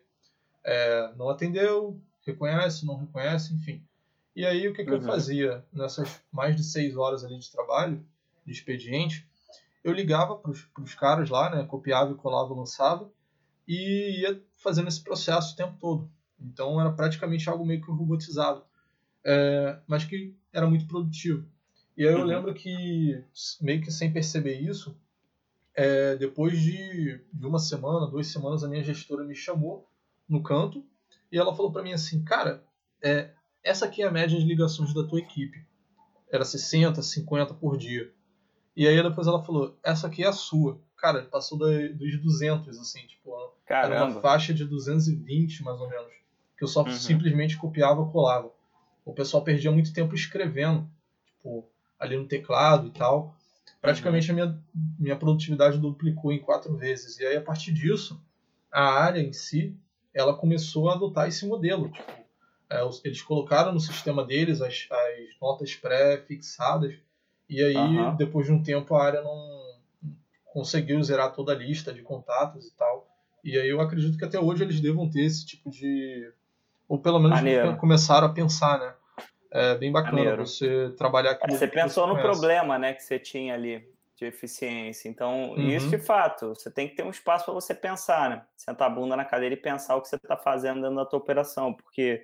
É, 0.64 1.14
não 1.14 1.29
atendeu, 1.29 2.03
reconhece, 2.26 2.85
não 2.85 2.96
reconhece, 2.96 3.55
enfim. 3.55 3.87
E 4.35 4.44
aí 4.44 4.66
o 4.66 4.74
que, 4.74 4.83
que 4.83 4.90
uhum. 4.90 4.96
eu 4.96 5.03
fazia 5.03 5.64
nessas 5.72 6.20
mais 6.33 6.57
de 6.57 6.64
seis 6.64 6.96
horas 6.96 7.24
ali 7.24 7.38
de 7.38 7.48
trabalho, 7.48 8.05
de 8.44 8.50
expediente, 8.50 9.24
eu 9.85 9.92
ligava 9.92 10.37
para 10.37 10.50
os 10.50 10.94
caras 10.96 11.31
lá, 11.31 11.48
né, 11.48 11.64
copiava 11.64 12.11
e 12.11 12.16
colava, 12.16 12.53
lançava, 12.53 13.09
e 13.72 14.22
ia 14.22 14.42
fazendo 14.56 14.88
esse 14.88 15.00
processo 15.00 15.52
o 15.52 15.56
tempo 15.56 15.76
todo. 15.78 16.11
Então 16.40 16.80
era 16.80 16.90
praticamente 16.90 17.48
algo 17.48 17.64
meio 17.64 17.80
que 17.80 17.88
robotizado, 17.88 18.64
é, 19.24 19.78
mas 19.87 20.02
que 20.04 20.35
era 20.52 20.68
muito 20.68 20.88
produtivo. 20.88 21.46
E 21.96 22.04
aí 22.04 22.12
eu 22.12 22.18
uhum. 22.18 22.24
lembro 22.24 22.52
que, 22.52 23.24
meio 23.61 23.80
que 23.80 23.92
sem 23.92 24.12
perceber 24.12 24.59
isso, 24.59 24.98
é, 25.72 26.16
depois 26.16 26.61
de, 26.61 27.20
de 27.33 27.46
uma 27.46 27.61
semana, 27.61 28.11
duas 28.11 28.26
semanas, 28.26 28.64
a 28.64 28.68
minha 28.68 28.83
gestora 28.83 29.22
me 29.22 29.37
chamou 29.37 29.88
no 30.28 30.42
canto 30.42 30.85
e 31.30 31.38
ela 31.38 31.54
falou 31.54 31.70
para 31.70 31.85
mim 31.85 31.92
assim, 31.92 32.24
cara, 32.24 32.64
é, 33.00 33.30
essa 33.62 33.87
aqui 33.87 34.02
é 34.02 34.06
a 34.06 34.11
média 34.11 34.37
de 34.37 34.44
ligações 34.44 34.92
da 34.92 35.06
tua 35.06 35.20
equipe. 35.20 35.64
Era 36.33 36.44
60, 36.44 37.00
50 37.02 37.54
por 37.54 37.76
dia. 37.76 38.12
E 38.74 38.88
aí 38.88 39.00
depois 39.00 39.28
ela 39.28 39.44
falou, 39.44 39.78
essa 39.85 40.09
aqui 40.09 40.24
é 40.24 40.26
a 40.26 40.33
sua. 40.33 40.80
Cara, 40.96 41.22
passou 41.22 41.56
dos 41.56 42.20
200, 42.20 42.78
assim, 42.78 43.06
tipo, 43.06 43.30
Caramba. 43.70 43.94
era 43.94 44.04
uma 44.06 44.20
faixa 44.20 44.52
de 44.52 44.64
220, 44.64 45.62
mais 45.62 45.80
ou 45.80 45.88
menos. 45.88 46.12
Que 46.59 46.64
eu 46.64 46.68
só 46.68 46.83
uhum. 46.83 46.90
simplesmente 46.90 47.56
copiava 47.56 48.02
e 48.02 48.11
colava. 48.11 48.50
O 49.04 49.14
pessoal 49.14 49.44
perdia 49.44 49.70
muito 49.70 49.92
tempo 49.92 50.12
escrevendo, 50.12 50.90
tipo, 51.24 51.64
ali 51.98 52.16
no 52.16 52.26
teclado 52.26 52.88
e 52.88 52.90
tal. 52.90 53.37
Praticamente 53.80 54.33
uhum. 54.33 54.42
a 54.42 54.46
minha, 54.46 54.62
minha 54.98 55.16
produtividade 55.16 55.78
duplicou 55.78 56.33
em 56.33 56.40
quatro 56.40 56.76
vezes. 56.76 57.20
E 57.20 57.24
aí, 57.24 57.37
a 57.37 57.40
partir 57.40 57.72
disso, 57.72 58.20
a 58.72 58.83
área 58.83 59.20
em 59.20 59.33
si 59.33 59.76
ela 60.12 60.37
começou 60.37 60.90
a 60.90 60.94
adotar 60.94 61.28
esse 61.28 61.46
modelo. 61.46 61.88
Tipo, 61.90 62.12
é, 62.68 62.80
eles 63.04 63.22
colocaram 63.22 63.72
no 63.72 63.80
sistema 63.80 64.24
deles 64.24 64.61
as, 64.61 64.88
as 64.90 65.40
notas 65.40 65.76
pré-fixadas, 65.76 66.94
e 67.48 67.62
aí, 67.62 67.76
uhum. 67.76 68.16
depois 68.16 68.46
de 68.46 68.52
um 68.52 68.62
tempo, 68.62 68.94
a 68.96 69.04
área 69.04 69.22
não 69.22 69.61
conseguiu 70.52 71.00
zerar 71.02 71.33
toda 71.33 71.52
a 71.52 71.56
lista 71.56 71.92
de 71.92 72.02
contatos 72.02 72.66
e 72.66 72.72
tal. 72.76 73.10
E 73.44 73.59
aí 73.59 73.68
eu 73.68 73.81
acredito 73.81 74.18
que 74.18 74.24
até 74.24 74.38
hoje 74.38 74.62
eles 74.62 74.81
devam 74.81 75.09
ter 75.09 75.22
esse 75.22 75.46
tipo 75.46 75.70
de. 75.70 76.33
Ou 76.88 76.98
pelo 76.98 77.18
menos 77.18 77.38
Maneiro. 77.38 77.76
começaram 77.76 78.26
a 78.26 78.33
pensar, 78.33 78.79
né? 78.79 78.94
É 79.53 79.74
bem 79.76 79.90
bacana 79.90 80.18
Maneiro. 80.18 80.46
você 80.46 80.92
trabalhar 80.96 81.33
aqui. 81.33 81.50
É, 81.50 81.57
você 81.57 81.66
pensou 81.66 82.07
no 82.07 82.16
problema 82.16 82.79
né, 82.79 82.92
que 82.92 83.03
você 83.03 83.18
tinha 83.18 83.55
ali 83.55 83.85
de 84.16 84.26
eficiência. 84.26 85.09
Então, 85.09 85.50
uhum. 85.53 85.68
isso 85.70 85.88
de 85.88 85.98
fato, 85.98 86.50
você 86.50 86.70
tem 86.70 86.88
que 86.88 86.95
ter 86.95 87.03
um 87.03 87.11
espaço 87.11 87.47
para 87.47 87.55
você 87.55 87.74
pensar, 87.74 88.30
né? 88.30 88.45
Sentar 88.57 88.91
a 88.91 88.95
bunda 88.95 89.16
na 89.16 89.24
cadeira 89.24 89.55
e 89.55 89.59
pensar 89.59 89.97
o 89.97 90.03
que 90.03 90.09
você 90.09 90.16
está 90.16 90.36
fazendo 90.36 90.82
dentro 90.82 90.97
da 90.97 91.07
tua 91.07 91.18
operação, 91.18 91.72
porque 91.72 92.22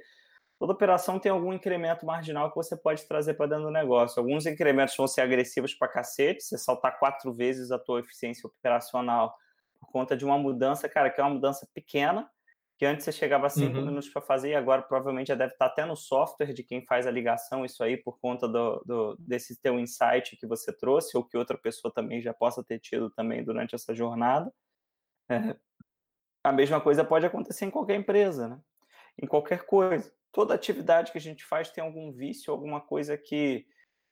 toda 0.59 0.73
operação 0.73 1.19
tem 1.19 1.33
algum 1.33 1.53
incremento 1.53 2.05
marginal 2.05 2.51
que 2.51 2.57
você 2.57 2.77
pode 2.77 3.03
trazer 3.07 3.35
para 3.35 3.47
dentro 3.47 3.65
do 3.65 3.71
negócio. 3.71 4.21
Alguns 4.21 4.47
incrementos 4.47 4.95
vão 4.97 5.09
ser 5.09 5.23
agressivos 5.23 5.75
para 5.75 5.89
cacete, 5.89 6.43
você 6.45 6.59
saltar 6.59 6.99
quatro 6.99 7.33
vezes 7.33 7.71
a 7.73 7.79
tua 7.79 8.01
eficiência 8.01 8.47
operacional 8.47 9.35
por 9.79 9.91
conta 9.91 10.17
de 10.17 10.25
uma 10.25 10.39
mudança, 10.39 10.89
cara, 10.89 11.11
que 11.11 11.21
é 11.21 11.25
uma 11.25 11.35
mudança 11.35 11.69
pequena, 11.75 12.29
que 12.79 12.85
antes 12.85 13.05
você 13.05 13.13
chegava 13.13 13.47
a 13.47 13.51
cinco 13.51 13.79
uhum. 13.79 13.87
minutos 13.87 14.09
para 14.11 14.21
fazer 14.21 14.51
e 14.51 14.55
agora 14.55 14.83
provavelmente 14.83 15.29
já 15.29 15.35
deve 15.35 15.53
estar 15.53 15.67
tá 15.67 15.73
até 15.73 15.87
no 15.87 15.97
software 15.97 16.53
de 16.53 16.63
quem 16.63 16.85
faz 16.85 17.07
a 17.07 17.11
ligação, 17.11 17.65
isso 17.65 17.83
aí 17.83 17.97
por 17.97 18.19
conta 18.21 18.47
do, 18.47 18.83
do, 18.85 19.17
desse 19.19 19.61
teu 19.61 19.79
insight 19.79 20.37
que 20.37 20.47
você 20.47 20.73
trouxe 20.77 21.17
ou 21.17 21.25
que 21.25 21.39
outra 21.39 21.57
pessoa 21.57 21.93
também 21.93 22.21
já 22.21 22.35
possa 22.35 22.63
ter 22.63 22.79
tido 22.79 23.11
também 23.11 23.43
durante 23.43 23.75
essa 23.75 23.95
jornada. 23.95 24.53
É. 25.31 25.57
A 26.45 26.53
mesma 26.53 26.81
coisa 26.81 27.05
pode 27.05 27.25
acontecer 27.25 27.65
em 27.65 27.71
qualquer 27.71 27.97
empresa, 27.97 28.49
né? 28.49 28.61
em 29.21 29.27
qualquer 29.27 29.65
coisa. 29.65 30.13
Toda 30.33 30.55
atividade 30.55 31.13
que 31.13 31.19
a 31.19 31.21
gente 31.21 31.45
faz 31.45 31.71
tem 31.71 31.83
algum 31.83 32.13
vício, 32.13 32.53
alguma 32.53 32.81
coisa 32.81 33.17
que 33.17 33.67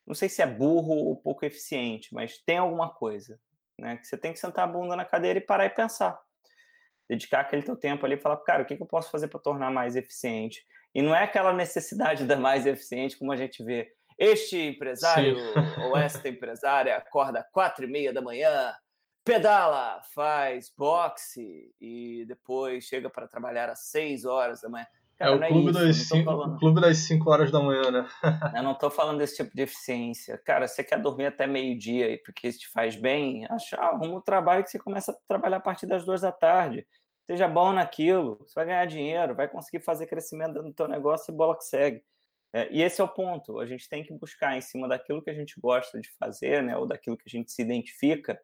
não 0.05 0.13
sei 0.13 0.29
se 0.29 0.41
é 0.41 0.47
burro 0.47 0.93
ou 0.93 1.15
pouco 1.15 1.45
eficiente, 1.45 2.13
mas 2.13 2.37
tem 2.37 2.57
alguma 2.57 2.89
coisa, 2.89 3.39
né? 3.79 3.97
Que 3.97 4.07
você 4.07 4.17
tem 4.17 4.33
que 4.33 4.39
sentar 4.39 4.65
a 4.65 4.71
bunda 4.71 4.95
na 4.95 5.05
cadeira 5.05 5.39
e 5.39 5.41
parar 5.41 5.65
e 5.65 5.69
pensar. 5.69 6.19
Dedicar 7.09 7.41
aquele 7.41 7.61
teu 7.61 7.75
tempo 7.75 8.05
ali 8.05 8.15
e 8.15 8.19
falar, 8.19 8.37
cara, 8.37 8.63
o 8.63 8.65
que, 8.65 8.75
que 8.75 8.81
eu 8.81 8.87
posso 8.87 9.11
fazer 9.11 9.27
para 9.27 9.39
tornar 9.39 9.71
mais 9.71 9.95
eficiente? 9.95 10.65
E 10.93 11.01
não 11.01 11.13
é 11.13 11.23
aquela 11.23 11.53
necessidade 11.53 12.23
da 12.23 12.35
mais 12.35 12.65
eficiente 12.65 13.17
como 13.17 13.31
a 13.31 13.35
gente 13.35 13.63
vê. 13.63 13.91
Este 14.17 14.57
empresário 14.57 15.37
Sim. 15.37 15.81
ou 15.83 15.97
esta 15.97 16.27
empresária 16.27 16.95
acorda 16.95 17.45
quatro 17.51 17.83
e 17.85 17.87
meia 17.87 18.13
da 18.13 18.21
manhã, 18.21 18.73
pedala, 19.25 20.01
faz 20.13 20.71
boxe 20.75 21.73
e 21.81 22.23
depois 22.27 22.85
chega 22.85 23.09
para 23.09 23.27
trabalhar 23.27 23.69
às 23.69 23.87
seis 23.89 24.23
horas 24.23 24.61
da 24.61 24.69
manhã. 24.69 24.87
Cara, 25.17 25.31
é 25.31 25.35
o 25.35 25.47
clube, 25.47 25.69
é 25.69 25.71
das 25.71 25.95
cinco, 25.95 26.57
clube 26.57 26.81
das 26.81 26.97
5 26.97 27.29
horas 27.29 27.49
da 27.49 27.61
manhã, 27.61 27.89
né? 27.89 28.07
eu 28.53 28.63
não 28.63 28.73
estou 28.73 28.89
falando 28.89 29.19
desse 29.19 29.37
tipo 29.37 29.55
de 29.55 29.61
eficiência. 29.61 30.37
Cara, 30.39 30.67
você 30.67 30.83
quer 30.83 31.01
dormir 31.01 31.27
até 31.27 31.47
meio-dia 31.47 32.19
porque 32.25 32.49
isso 32.49 32.59
te 32.59 32.69
faz 32.69 32.97
bem? 32.97 33.45
Achar, 33.49 33.79
arruma 33.79 34.17
um 34.17 34.21
trabalho 34.21 34.63
que 34.63 34.69
você 34.69 34.79
começa 34.79 35.13
a 35.13 35.15
trabalhar 35.27 35.57
a 35.57 35.61
partir 35.61 35.85
das 35.85 36.03
duas 36.03 36.21
da 36.21 36.33
tarde. 36.33 36.85
Seja 37.29 37.47
bom 37.47 37.71
naquilo, 37.71 38.37
você 38.39 38.53
vai 38.55 38.65
ganhar 38.65 38.85
dinheiro, 38.85 39.35
vai 39.35 39.47
conseguir 39.47 39.83
fazer 39.83 40.05
crescimento 40.05 40.61
no 40.61 40.73
teu 40.73 40.87
negócio 40.87 41.33
e 41.33 41.35
bola 41.35 41.57
que 41.57 41.63
segue. 41.63 42.03
É, 42.53 42.67
e 42.71 42.81
esse 42.81 42.99
é 42.99 43.03
o 43.03 43.07
ponto. 43.07 43.59
A 43.59 43.65
gente 43.65 43.87
tem 43.87 44.03
que 44.03 44.13
buscar 44.13 44.55
em 44.57 44.61
cima 44.61 44.87
daquilo 44.87 45.21
que 45.21 45.29
a 45.29 45.33
gente 45.33 45.59
gosta 45.59 45.99
de 45.99 46.09
fazer, 46.19 46.61
né? 46.61 46.77
Ou 46.77 46.85
daquilo 46.85 47.17
que 47.17 47.23
a 47.25 47.31
gente 47.31 47.51
se 47.51 47.61
identifica 47.61 48.39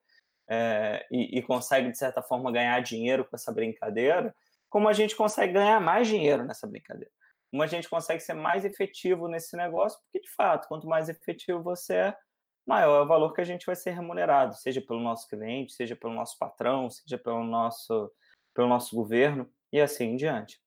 é, 0.49 1.05
e, 1.11 1.38
e 1.38 1.41
consegue, 1.41 1.91
de 1.91 1.97
certa 1.97 2.22
forma, 2.22 2.51
ganhar 2.51 2.80
dinheiro 2.82 3.26
com 3.26 3.36
essa 3.36 3.51
brincadeira 3.51 4.34
como 4.72 4.88
a 4.88 4.93
gente 4.93 5.15
consegue 5.17 5.53
ganhar 5.53 5.82
mais 5.82 6.07
dinheiro 6.07 6.45
nessa 6.45 6.65
brincadeira. 6.65 7.11
Como 7.51 7.61
a 7.61 7.67
gente 7.67 7.89
consegue 7.89 8.22
ser 8.22 8.34
mais 8.34 8.63
efetivo 8.63 9.28
nesse 9.28 9.55
negócio, 9.57 9.99
porque, 10.03 10.22
de 10.22 10.34
fato, 10.34 10.69
quanto 10.69 10.88
mais 10.88 11.09
efetivo 11.09 11.61
você 11.61 11.93
é, 11.93 12.17
maior 12.65 13.01
é 13.01 13.03
o 13.03 13.07
valor 13.07 13.34
que 13.34 13.41
a 13.41 13.43
gente 13.43 13.65
vai 13.65 13.76
ser 13.76 13.91
remunerado, 13.91 14.55
seja 14.55 14.82
pelo 14.82 15.01
nosso 15.01 15.28
cliente, 15.28 15.74
seja 15.74 15.93
pelo 15.93 16.13
nosso 16.13 16.38
patrão, 16.39 16.89
seja 16.89 17.17
pelo 17.17 17.43
nosso, 17.43 18.09
pelo 18.53 18.69
nosso 18.69 18.95
governo 18.95 19.51
e 19.74 19.82
assim 19.82 20.05
em 20.05 20.15
diante. 20.15 20.61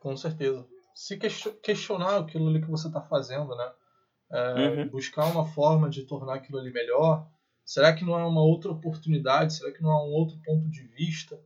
Com 0.00 0.16
certeza. 0.16 0.66
Se 0.94 1.18
questionar 1.18 2.16
aquilo 2.16 2.48
ali 2.48 2.62
que 2.62 2.70
você 2.70 2.86
está 2.86 3.02
fazendo, 3.02 3.54
né? 3.54 3.72
É, 4.32 4.54
uhum. 4.54 4.88
Buscar 4.88 5.26
uma 5.26 5.44
forma 5.44 5.90
de 5.90 6.06
tornar 6.06 6.36
aquilo 6.36 6.58
ali 6.58 6.72
melhor. 6.72 7.28
Será 7.66 7.92
que 7.92 8.04
não 8.04 8.18
é 8.18 8.24
uma 8.24 8.42
outra 8.42 8.70
oportunidade? 8.72 9.54
Será 9.54 9.72
que 9.72 9.82
não 9.82 9.90
é 9.90 9.96
um 9.96 10.12
outro 10.12 10.40
ponto 10.42 10.70
de 10.70 10.86
vista? 10.86 11.38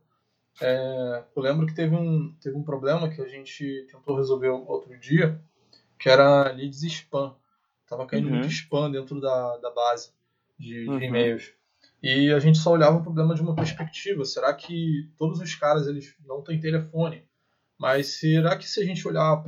É, 0.61 1.23
eu 1.35 1.41
lembro 1.41 1.65
que 1.65 1.73
teve 1.73 1.95
um, 1.95 2.33
teve 2.41 2.57
um 2.57 2.63
problema 2.63 3.09
que 3.09 3.21
a 3.21 3.27
gente 3.27 3.87
tentou 3.91 4.17
resolver 4.17 4.49
outro 4.49 4.97
dia, 4.99 5.41
que 5.97 6.09
era 6.09 6.51
leads 6.51 6.83
spam. 6.83 7.35
Tava 7.87 8.05
caindo 8.05 8.27
uhum. 8.27 8.35
muito 8.35 8.47
spam 8.47 8.91
dentro 8.91 9.19
da, 9.19 9.57
da 9.57 9.71
base 9.71 10.11
de, 10.57 10.83
de 10.83 10.89
uhum. 10.89 11.01
e-mails. 11.01 11.53
E 12.01 12.31
a 12.31 12.39
gente 12.39 12.57
só 12.57 12.71
olhava 12.71 12.97
o 12.97 13.03
problema 13.03 13.35
de 13.35 13.41
uma 13.41 13.55
perspectiva. 13.55 14.23
Será 14.23 14.53
que 14.53 15.09
todos 15.17 15.39
os 15.39 15.55
caras 15.55 15.87
eles 15.87 16.15
não 16.25 16.41
têm 16.41 16.59
telefone? 16.59 17.27
Mas 17.77 18.19
será 18.19 18.57
que 18.57 18.67
se 18.67 18.81
a 18.81 18.85
gente 18.85 19.07
olhar 19.07 19.41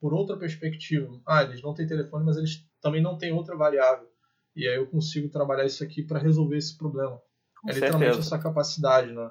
por 0.00 0.14
outra 0.14 0.36
perspectiva, 0.36 1.20
ah, 1.26 1.42
eles 1.42 1.62
não 1.62 1.74
têm 1.74 1.86
telefone, 1.86 2.24
mas 2.24 2.36
eles 2.36 2.66
também 2.80 3.02
não 3.02 3.16
têm 3.16 3.32
outra 3.32 3.56
variável. 3.56 4.08
E 4.56 4.66
aí 4.66 4.76
eu 4.76 4.86
consigo 4.86 5.28
trabalhar 5.28 5.66
isso 5.66 5.84
aqui 5.84 6.02
para 6.02 6.18
resolver 6.18 6.56
esse 6.56 6.76
problema. 6.76 7.20
Com 7.60 7.70
é 7.70 7.74
literalmente 7.74 8.14
certeza. 8.14 8.34
essa 8.34 8.42
capacidade, 8.42 9.12
né? 9.12 9.30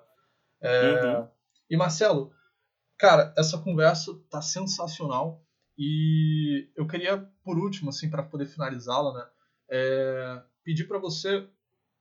É, 0.64 1.06
uhum. 1.06 1.28
E 1.70 1.76
Marcelo, 1.76 2.32
cara, 2.98 3.34
essa 3.38 3.58
conversa 3.58 4.18
tá 4.30 4.42
sensacional 4.42 5.44
e 5.78 6.70
eu 6.76 6.88
queria, 6.88 7.18
por 7.44 7.58
último, 7.58 7.90
assim, 7.90 8.10
para 8.10 8.24
poder 8.24 8.46
finalizá-la, 8.46 9.14
né, 9.14 9.30
é, 9.70 10.42
pedir 10.64 10.88
para 10.88 11.00
você, 11.00 11.48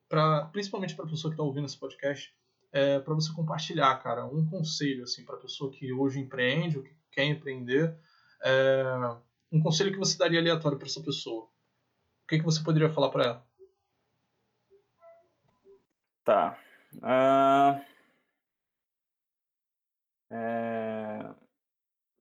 pra, 0.08 0.46
principalmente 0.46 0.94
para 0.94 1.04
a 1.04 1.08
pessoa 1.08 1.30
que 1.30 1.34
está 1.34 1.42
ouvindo 1.42 1.66
esse 1.66 1.78
podcast, 1.78 2.32
é, 2.70 3.00
para 3.00 3.14
você 3.14 3.32
compartilhar, 3.32 3.94
cara, 3.96 4.24
um 4.26 4.48
conselho 4.48 5.02
assim 5.02 5.24
para 5.24 5.36
pessoa 5.36 5.72
que 5.72 5.92
hoje 5.92 6.20
empreende 6.20 6.78
ou 6.78 6.84
que 6.84 6.94
quer 7.10 7.24
empreender, 7.24 7.98
é, 8.44 8.84
um 9.50 9.60
conselho 9.60 9.92
que 9.92 9.98
você 9.98 10.16
daria 10.16 10.40
aleatório 10.40 10.78
para 10.78 10.86
essa 10.86 11.02
pessoa. 11.02 11.44
O 11.44 12.26
que, 12.28 12.38
que 12.38 12.44
você 12.44 12.62
poderia 12.62 12.88
falar 12.88 13.10
para 13.10 13.24
ela? 13.24 13.46
Tá. 16.24 16.58
Uh... 16.94 17.91
É... 20.32 21.34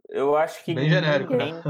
Eu 0.09 0.36
acho 0.36 0.64
que 0.66 0.74
Bem 0.74 0.89
genérico, 0.89 1.32
ninguém, 1.32 1.53
né? 1.53 1.62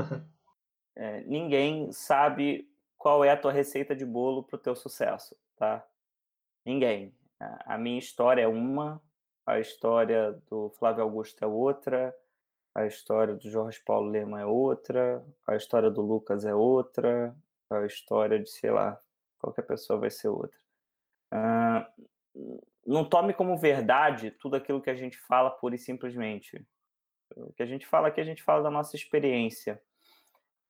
é, 0.95 1.23
ninguém 1.25 1.91
sabe 1.91 2.67
qual 2.97 3.23
é 3.23 3.29
a 3.29 3.37
tua 3.37 3.51
receita 3.51 3.95
de 3.95 4.05
bolo 4.05 4.43
para 4.43 4.55
o 4.55 4.59
teu 4.59 4.75
sucesso, 4.75 5.35
tá? 5.55 5.85
Ninguém. 6.65 7.15
A 7.65 7.77
minha 7.77 7.97
história 7.97 8.41
é 8.41 8.47
uma, 8.47 9.01
a 9.45 9.59
história 9.59 10.39
do 10.49 10.69
Flávio 10.71 11.03
Augusto 11.03 11.43
é 11.43 11.47
outra, 11.47 12.15
a 12.73 12.85
história 12.85 13.35
do 13.35 13.49
Jorge 13.49 13.81
Paulo 13.83 14.09
Lema 14.09 14.41
é 14.41 14.45
outra, 14.45 15.23
a 15.47 15.55
história 15.55 15.89
do 15.89 16.01
Lucas 16.01 16.45
é 16.45 16.53
outra, 16.53 17.35
a 17.69 17.85
história 17.85 18.39
de, 18.39 18.49
sei 18.49 18.71
lá, 18.71 18.99
qualquer 19.39 19.63
pessoa 19.63 19.99
vai 19.99 20.09
ser 20.09 20.29
outra. 20.29 20.57
Uh, 21.33 22.61
não 22.86 23.07
tome 23.07 23.34
como 23.34 23.57
verdade 23.57 24.32
tudo 24.32 24.55
aquilo 24.55 24.82
que 24.82 24.89
a 24.89 24.95
gente 24.95 25.17
fala 25.19 25.51
pura 25.51 25.75
e 25.75 25.79
simplesmente. 25.79 26.65
O 27.36 27.53
que 27.53 27.63
a 27.63 27.65
gente 27.65 27.86
fala 27.88 28.07
aqui, 28.07 28.19
a 28.19 28.25
gente 28.25 28.43
fala 28.43 28.63
da 28.63 28.71
nossa 28.71 28.95
experiência. 28.95 29.82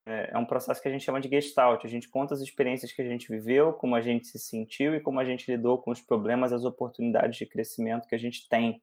É, 0.05 0.31
é 0.33 0.37
um 0.37 0.45
processo 0.45 0.81
que 0.81 0.87
a 0.87 0.91
gente 0.91 1.03
chama 1.03 1.21
de 1.21 1.29
gestalt. 1.29 1.83
A 1.85 1.87
gente 1.87 2.09
conta 2.09 2.33
as 2.33 2.41
experiências 2.41 2.91
que 2.91 3.01
a 3.01 3.07
gente 3.07 3.27
viveu, 3.29 3.73
como 3.73 3.95
a 3.95 4.01
gente 4.01 4.27
se 4.27 4.39
sentiu 4.39 4.95
e 4.95 4.99
como 4.99 5.19
a 5.19 5.25
gente 5.25 5.49
lidou 5.49 5.77
com 5.81 5.91
os 5.91 6.01
problemas, 6.01 6.53
as 6.53 6.65
oportunidades 6.65 7.37
de 7.37 7.45
crescimento 7.45 8.07
que 8.07 8.15
a 8.15 8.19
gente 8.19 8.47
tem. 8.49 8.81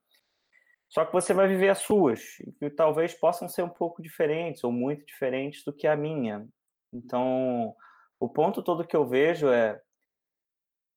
Só 0.89 1.05
que 1.05 1.13
você 1.13 1.35
vai 1.35 1.47
viver 1.47 1.69
as 1.69 1.81
suas, 1.81 2.37
que 2.59 2.71
talvez 2.71 3.13
possam 3.13 3.47
ser 3.47 3.63
um 3.63 3.69
pouco 3.69 4.01
diferentes 4.01 4.65
ou 4.65 4.73
muito 4.73 5.05
diferentes 5.05 5.63
do 5.63 5.73
que 5.73 5.87
a 5.87 5.95
minha. 5.95 6.49
Então, 6.93 7.75
o 8.19 8.29
ponto 8.29 8.63
todo 8.63 8.87
que 8.87 8.97
eu 8.97 9.07
vejo 9.07 9.49
é 9.49 9.81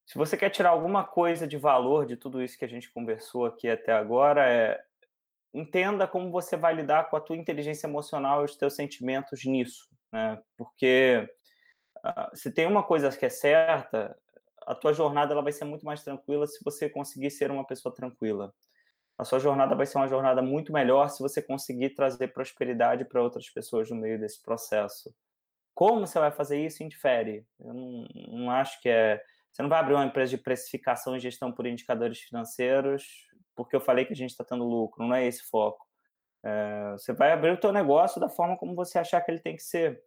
se 0.06 0.18
você 0.18 0.36
quer 0.36 0.50
tirar 0.50 0.70
alguma 0.70 1.04
coisa 1.04 1.48
de 1.48 1.58
valor 1.58 2.06
de 2.06 2.18
tudo 2.18 2.42
isso 2.42 2.58
que 2.58 2.66
a 2.66 2.70
gente 2.70 2.92
conversou 2.92 3.46
aqui 3.46 3.70
até 3.70 3.94
agora, 3.94 4.48
é 4.48 4.84
entenda 5.54 6.08
como 6.08 6.32
você 6.32 6.56
vai 6.56 6.74
lidar 6.74 7.10
com 7.10 7.16
a 7.16 7.22
tua 7.22 7.36
inteligência 7.36 7.88
emocional 7.88 8.42
e 8.42 8.46
os 8.46 8.56
teus 8.56 8.74
sentimentos 8.74 9.44
nisso, 9.46 9.88
né? 10.12 10.42
Porque 10.58 11.30
uh, 12.06 12.36
se 12.36 12.52
tem 12.52 12.66
uma 12.66 12.84
coisa 12.84 13.16
que 13.16 13.26
é 13.26 13.30
certa, 13.30 14.18
a 14.66 14.74
tua 14.74 14.94
jornada 14.94 15.34
ela 15.34 15.42
vai 15.42 15.52
ser 15.52 15.66
muito 15.66 15.86
mais 15.86 16.04
tranquila 16.04 16.48
se 16.48 16.64
você 16.64 16.90
conseguir 16.90 17.32
ser 17.32 17.52
uma 17.52 17.66
pessoa 17.66 17.94
tranquila. 17.94 18.54
A 19.18 19.26
sua 19.26 19.40
jornada 19.40 19.76
vai 19.76 19.86
ser 19.86 19.98
uma 19.98 20.08
jornada 20.08 20.42
muito 20.42 20.72
melhor 20.72 21.10
se 21.10 21.22
você 21.22 21.42
conseguir 21.42 21.92
trazer 21.92 22.30
prosperidade 22.30 23.06
para 23.06 23.22
outras 23.22 23.50
pessoas 23.50 23.90
no 23.90 23.96
meio 23.96 24.20
desse 24.20 24.42
processo. 24.42 25.14
Como 25.76 26.08
você 26.08 26.20
vai 26.20 26.32
fazer 26.32 26.64
isso 26.66 26.84
indifere. 26.84 27.46
Eu 27.60 27.74
não, 27.74 28.08
não 28.30 28.52
acho 28.52 28.82
que 28.82 28.90
é 28.90 29.22
você 29.52 29.62
não 29.62 29.70
vai 29.70 29.80
abrir 29.80 29.94
uma 29.94 30.06
empresa 30.06 30.32
de 30.32 30.38
precificação 30.38 31.16
e 31.16 31.20
gestão 31.20 31.52
por 31.52 31.66
indicadores 31.66 32.20
financeiros 32.20 33.32
porque 33.56 33.76
eu 33.76 33.82
falei 33.82 34.06
que 34.06 34.14
a 34.14 34.16
gente 34.16 34.32
está 34.32 34.44
tendo 34.44 34.64
lucro, 34.64 35.06
não 35.06 35.16
é 35.16 35.26
esse 35.26 35.44
foco. 35.44 35.86
É, 36.44 36.92
você 36.94 37.14
vai 37.14 37.32
abrir 37.32 37.52
o 37.52 37.60
teu 37.60 37.72
negócio 37.72 38.20
da 38.20 38.30
forma 38.30 38.58
como 38.58 38.76
você 38.76 38.98
achar 38.98 39.22
que 39.22 39.32
ele 39.32 39.40
tem 39.40 39.56
que 39.56 39.64
ser. 39.64 40.02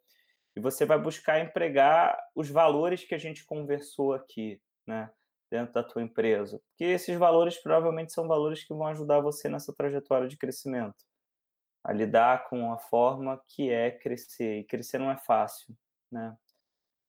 E 0.57 0.61
você 0.61 0.85
vai 0.85 0.99
buscar 0.99 1.41
empregar 1.41 2.19
os 2.35 2.49
valores 2.51 3.05
que 3.05 3.15
a 3.15 3.19
gente 3.19 3.45
conversou 3.45 4.13
aqui, 4.13 4.61
né? 4.87 5.11
Dentro 5.51 5.75
da 5.75 5.83
tua 5.83 6.03
empresa. 6.03 6.61
Porque 6.71 6.85
esses 6.85 7.17
valores 7.17 7.61
provavelmente 7.63 8.13
são 8.13 8.27
valores 8.27 8.65
que 8.65 8.75
vão 8.75 8.87
ajudar 8.89 9.21
você 9.21 9.49
nessa 9.49 9.73
trajetória 9.73 10.29
de 10.29 10.37
crescimento. 10.37 11.05
A 11.85 11.93
lidar 11.93 12.49
com 12.49 12.73
a 12.73 12.79
forma 12.79 13.41
que 13.49 13.71
é 13.71 13.91
crescer. 13.91 14.61
E 14.61 14.65
crescer 14.65 14.99
não 14.99 15.11
é 15.11 15.17
fácil, 15.17 15.77
né? 16.11 16.37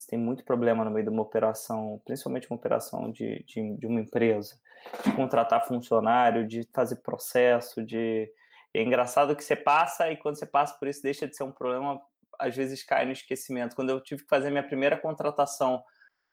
Você 0.05 0.11
tem 0.11 0.19
muito 0.19 0.45
problema 0.45 0.85
no 0.85 0.91
meio 0.91 1.03
de 1.03 1.09
uma 1.09 1.23
operação, 1.23 1.99
principalmente 2.05 2.47
uma 2.47 2.57
operação 2.57 3.11
de, 3.11 3.43
de, 3.43 3.75
de 3.75 3.87
uma 3.87 3.99
empresa, 3.99 4.55
de 5.03 5.11
contratar 5.13 5.65
funcionário, 5.65 6.47
de 6.47 6.61
fazer 6.71 6.97
processo, 6.97 7.83
de. 7.83 8.31
É 8.71 8.83
engraçado 8.83 9.35
que 9.35 9.43
você 9.43 9.55
passa 9.55 10.11
e 10.11 10.17
quando 10.17 10.37
você 10.37 10.45
passa 10.45 10.77
por 10.77 10.87
isso 10.87 11.01
deixa 11.01 11.27
de 11.27 11.35
ser 11.35 11.43
um 11.43 11.51
problema, 11.51 11.99
às 12.37 12.55
vezes 12.55 12.83
cai 12.83 13.05
no 13.05 13.13
esquecimento. 13.13 13.75
Quando 13.75 13.89
eu 13.89 13.99
tive 13.99 14.21
que 14.21 14.29
fazer 14.29 14.51
minha 14.51 14.67
primeira 14.67 14.95
contratação 14.95 15.83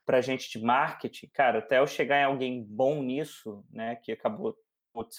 para 0.05 0.21
gente 0.21 0.51
de 0.51 0.63
marketing, 0.63 1.29
cara, 1.29 1.61
até 1.61 1.79
eu 1.79 1.87
chegar 1.87 2.21
em 2.21 2.25
alguém 2.25 2.63
bom 2.63 3.03
nisso, 3.03 3.65
né, 3.71 3.97
que 3.97 4.13
acabou 4.13 4.55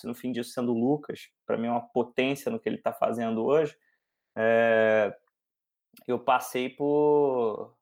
no 0.03 0.13
fim 0.13 0.31
disso 0.31 0.51
sendo 0.51 0.75
o 0.75 0.79
Lucas, 0.79 1.29
para 1.45 1.57
mim 1.57 1.67
é 1.67 1.71
uma 1.71 1.87
potência 1.89 2.51
no 2.51 2.59
que 2.59 2.69
ele 2.69 2.75
está 2.75 2.91
fazendo 2.91 3.43
hoje, 3.45 3.75
é, 4.35 5.15
eu 6.05 6.19
passei 6.19 6.69
por 6.69 7.73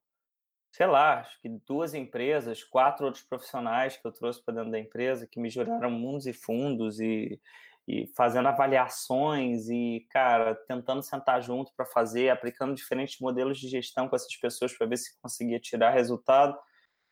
sei 0.72 0.86
lá, 0.88 1.19
acho 1.19 1.39
que 1.41 1.49
duas 1.67 1.93
empresas, 1.93 2.63
quatro 2.63 3.05
outros 3.05 3.24
profissionais 3.24 3.97
que 3.97 4.07
eu 4.07 4.11
trouxe 4.11 4.43
para 4.43 4.55
dentro 4.55 4.72
da 4.72 4.80
empresa 4.80 5.28
que 5.28 5.39
me 5.39 5.49
juraram 5.49 5.91
mundos 5.91 6.26
e 6.26 6.34
fundos 6.34 6.99
e, 6.99 7.39
e 7.88 8.07
fazendo 8.15 8.47
avaliações 8.47 9.67
e, 9.69 10.07
cara, 10.09 10.55
tentando 10.67 11.03
sentar 11.03 11.41
junto 11.41 11.74
para 11.76 11.86
fazer, 11.86 12.30
aplicando 12.30 12.74
diferentes 12.74 13.19
modelos 13.19 13.59
de 13.59 13.67
gestão 13.67 14.07
com 14.07 14.15
essas 14.15 14.36
pessoas 14.38 14.76
para 14.76 14.88
ver 14.88 14.97
se 14.97 15.19
conseguia 15.22 15.59
tirar 15.59 15.91
resultado. 15.91 16.57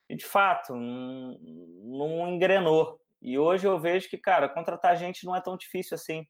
E, 0.10 0.16
de 0.16 0.26
fato, 0.26 0.74
não, 0.74 1.38
não 1.84 2.30
engrenou. 2.30 3.00
E 3.22 3.38
hoje 3.38 3.68
eu 3.68 3.78
vejo 3.78 4.10
que, 4.10 4.18
cara, 4.18 4.48
contratar 4.48 4.96
gente 4.96 5.26
não 5.26 5.36
é 5.36 5.42
tão 5.42 5.58
difícil 5.58 5.96
assim 5.96 6.26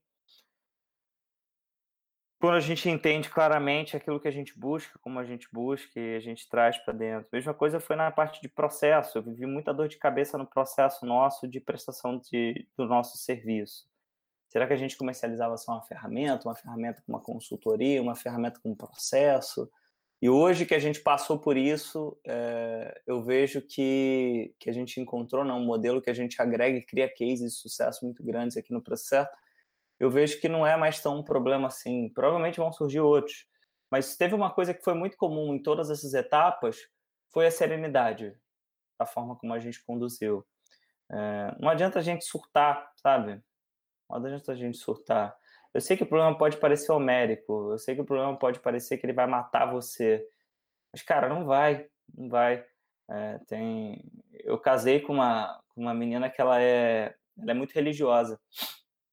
quando 2.39 2.55
a 2.55 2.61
gente 2.61 2.89
entende 2.89 3.29
claramente 3.29 3.97
aquilo 3.97 4.19
que 4.19 4.27
a 4.27 4.31
gente 4.31 4.57
busca, 4.57 4.97
como 4.99 5.19
a 5.19 5.25
gente 5.25 5.49
busca 5.51 5.99
e 5.99 6.15
a 6.15 6.19
gente 6.21 6.47
traz 6.47 6.77
para 6.77 6.93
dentro. 6.93 7.27
Mesma 7.33 7.53
coisa 7.53 7.81
foi 7.81 7.97
na 7.97 8.09
parte 8.09 8.41
de 8.41 8.47
processo. 8.47 9.17
Eu 9.17 9.23
vivi 9.23 9.45
muita 9.45 9.73
dor 9.73 9.89
de 9.89 9.97
cabeça 9.97 10.37
no 10.37 10.47
processo 10.47 11.05
nosso 11.05 11.45
de 11.47 11.59
prestação 11.59 12.17
de, 12.17 12.65
do 12.77 12.85
nosso 12.85 13.17
serviço. 13.17 13.89
Será 14.47 14.65
que 14.65 14.73
a 14.73 14.77
gente 14.77 14.97
comercializava 14.97 15.57
só 15.57 15.73
uma 15.73 15.83
ferramenta, 15.83 16.47
uma 16.47 16.55
ferramenta 16.55 17.03
com 17.05 17.11
uma 17.11 17.19
consultoria, 17.19 18.01
uma 18.01 18.15
ferramenta 18.15 18.59
com 18.61 18.71
um 18.71 18.75
processo? 18.75 19.69
E 20.21 20.29
hoje 20.29 20.65
que 20.65 20.73
a 20.73 20.79
gente 20.79 21.01
passou 21.01 21.39
por 21.39 21.57
isso, 21.57 22.17
é, 22.25 23.01
eu 23.05 23.21
vejo 23.21 23.61
que, 23.61 24.55
que 24.57 24.69
a 24.69 24.73
gente 24.73 24.99
encontrou 24.99 25.43
né, 25.43 25.53
um 25.53 25.65
modelo 25.65 26.01
que 26.01 26.09
a 26.09 26.13
gente 26.13 26.41
agrega 26.41 26.77
e 26.77 26.85
cria 26.85 27.07
cases 27.09 27.53
de 27.53 27.59
sucesso 27.59 28.05
muito 28.05 28.23
grandes 28.23 28.55
aqui 28.55 28.71
no 28.71 28.81
processo 28.81 29.29
eu 29.99 30.09
vejo 30.09 30.39
que 30.39 30.47
não 30.47 30.65
é 30.65 30.77
mais 30.77 31.01
tão 31.01 31.19
um 31.19 31.23
problema 31.23 31.67
assim. 31.67 32.09
Provavelmente 32.09 32.59
vão 32.59 32.71
surgir 32.71 33.01
outros. 33.01 33.45
Mas 33.91 34.15
teve 34.15 34.35
uma 34.35 34.51
coisa 34.51 34.73
que 34.73 34.83
foi 34.83 34.93
muito 34.93 35.17
comum 35.17 35.53
em 35.53 35.61
todas 35.61 35.89
essas 35.89 36.13
etapas, 36.13 36.77
foi 37.31 37.47
a 37.47 37.51
serenidade, 37.51 38.35
a 38.99 39.05
forma 39.05 39.35
como 39.35 39.53
a 39.53 39.59
gente 39.59 39.83
conduziu. 39.83 40.45
É, 41.11 41.55
não 41.59 41.69
adianta 41.69 41.99
a 41.99 42.01
gente 42.01 42.23
surtar, 42.23 42.91
sabe? 42.95 43.41
Não 44.09 44.17
adianta 44.17 44.51
a 44.51 44.55
gente 44.55 44.77
surtar. 44.77 45.35
Eu 45.73 45.81
sei 45.81 45.97
que 45.97 46.03
o 46.03 46.07
problema 46.07 46.37
pode 46.37 46.57
parecer 46.57 46.91
homérico, 46.91 47.71
eu 47.71 47.77
sei 47.77 47.95
que 47.95 48.01
o 48.01 48.05
problema 48.05 48.37
pode 48.37 48.59
parecer 48.59 48.97
que 48.97 49.05
ele 49.05 49.13
vai 49.13 49.27
matar 49.27 49.71
você, 49.71 50.25
mas, 50.91 51.01
cara, 51.01 51.29
não 51.29 51.45
vai, 51.45 51.87
não 52.15 52.29
vai. 52.29 52.65
É, 53.09 53.39
tem... 53.47 54.03
Eu 54.43 54.57
casei 54.59 54.99
com 54.99 55.13
uma, 55.13 55.61
com 55.69 55.81
uma 55.81 55.93
menina 55.93 56.29
que 56.29 56.41
ela 56.41 56.61
é, 56.61 57.15
ela 57.37 57.51
é 57.51 57.53
muito 57.53 57.73
religiosa, 57.73 58.39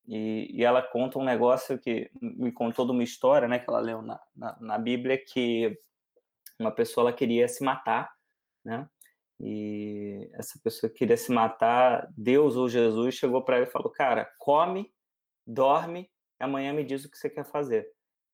e, 0.06 0.48
e, 0.52 0.64
ela 0.64 0.82
conta 0.82 1.18
um 1.18 1.24
negócio 1.24 1.78
que 1.78 2.10
me 2.20 2.52
contou 2.52 2.86
de 2.86 2.92
uma 2.92 3.02
história, 3.02 3.48
né, 3.48 3.58
que 3.58 3.68
ela 3.68 3.80
leu 3.80 4.02
na, 4.02 4.20
na, 4.34 4.56
na 4.60 4.78
Bíblia, 4.78 5.18
que 5.18 5.76
uma 6.58 6.70
pessoa 6.70 7.08
ela 7.08 7.16
queria 7.16 7.48
se 7.48 7.64
matar, 7.64 8.10
né? 8.64 8.88
E 9.38 10.30
essa 10.34 10.58
pessoa 10.62 10.90
que 10.90 10.98
queria 10.98 11.16
se 11.16 11.30
matar, 11.30 12.08
Deus 12.16 12.56
ou 12.56 12.68
Jesus 12.68 13.14
chegou 13.14 13.42
para 13.42 13.56
ela 13.56 13.66
e 13.66 13.70
falou: 13.70 13.90
"Cara, 13.90 14.30
come, 14.38 14.90
dorme, 15.46 16.10
amanhã 16.40 16.72
me 16.72 16.84
diz 16.84 17.04
o 17.04 17.10
que 17.10 17.18
você 17.18 17.28
quer 17.28 17.44
fazer". 17.44 17.86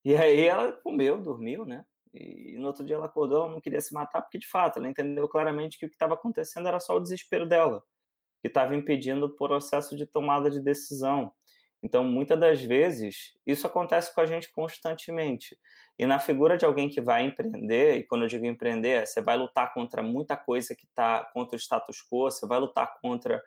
E 0.04 0.14
aí 0.16 0.46
ela 0.46 0.72
comeu, 0.72 1.20
dormiu, 1.20 1.64
né? 1.64 1.84
E 2.14 2.56
no 2.58 2.66
outro 2.66 2.84
dia 2.84 2.96
ela 2.96 3.06
acordou, 3.06 3.48
não 3.48 3.60
queria 3.60 3.80
se 3.80 3.94
matar 3.94 4.20
porque 4.22 4.38
de 4.38 4.46
fato 4.46 4.78
ela 4.78 4.88
entendeu 4.88 5.26
claramente 5.28 5.78
que 5.78 5.86
o 5.86 5.88
que 5.88 5.94
estava 5.94 6.14
acontecendo 6.14 6.68
era 6.68 6.78
só 6.78 6.96
o 6.96 7.00
desespero 7.00 7.46
dela, 7.46 7.82
que 8.42 8.48
estava 8.48 8.76
impedindo 8.76 9.26
o 9.26 9.30
processo 9.34 9.96
de 9.96 10.06
tomada 10.06 10.50
de 10.50 10.60
decisão. 10.60 11.32
Então, 11.82 12.04
muitas 12.04 12.38
das 12.38 12.62
vezes, 12.62 13.34
isso 13.44 13.66
acontece 13.66 14.14
com 14.14 14.20
a 14.20 14.26
gente 14.26 14.52
constantemente. 14.52 15.58
E 15.98 16.06
na 16.06 16.20
figura 16.20 16.56
de 16.56 16.64
alguém 16.64 16.88
que 16.88 17.00
vai 17.00 17.24
empreender, 17.24 17.96
e 17.96 18.04
quando 18.04 18.22
eu 18.22 18.28
digo 18.28 18.46
empreender, 18.46 19.04
você 19.06 19.20
vai 19.20 19.36
lutar 19.36 19.74
contra 19.74 20.02
muita 20.02 20.36
coisa 20.36 20.76
que 20.76 20.86
está 20.86 21.24
contra 21.34 21.56
o 21.56 21.58
status 21.58 21.98
quo, 22.08 22.30
você 22.30 22.46
vai 22.46 22.60
lutar 22.60 22.94
contra, 23.00 23.42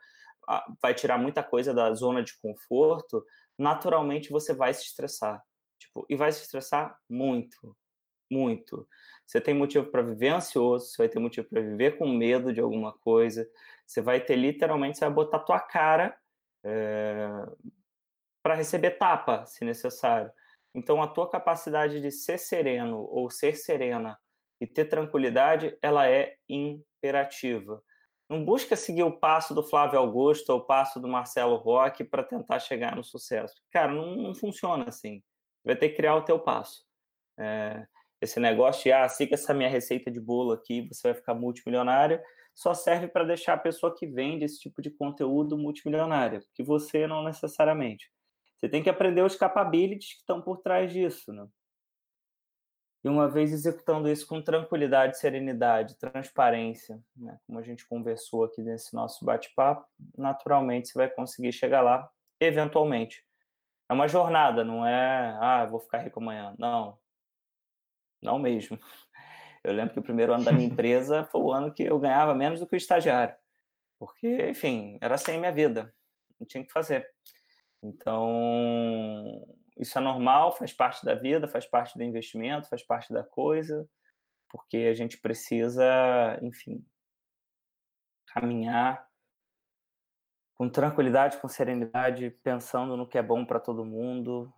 vai 0.82 0.92
tirar 0.94 1.18
muita 1.18 1.42
coisa 1.42 1.72
da 1.72 1.92
zona 1.94 2.22
de 2.22 2.38
conforto, 2.38 3.24
naturalmente 3.58 4.30
você 4.30 4.52
vai 4.52 4.74
se 4.74 4.84
estressar. 4.84 5.42
Tipo, 5.78 6.06
e 6.08 6.14
vai 6.14 6.30
se 6.30 6.42
estressar 6.42 6.98
muito, 7.08 7.74
muito. 8.30 8.86
Você 9.26 9.40
tem 9.40 9.54
motivo 9.54 9.86
para 9.86 10.02
viver 10.02 10.28
ansioso, 10.28 10.86
você 10.86 10.98
vai 10.98 11.08
ter 11.08 11.18
motivo 11.18 11.48
para 11.48 11.62
viver 11.62 11.96
com 11.96 12.06
medo 12.06 12.52
de 12.52 12.60
alguma 12.60 12.92
coisa, 12.92 13.48
você 13.86 14.02
vai 14.02 14.20
ter 14.20 14.36
literalmente, 14.36 14.98
você 14.98 15.06
vai 15.06 15.14
botar 15.14 15.38
tua 15.40 15.60
cara 15.60 16.16
é, 16.64 17.28
para 18.46 18.54
receber 18.54 18.92
tapa, 18.92 19.44
se 19.44 19.64
necessário. 19.64 20.30
Então, 20.72 21.02
a 21.02 21.08
tua 21.08 21.28
capacidade 21.28 22.00
de 22.00 22.12
ser 22.12 22.38
sereno 22.38 23.00
ou 23.10 23.28
ser 23.28 23.56
serena 23.56 24.16
e 24.60 24.68
ter 24.68 24.84
tranquilidade, 24.84 25.76
ela 25.82 26.08
é 26.08 26.36
imperativa. 26.48 27.82
Não 28.30 28.44
busca 28.44 28.76
seguir 28.76 29.02
o 29.02 29.18
passo 29.18 29.52
do 29.52 29.64
Flávio 29.64 29.98
Augusto 29.98 30.50
ou 30.50 30.60
o 30.60 30.64
passo 30.64 31.00
do 31.00 31.08
Marcelo 31.08 31.56
Roque 31.56 32.04
para 32.04 32.22
tentar 32.22 32.60
chegar 32.60 32.94
no 32.94 33.02
sucesso. 33.02 33.56
Cara, 33.72 33.90
não, 33.90 34.14
não, 34.14 34.32
funciona 34.32 34.84
assim. 34.86 35.24
Vai 35.64 35.74
ter 35.74 35.88
que 35.88 35.96
criar 35.96 36.14
o 36.14 36.22
teu 36.22 36.38
passo. 36.38 36.84
É, 37.36 37.84
esse 38.20 38.38
negócio 38.38 38.84
de, 38.84 38.92
ah, 38.92 39.08
siga 39.08 39.34
essa 39.34 39.52
minha 39.52 39.68
receita 39.68 40.08
de 40.08 40.20
bolo 40.20 40.52
aqui, 40.52 40.86
você 40.86 41.08
vai 41.08 41.14
ficar 41.14 41.34
multimilionário, 41.34 42.22
só 42.54 42.74
serve 42.74 43.08
para 43.08 43.24
deixar 43.24 43.54
a 43.54 43.58
pessoa 43.58 43.92
que 43.92 44.06
vende 44.06 44.44
esse 44.44 44.60
tipo 44.60 44.80
de 44.80 44.92
conteúdo 44.92 45.58
multimilionária, 45.58 46.44
que 46.54 46.62
você 46.62 47.08
não 47.08 47.24
necessariamente. 47.24 48.08
Você 48.56 48.68
tem 48.68 48.82
que 48.82 48.90
aprender 48.90 49.22
os 49.22 49.36
capabilities 49.36 50.14
que 50.14 50.20
estão 50.20 50.40
por 50.40 50.58
trás 50.58 50.92
disso, 50.92 51.32
né? 51.32 51.46
E 53.04 53.08
uma 53.08 53.28
vez 53.28 53.52
executando 53.52 54.10
isso 54.10 54.26
com 54.26 54.42
tranquilidade, 54.42 55.18
serenidade, 55.18 55.96
transparência, 55.96 57.00
né? 57.14 57.38
como 57.46 57.58
a 57.60 57.62
gente 57.62 57.86
conversou 57.86 58.42
aqui 58.42 58.60
nesse 58.60 58.92
nosso 58.96 59.24
bate-papo, 59.24 59.86
naturalmente 60.18 60.88
você 60.88 60.98
vai 60.98 61.08
conseguir 61.08 61.52
chegar 61.52 61.82
lá, 61.82 62.10
eventualmente. 62.40 63.24
É 63.88 63.94
uma 63.94 64.08
jornada, 64.08 64.64
não 64.64 64.84
é, 64.84 65.38
ah, 65.40 65.64
vou 65.66 65.78
ficar 65.78 65.98
rico 65.98 66.18
amanhã. 66.18 66.52
Não. 66.58 66.98
Não 68.20 68.40
mesmo. 68.40 68.76
Eu 69.62 69.72
lembro 69.72 69.94
que 69.94 70.00
o 70.00 70.02
primeiro 70.02 70.32
ano 70.32 70.44
da 70.44 70.50
minha 70.50 70.66
empresa 70.68 71.24
foi 71.26 71.40
o 71.40 71.52
ano 71.52 71.72
que 71.72 71.82
eu 71.82 71.98
ganhava 71.98 72.34
menos 72.34 72.60
do 72.60 72.66
que 72.68 72.74
o 72.74 72.76
estagiário. 72.76 73.34
Porque, 73.98 74.48
enfim, 74.48 74.96
era 75.00 75.16
sem 75.16 75.34
assim 75.34 75.40
minha 75.40 75.52
vida. 75.52 75.92
Não 76.38 76.46
tinha 76.46 76.64
que 76.64 76.72
fazer. 76.72 77.08
Então, 77.82 79.46
isso 79.76 79.98
é 79.98 80.00
normal, 80.00 80.56
faz 80.56 80.72
parte 80.72 81.04
da 81.04 81.14
vida, 81.14 81.46
faz 81.46 81.66
parte 81.66 81.96
do 81.96 82.02
investimento, 82.02 82.68
faz 82.68 82.82
parte 82.82 83.12
da 83.12 83.22
coisa, 83.22 83.88
porque 84.48 84.78
a 84.78 84.94
gente 84.94 85.18
precisa, 85.18 86.38
enfim, 86.42 86.84
caminhar 88.26 89.06
com 90.54 90.68
tranquilidade, 90.70 91.38
com 91.38 91.48
serenidade, 91.48 92.30
pensando 92.42 92.96
no 92.96 93.06
que 93.06 93.18
é 93.18 93.22
bom 93.22 93.44
para 93.44 93.60
todo 93.60 93.84
mundo, 93.84 94.52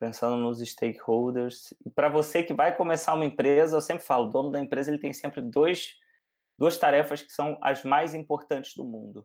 pensando 0.00 0.36
nos 0.36 0.58
stakeholders. 0.58 1.72
E 1.86 1.90
para 1.90 2.08
você 2.08 2.42
que 2.42 2.52
vai 2.52 2.76
começar 2.76 3.14
uma 3.14 3.24
empresa, 3.24 3.76
eu 3.76 3.80
sempre 3.80 4.04
falo, 4.04 4.26
o 4.26 4.30
dono 4.30 4.50
da 4.50 4.60
empresa 4.60 4.90
ele 4.90 4.98
tem 4.98 5.12
sempre 5.12 5.40
dois, 5.40 5.94
duas 6.58 6.76
tarefas 6.76 7.22
que 7.22 7.32
são 7.32 7.56
as 7.62 7.84
mais 7.84 8.14
importantes 8.14 8.74
do 8.74 8.84
mundo. 8.84 9.24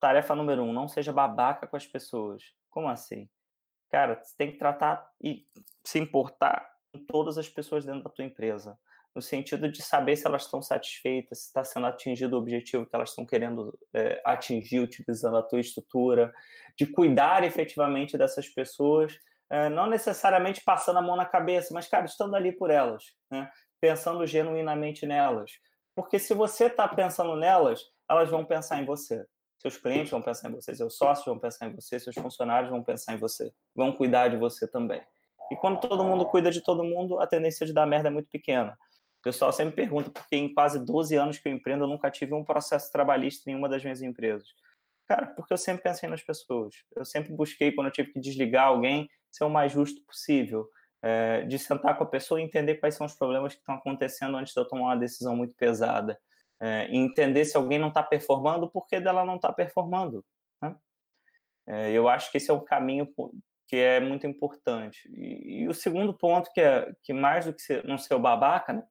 Tarefa 0.00 0.34
número 0.34 0.62
um, 0.62 0.72
não 0.72 0.88
seja 0.88 1.12
babaca 1.12 1.66
com 1.66 1.76
as 1.76 1.86
pessoas. 1.86 2.42
Como 2.70 2.88
assim? 2.88 3.28
Cara, 3.90 4.20
você 4.22 4.34
tem 4.36 4.50
que 4.50 4.58
tratar 4.58 5.06
e 5.22 5.44
se 5.84 5.98
importar 5.98 6.66
com 6.92 7.04
todas 7.04 7.36
as 7.36 7.48
pessoas 7.48 7.84
dentro 7.84 8.04
da 8.04 8.10
tua 8.10 8.24
empresa. 8.24 8.78
No 9.14 9.20
sentido 9.20 9.70
de 9.70 9.82
saber 9.82 10.16
se 10.16 10.26
elas 10.26 10.44
estão 10.44 10.62
satisfeitas, 10.62 11.40
se 11.40 11.46
está 11.46 11.64
sendo 11.64 11.86
atingido 11.86 12.36
o 12.36 12.38
objetivo 12.38 12.86
que 12.86 12.94
elas 12.94 13.10
estão 13.10 13.26
querendo 13.26 13.76
é, 13.92 14.22
atingir 14.24 14.78
utilizando 14.78 15.36
a 15.36 15.42
tua 15.42 15.60
estrutura, 15.60 16.32
de 16.78 16.86
cuidar 16.86 17.42
efetivamente 17.42 18.16
dessas 18.16 18.48
pessoas, 18.48 19.18
é, 19.50 19.68
não 19.68 19.88
necessariamente 19.88 20.62
passando 20.64 21.00
a 21.00 21.02
mão 21.02 21.16
na 21.16 21.26
cabeça, 21.26 21.74
mas, 21.74 21.88
cara, 21.88 22.06
estando 22.06 22.36
ali 22.36 22.52
por 22.52 22.70
elas, 22.70 23.04
né? 23.30 23.50
pensando 23.80 24.24
genuinamente 24.24 25.04
nelas. 25.04 25.50
Porque 25.94 26.20
se 26.20 26.32
você 26.32 26.66
está 26.66 26.86
pensando 26.86 27.34
nelas, 27.34 27.82
elas 28.08 28.30
vão 28.30 28.44
pensar 28.44 28.80
em 28.80 28.84
você. 28.84 29.26
Seus 29.60 29.76
clientes 29.76 30.10
vão 30.10 30.22
pensar 30.22 30.48
em 30.48 30.54
você, 30.54 30.74
seus 30.74 30.96
sócios 30.96 31.26
vão 31.26 31.38
pensar 31.38 31.66
em 31.66 31.74
você, 31.74 32.00
seus 32.00 32.14
funcionários 32.16 32.70
vão 32.70 32.82
pensar 32.82 33.12
em 33.12 33.18
você, 33.18 33.52
vão 33.76 33.92
cuidar 33.92 34.28
de 34.28 34.38
você 34.38 34.66
também. 34.66 35.02
E 35.52 35.56
quando 35.56 35.78
todo 35.78 36.02
mundo 36.02 36.24
cuida 36.24 36.50
de 36.50 36.62
todo 36.62 36.82
mundo, 36.82 37.20
a 37.20 37.26
tendência 37.26 37.66
de 37.66 37.72
dar 37.74 37.84
merda 37.84 38.08
é 38.08 38.10
muito 38.10 38.30
pequena. 38.30 38.72
O 39.18 39.22
pessoal 39.22 39.52
sempre 39.52 39.76
pergunta, 39.76 40.08
porque 40.10 40.34
em 40.34 40.54
quase 40.54 40.82
12 40.82 41.14
anos 41.14 41.38
que 41.38 41.46
eu 41.46 41.52
empreendo, 41.52 41.84
eu 41.84 41.88
nunca 41.88 42.10
tive 42.10 42.32
um 42.32 42.42
processo 42.42 42.90
trabalhista 42.90 43.50
em 43.50 43.54
uma 43.54 43.68
das 43.68 43.82
minhas 43.82 44.00
empresas. 44.00 44.48
Cara, 45.06 45.26
porque 45.26 45.52
eu 45.52 45.58
sempre 45.58 45.82
pensei 45.82 46.08
nas 46.08 46.22
pessoas. 46.22 46.76
Eu 46.96 47.04
sempre 47.04 47.34
busquei, 47.34 47.70
quando 47.70 47.88
eu 47.88 47.92
tive 47.92 48.12
que 48.12 48.20
desligar 48.20 48.68
alguém, 48.68 49.10
ser 49.30 49.44
o 49.44 49.50
mais 49.50 49.72
justo 49.72 50.00
possível. 50.06 50.66
É, 51.02 51.42
de 51.42 51.58
sentar 51.58 51.98
com 51.98 52.04
a 52.04 52.06
pessoa 52.06 52.40
e 52.40 52.44
entender 52.44 52.76
quais 52.76 52.94
são 52.94 53.06
os 53.06 53.14
problemas 53.14 53.54
que 53.54 53.60
estão 53.60 53.74
acontecendo 53.74 54.36
antes 54.36 54.54
de 54.54 54.60
eu 54.60 54.68
tomar 54.68 54.84
uma 54.84 54.96
decisão 54.96 55.34
muito 55.34 55.54
pesada 55.54 56.18
é, 56.60 56.94
entender 56.94 57.44
se 57.46 57.56
alguém 57.56 57.78
não 57.78 57.88
está 57.88 58.02
performando, 58.02 58.68
por 58.68 58.86
que 58.86 59.00
dela 59.00 59.24
não 59.24 59.36
está 59.36 59.52
performando. 59.52 60.24
Né? 60.60 60.76
É, 61.66 61.90
eu 61.90 62.08
acho 62.08 62.30
que 62.30 62.36
esse 62.36 62.50
é 62.50 62.54
um 62.54 62.64
caminho 62.64 63.08
que 63.66 63.76
é 63.76 63.98
muito 64.00 64.26
importante. 64.26 65.08
E, 65.08 65.62
e, 65.62 65.68
o 65.68 65.74
segundo 65.74 66.12
ponto, 66.12 66.52
que 66.52 66.60
é 66.60 66.92
que 67.02 67.12
mais 67.12 67.46
do 67.46 67.54
que 67.54 67.62
ser, 67.62 67.84
não 67.84 67.96
ser 67.96 68.14
o 68.14 68.18
babaca, 68.18 68.72
né? 68.74 68.82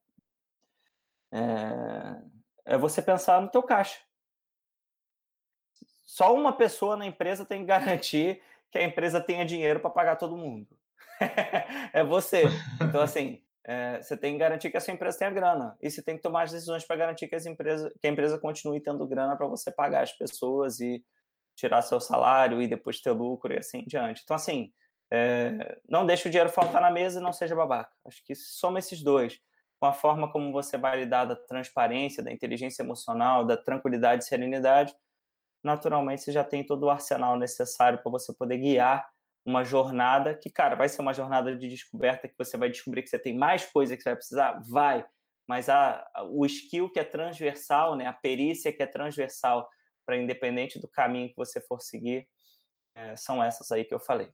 é, 1.32 2.74
é 2.74 2.78
você 2.78 3.02
pensar 3.02 3.42
no 3.42 3.50
teu 3.50 3.62
caixa. 3.62 4.00
Só 6.02 6.34
uma 6.34 6.54
pessoa 6.54 6.98
na 6.98 7.06
empresa 7.06 7.46
tem 7.46 7.62
que 7.62 7.68
garantir 7.68 8.42
que 8.72 8.80
a 8.80 8.84
empresa 8.84 9.22
tenha 9.22 9.46
dinheiro 9.46 9.80
para 9.80 9.90
pagar 9.90 10.16
todo 10.16 10.38
mundo. 10.38 10.68
é 11.94 12.04
você. 12.04 12.46
Então, 12.82 13.02
assim, 13.02 13.44
é, 13.66 14.02
você 14.02 14.18
tem 14.18 14.34
que 14.34 14.40
garantir 14.40 14.70
que 14.70 14.78
a 14.78 14.82
sua 14.82 14.94
empresa 14.94 15.20
tenha 15.20 15.32
grana. 15.32 15.78
E 15.82 15.90
você 15.90 16.02
tem 16.02 16.16
que 16.16 16.22
tomar 16.22 16.44
as 16.44 16.52
decisões 16.52 16.86
para 16.86 16.96
garantir 16.96 17.28
que, 17.28 17.36
as 17.36 17.46
empresas, 17.46 17.92
que 18.02 18.08
a 18.08 18.12
empresa 18.12 18.40
continue 18.40 18.82
tendo 18.82 19.08
grana 19.08 19.36
para 19.36 19.48
você 19.48 19.72
pagar 19.72 20.04
as 20.04 20.12
pessoas 20.14 20.80
e 20.80 21.04
tirar 21.56 21.82
seu 21.82 22.00
salário 22.00 22.62
e 22.62 22.68
depois 22.68 23.02
ter 23.02 23.12
lucro 23.12 23.54
e 23.54 23.58
assim 23.58 23.80
em 23.80 23.86
diante. 23.86 24.22
Então, 24.24 24.36
assim, 24.36 24.72
é, 25.12 25.78
não 25.88 26.06
deixe 26.06 26.28
o 26.28 26.32
dinheiro 26.32 26.50
faltar 26.50 26.82
na 26.82 26.90
mesa 26.90 27.20
e 27.20 27.24
não 27.24 27.34
seja 27.34 27.56
babaca. 27.56 27.92
Acho 28.06 28.24
que 28.24 28.34
soma 28.34 28.80
esses 28.80 29.04
dois, 29.04 29.40
com 29.80 29.86
a 29.86 29.94
forma 29.94 30.32
como 30.32 30.52
você 30.52 30.78
vai 30.78 31.00
lidar 31.00 31.26
da 31.26 31.36
transparência, 31.36 32.24
da 32.24 32.32
inteligência 32.32 32.84
emocional, 32.84 33.46
da 33.46 33.58
tranquilidade 33.58 34.24
e 34.24 34.28
serenidade, 34.28 34.96
naturalmente 35.64 36.22
você 36.22 36.32
já 36.32 36.44
tem 36.44 36.66
todo 36.66 36.84
o 36.84 36.90
arsenal 36.90 37.38
necessário 37.38 38.00
para 38.02 38.12
você 38.12 38.34
poder 38.34 38.58
guiar 38.58 39.08
uma 39.50 39.64
jornada 39.64 40.36
que, 40.36 40.50
cara, 40.50 40.76
vai 40.76 40.88
ser 40.88 41.02
uma 41.02 41.14
jornada 41.14 41.56
de 41.56 41.68
descoberta 41.68 42.28
que 42.28 42.38
você 42.38 42.56
vai 42.56 42.70
descobrir 42.70 43.02
que 43.02 43.10
você 43.10 43.18
tem 43.18 43.36
mais 43.36 43.66
coisa 43.66 43.98
que 43.98 44.04
você 44.04 44.10
vai 44.10 44.16
precisar? 44.16 44.62
Vai. 44.70 45.06
Mas 45.48 45.68
a, 45.68 46.08
o 46.30 46.46
skill 46.46 46.92
que 46.92 47.00
é 47.00 47.04
transversal, 47.04 47.96
né, 47.96 48.06
a 48.06 48.14
perícia 48.14 48.72
que 48.72 48.84
é 48.84 48.86
transversal 48.86 49.68
para 50.06 50.18
independente 50.18 50.80
do 50.80 50.88
caminho 50.88 51.30
que 51.30 51.36
você 51.36 51.60
for 51.60 51.82
seguir, 51.82 52.28
é, 52.96 53.16
são 53.16 53.44
essas 53.44 53.72
aí 53.72 53.84
que 53.84 53.94
eu 53.94 54.00
falei. 54.00 54.30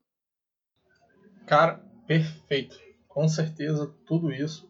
Cara, 1.48 1.82
perfeito. 2.06 2.78
Com 3.08 3.28
certeza, 3.28 3.96
tudo 4.06 4.32
isso 4.32 4.70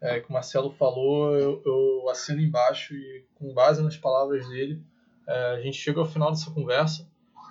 é, 0.00 0.20
que 0.20 0.28
o 0.28 0.32
Marcelo 0.32 0.72
falou, 0.72 1.36
eu, 1.36 1.62
eu 1.64 2.08
assino 2.08 2.40
embaixo 2.40 2.94
e, 2.94 3.24
com 3.34 3.54
base 3.54 3.82
nas 3.82 3.96
palavras 3.96 4.48
dele, 4.48 4.82
é, 5.28 5.52
a 5.52 5.60
gente 5.60 5.76
chega 5.76 6.00
ao 6.00 6.06
final 6.06 6.30
dessa 6.30 6.50
conversa. 6.50 7.05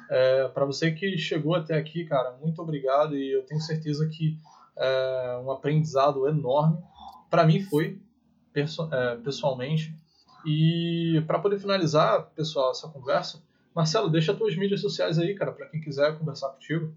É, 0.10 0.48
para 0.50 0.66
você 0.66 0.92
que 0.92 1.18
chegou 1.18 1.56
até 1.56 1.78
aqui, 1.78 2.06
cara, 2.06 2.38
muito 2.42 2.62
obrigado 2.62 3.18
e 3.18 3.32
eu 3.32 3.44
tenho 3.44 3.60
certeza 3.60 4.08
que 4.08 4.38
é 4.78 5.40
um 5.44 5.52
aprendizado 5.52 6.28
enorme. 6.28 6.78
Para 7.30 7.46
mim 7.46 7.62
foi, 7.62 8.00
é, 8.56 9.16
pessoalmente. 9.18 9.96
E 10.46 11.24
para 11.26 11.40
poder 11.40 11.60
finalizar, 11.60 12.28
pessoal, 12.36 12.72
essa 12.72 12.88
conversa, 12.88 13.42
Marcelo, 13.74 14.10
deixa 14.10 14.32
as 14.32 14.38
tuas 14.38 14.56
mídias 14.56 14.80
sociais 14.80 15.18
aí, 15.18 15.34
cara, 15.34 15.52
para 15.52 15.68
quem 15.68 15.82
quiser 15.82 16.18
conversar 16.18 16.50
contigo. 16.50 16.94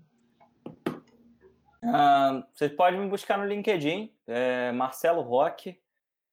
Uh, 1.82 2.44
você 2.52 2.68
pode 2.68 2.96
me 2.96 3.08
buscar 3.08 3.38
no 3.38 3.46
LinkedIn, 3.46 4.12
é 4.26 4.70
Marcelo 4.72 5.22
Roque. 5.22 5.80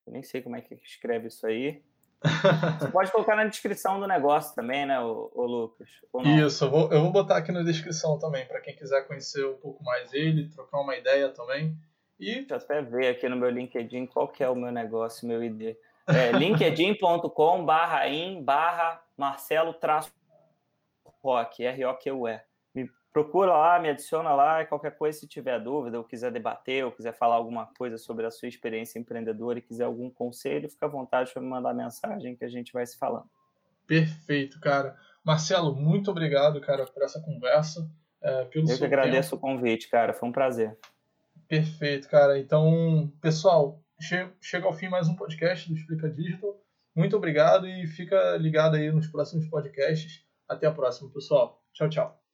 Eu 0.06 0.14
nem 0.14 0.22
sei 0.22 0.42
como 0.42 0.56
é 0.56 0.62
que 0.62 0.76
escreve 0.84 1.28
isso 1.28 1.48
aí. 1.48 1.82
Você 2.80 2.88
pode 2.89 3.11
colocar 3.11 3.36
na 3.36 3.45
descrição 3.45 3.99
do 3.99 4.07
negócio 4.07 4.55
também, 4.55 4.86
né, 4.86 4.99
o, 4.99 5.32
o 5.34 5.45
Lucas? 5.45 5.89
Isso, 6.24 6.66
eu 6.66 6.72
vou, 6.72 6.91
eu 6.91 7.01
vou 7.01 7.11
botar 7.11 7.38
aqui 7.38 7.51
na 7.51 7.61
descrição 7.61 8.18
também, 8.18 8.45
para 8.45 8.61
quem 8.61 8.76
quiser 8.76 9.07
conhecer 9.07 9.45
um 9.45 9.57
pouco 9.57 9.84
mais 9.84 10.11
ele, 10.13 10.49
trocar 10.49 10.80
uma 10.80 10.95
ideia 10.95 11.30
também. 11.30 11.78
E... 12.20 12.36
Deixa 12.36 12.53
eu 12.53 12.57
até 12.57 12.82
ver 12.82 13.09
aqui 13.09 13.30
no 13.30 13.36
meu 13.36 13.49
LinkedIn 13.49 14.07
qual 14.07 14.28
que 14.28 14.43
é 14.43 14.49
o 14.49 14.55
meu 14.55 14.72
negócio, 14.72 15.28
meu 15.28 15.43
ID. 15.43 15.76
É 16.07 16.32
linkedin.com 16.38 17.66
barra 17.66 18.07
in 18.07 18.43
barra 18.43 19.01
Marcelo 19.18 19.74
traço 19.74 20.11
rock, 21.22 21.63
R-O-Q-U-E 21.63 22.55
procura 23.16 23.53
lá, 23.53 23.80
me 23.80 23.88
adiciona 23.88 24.34
lá 24.34 24.66
qualquer 24.66 24.97
coisa, 24.97 25.18
se 25.18 25.26
tiver 25.26 25.57
dúvida 25.57 25.97
ou 25.97 26.03
quiser 26.03 26.34
debater 26.34 26.84
ou 26.84 26.91
quiser 26.91 27.13
falar 27.13 27.36
alguma 27.36 27.66
coisa 27.78 27.97
sobre 27.97 28.26
a 28.26 28.30
sua 28.30 28.49
experiência 28.49 28.99
empreendedora 28.99 29.57
e 29.57 29.61
quiser 29.61 29.86
algum 29.86 30.09
conselho, 30.09 30.70
fica 30.70 30.86
à 30.86 30.89
vontade 30.89 31.32
para 31.32 31.41
me 31.41 31.47
mandar 31.47 31.74
mensagem 31.74 32.36
que 32.36 32.43
a 32.43 32.49
gente 32.49 32.74
vai 32.74 32.86
se 32.86 32.97
falando. 32.97 33.30
Perfeito, 33.88 34.59
cara. 34.59 34.97
Marcelo, 35.24 35.74
muito 35.74 36.11
obrigado, 36.11 36.59
cara, 36.59 36.86
por 36.86 37.03
essa 37.03 37.22
conversa. 37.22 37.89
É, 38.22 38.43
pelo 38.45 38.70
Eu 38.70 38.78
que 38.78 38.84
agradeço 38.84 39.30
tempo. 39.30 39.47
o 39.47 39.49
convite, 39.49 39.89
cara. 39.89 40.11
Foi 40.11 40.28
um 40.28 40.34
prazer. 40.34 40.78
Perfeito, 41.47 42.09
cara. 42.09 42.38
Então, 42.38 43.09
pessoal, 43.22 43.80
che 43.97 44.28
chega 44.41 44.66
ao 44.66 44.74
fim 44.74 44.89
mais 44.89 45.07
um 45.07 45.16
podcast 45.16 45.70
do 45.70 45.78
Explica 45.78 46.09
Digital. 46.09 46.61
Muito 46.93 47.16
obrigado 47.16 47.66
e 47.66 47.88
fica 47.88 48.36
ligado 48.36 48.76
aí 48.76 48.91
nos 48.91 49.07
próximos 49.07 49.47
podcasts. 49.47 50.22
Até 50.49 50.68
a 50.68 50.72
próxima, 50.74 51.09
pessoal. 51.11 51.63
Tchau, 51.72 51.88
tchau. 51.88 52.25